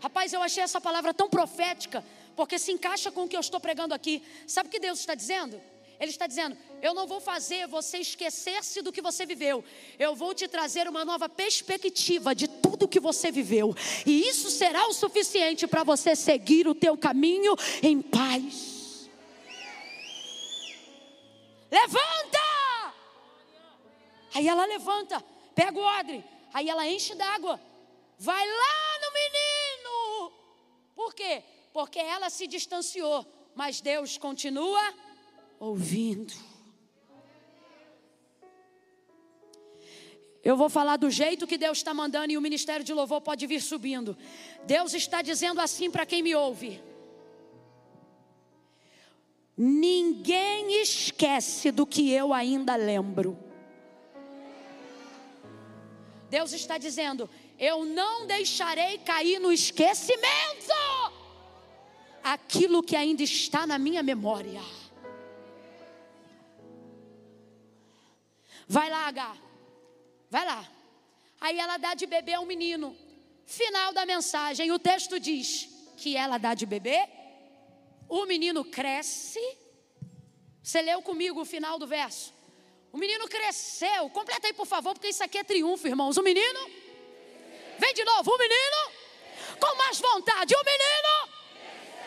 [0.00, 2.02] Rapaz, eu achei essa palavra tão profética,
[2.34, 4.22] porque se encaixa com o que eu estou pregando aqui.
[4.46, 5.60] Sabe o que Deus está dizendo?
[6.00, 9.62] Ele está dizendo: Eu não vou fazer você esquecer-se do que você viveu.
[9.98, 13.76] Eu vou te trazer uma nova perspectiva de tudo que você viveu.
[14.06, 18.77] E isso será o suficiente para você seguir o teu caminho em paz.
[21.70, 22.38] Levanta!
[24.34, 25.24] Aí ela levanta,
[25.54, 27.60] pega o odre, aí ela enche d'água,
[28.18, 30.32] vai lá no menino.
[30.94, 31.42] Por quê?
[31.72, 34.94] Porque ela se distanciou, mas Deus continua
[35.58, 36.34] ouvindo.
[40.42, 43.46] Eu vou falar do jeito que Deus está mandando e o ministério de louvor pode
[43.46, 44.16] vir subindo.
[44.64, 46.80] Deus está dizendo assim para quem me ouve:
[49.60, 53.36] Ninguém esquece do que eu ainda lembro.
[56.30, 57.28] Deus está dizendo:
[57.58, 60.72] Eu não deixarei cair no esquecimento
[62.22, 64.60] aquilo que ainda está na minha memória.
[68.68, 69.36] Vai lá, H.
[70.30, 70.68] Vai lá.
[71.40, 72.96] Aí ela dá de beber ao menino.
[73.44, 77.17] Final da mensagem, o texto diz que ela dá de beber
[78.08, 79.40] o menino cresce.
[80.62, 82.32] Você leu comigo o final do verso?
[82.92, 84.08] O menino cresceu.
[84.10, 86.16] Completa aí, por favor, porque isso aqui é triunfo, irmãos.
[86.16, 86.60] O menino.
[87.78, 88.30] Vem de novo.
[88.30, 88.92] O menino.
[89.60, 90.54] Com mais vontade.
[90.54, 91.38] O menino.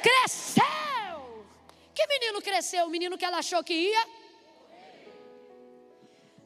[0.02, 1.46] Cresceu.
[1.94, 2.86] Que menino cresceu?
[2.86, 4.08] O menino que ela achou que ia?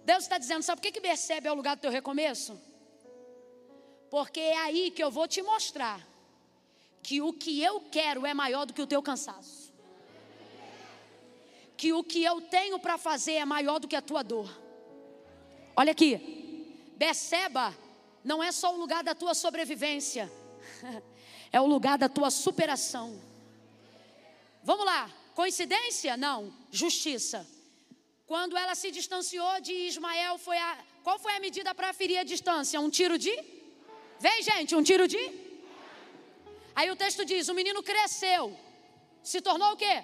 [0.03, 2.59] Deus está dizendo: sabe por que, que Bersebe é o lugar do teu recomeço?
[4.09, 6.14] Porque é aí que eu vou te mostrar
[7.05, 9.71] que o que eu quero é maior do que o teu cansaço.
[11.77, 14.49] Que o que eu tenho para fazer é maior do que a tua dor.
[15.75, 16.11] Olha aqui,
[16.97, 17.75] Beceba
[18.23, 20.31] não é só o lugar da tua sobrevivência,
[21.53, 23.21] é o lugar da tua superação.
[24.63, 26.17] Vamos lá, coincidência?
[26.17, 27.45] Não, justiça.
[28.25, 32.23] Quando ela se distanciou de Ismael, foi a, qual foi a medida para ferir a
[32.23, 32.81] distância?
[32.81, 33.31] Um tiro de?
[34.19, 35.44] Vem, gente, um tiro de?
[36.75, 38.57] Aí o texto diz: o menino cresceu,
[39.23, 40.03] se tornou o quê?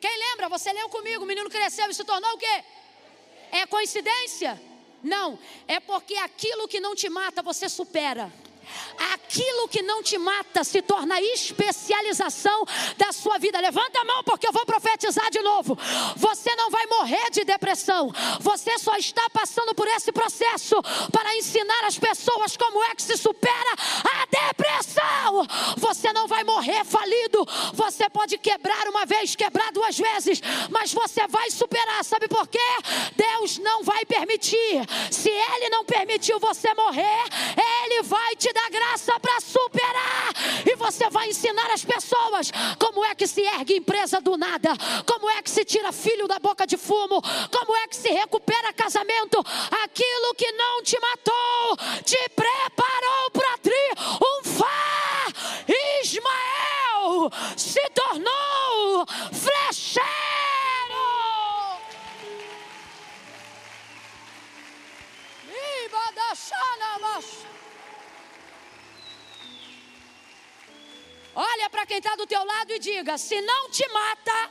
[0.00, 0.48] Quem lembra?
[0.48, 2.64] Você leu comigo: o menino cresceu e se tornou o quê?
[3.50, 4.60] É coincidência?
[5.02, 5.38] Não,
[5.68, 8.32] é porque aquilo que não te mata você supera.
[9.12, 12.64] Aquilo que não te mata se torna especialização
[12.96, 13.60] da sua vida.
[13.60, 15.76] Levanta a mão porque eu vou profetizar de novo.
[16.16, 18.12] Você não vai morrer de depressão.
[18.40, 20.76] Você só está passando por esse processo
[21.10, 23.72] para ensinar as pessoas como é que se supera
[24.04, 25.46] a depressão.
[25.78, 27.44] Você não vai morrer falido.
[27.72, 32.04] Você pode quebrar uma vez, quebrar duas vezes, mas você vai superar.
[32.04, 32.58] Sabe por quê?
[33.16, 34.86] Deus não vai permitir.
[35.10, 37.24] Se Ele não permitiu você morrer,
[37.56, 40.32] Ele vai te dar graça para superar.
[40.64, 44.70] E você vai ensinar as pessoas como é que se ergue empresa do nada,
[45.04, 47.20] como é que se tira filho da boca de fumo,
[47.50, 49.38] como é que se recupera casamento.
[49.84, 55.32] Aquilo que não te matou, te preparou para triunfar.
[56.02, 60.04] Ismael se tornou flecheiro.
[65.84, 67.53] Ibadachana,
[71.34, 74.50] Olha para quem está do teu lado e diga: se não te mata,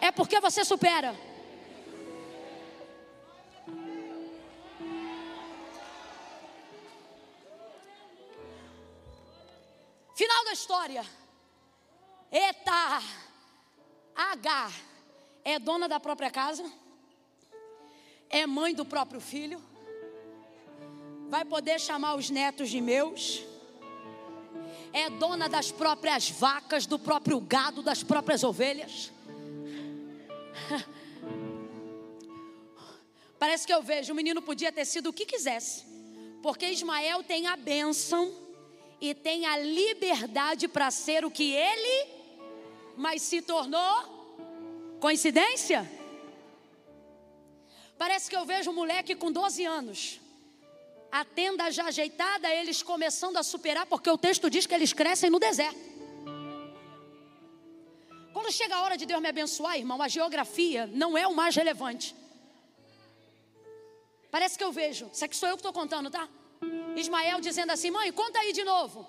[0.00, 1.14] é porque você supera.
[10.14, 11.06] Final da história.
[12.30, 13.02] Eita,
[14.14, 14.72] H
[15.42, 16.70] é dona da própria casa,
[18.28, 19.60] é mãe do próprio filho,
[21.28, 23.49] vai poder chamar os netos de meus
[24.92, 29.12] é dona das próprias vacas, do próprio gado, das próprias ovelhas.
[33.38, 35.84] Parece que eu vejo, o menino podia ter sido o que quisesse,
[36.42, 38.34] porque Ismael tem a bênção
[39.00, 42.08] e tem a liberdade para ser o que ele,
[42.96, 45.90] mas se tornou coincidência?
[47.96, 50.19] Parece que eu vejo um moleque com 12 anos
[51.10, 55.30] a tenda já ajeitada, eles começando a superar, porque o texto diz que eles crescem
[55.30, 55.78] no deserto.
[58.32, 61.54] Quando chega a hora de Deus me abençoar, irmão, a geografia não é o mais
[61.56, 62.14] relevante.
[64.30, 66.28] Parece que eu vejo, isso aqui sou eu que estou contando, tá?
[66.96, 69.06] Ismael dizendo assim: mãe, conta aí de novo.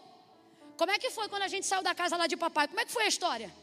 [0.76, 2.68] Como é que foi quando a gente saiu da casa lá de papai?
[2.68, 3.53] Como é que foi a história?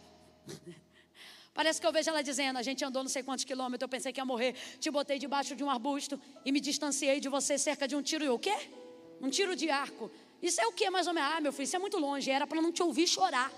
[1.59, 4.13] Parece que eu vejo ela dizendo: a gente andou não sei quantos quilômetros, eu pensei
[4.13, 4.53] que ia morrer.
[4.79, 6.15] Te botei debaixo de um arbusto
[6.45, 8.25] e me distanciei de você cerca de um tiro.
[8.25, 8.57] E o quê?
[9.21, 10.09] Um tiro de arco.
[10.41, 11.33] Isso é o que mais ou menos?
[11.35, 12.31] Ah, meu filho, isso é muito longe.
[12.31, 13.51] Era para não te ouvir chorar.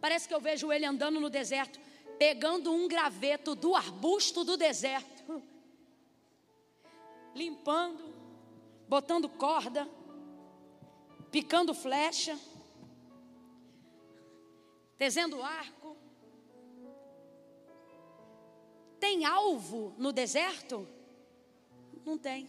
[0.00, 1.78] Parece que eu vejo ele andando no deserto,
[2.18, 5.40] pegando um graveto do arbusto do deserto,
[7.32, 8.12] limpando,
[8.88, 9.88] botando corda,
[11.30, 12.36] picando flecha,
[14.96, 16.07] tezendo arco.
[18.98, 20.86] Tem alvo no deserto?
[22.04, 22.48] Não tem.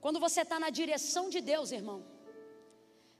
[0.00, 2.04] Quando você está na direção de Deus, irmão,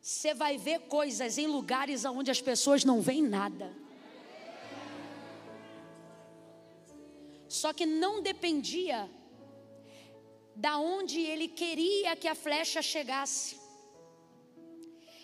[0.01, 3.73] você vai ver coisas em lugares onde as pessoas não veem nada.
[7.49, 9.09] Só que não dependia
[10.57, 13.61] da onde ele queria que a flecha chegasse.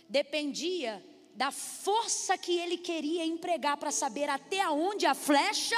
[0.08, 1.04] Dependia
[1.34, 5.76] da força que ele queria empregar para saber até onde a flecha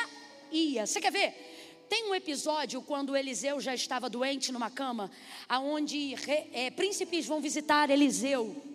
[0.51, 0.87] ia.
[0.87, 1.87] Você quer ver?
[1.89, 5.11] Tem um episódio quando Eliseu já estava doente numa cama,
[5.49, 6.15] aonde
[6.53, 8.71] é, príncipes vão visitar Eliseu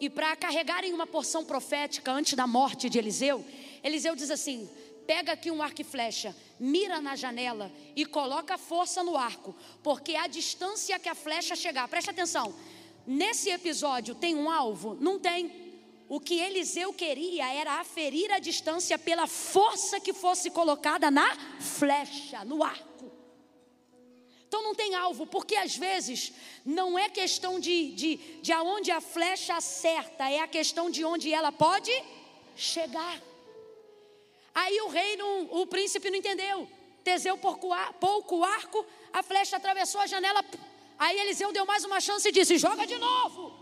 [0.00, 3.44] e para carregarem uma porção profética antes da morte de Eliseu,
[3.84, 4.68] Eliseu diz assim:
[5.06, 10.16] pega aqui um arco e flecha, mira na janela e coloca força no arco, porque
[10.16, 12.54] a distância que a flecha chegar, presta atenção,
[13.06, 14.96] nesse episódio tem um alvo?
[14.98, 15.69] Não tem.
[16.10, 22.44] O que Eliseu queria era aferir a distância pela força que fosse colocada na flecha,
[22.44, 23.12] no arco.
[24.48, 26.32] Então não tem alvo, porque às vezes
[26.64, 31.32] não é questão de, de, de aonde a flecha acerta, é a questão de onde
[31.32, 31.92] ela pode
[32.56, 33.22] chegar.
[34.52, 36.68] Aí o rei, não, o príncipe não entendeu.
[37.04, 40.44] Teseu pouco arco, a flecha atravessou a janela.
[40.98, 43.59] Aí Eliseu deu mais uma chance e disse: joga de novo.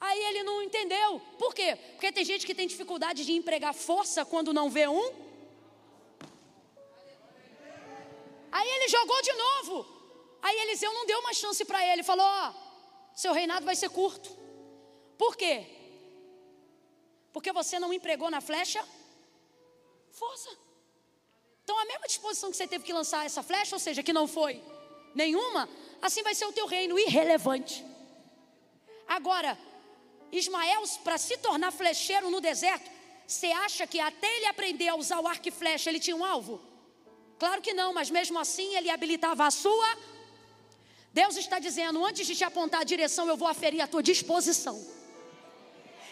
[0.00, 1.20] Aí ele não entendeu.
[1.38, 1.76] Por quê?
[1.92, 5.12] Porque tem gente que tem dificuldade de empregar força quando não vê um.
[8.50, 9.86] Aí ele jogou de novo.
[10.42, 12.02] Aí Eliseu não deu uma chance para ele.
[12.02, 12.54] Falou: Ó,
[13.14, 14.30] seu reinado vai ser curto.
[15.18, 15.66] Por quê?
[17.32, 18.82] Porque você não empregou na flecha
[20.10, 20.50] força.
[21.62, 24.26] Então, a mesma disposição que você teve que lançar essa flecha, ou seja, que não
[24.26, 24.60] foi
[25.14, 25.68] nenhuma,
[26.02, 27.84] assim vai ser o teu reino irrelevante.
[29.06, 29.56] Agora,
[30.32, 32.90] Ismael, para se tornar flecheiro no deserto,
[33.26, 36.24] você acha que até ele aprender a usar o arco e flecha, ele tinha um
[36.24, 36.60] alvo?
[37.38, 39.98] Claro que não, mas mesmo assim ele habilitava a sua.
[41.12, 44.76] Deus está dizendo: antes de te apontar a direção, eu vou aferir a tua disposição.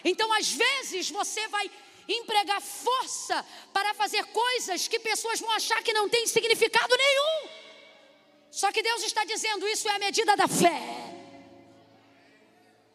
[0.03, 1.69] Então, às vezes, você vai
[2.07, 7.49] empregar força para fazer coisas que pessoas vão achar que não tem significado nenhum.
[8.49, 11.08] Só que Deus está dizendo: isso é a medida da fé.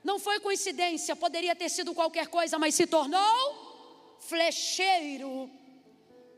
[0.05, 5.51] Não foi coincidência, poderia ter sido qualquer coisa, mas se tornou flecheiro.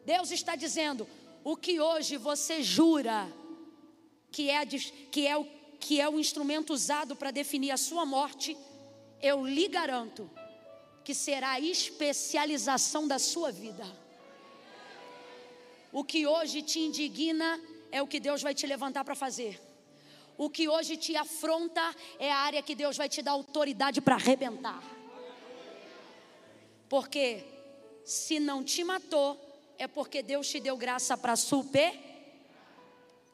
[0.04, 1.06] Deus está dizendo:
[1.42, 3.28] o que hoje você jura
[4.30, 4.64] que é,
[5.10, 5.44] que é, o,
[5.80, 8.56] que é o instrumento usado para definir a sua morte,
[9.20, 10.30] eu lhe garanto
[11.02, 13.84] que será a especialização da sua vida.
[15.92, 17.60] O que hoje te indigna
[17.90, 19.60] é o que Deus vai te levantar para fazer.
[20.38, 24.16] O que hoje te afronta é a área que Deus vai te dar autoridade para
[24.16, 24.82] arrebentar.
[26.88, 27.44] Porque
[28.04, 29.40] se não te matou,
[29.78, 31.92] é porque Deus te deu graça para super.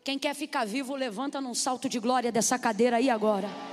[0.04, 3.71] Quem quer ficar vivo, levanta num salto de glória dessa cadeira aí agora.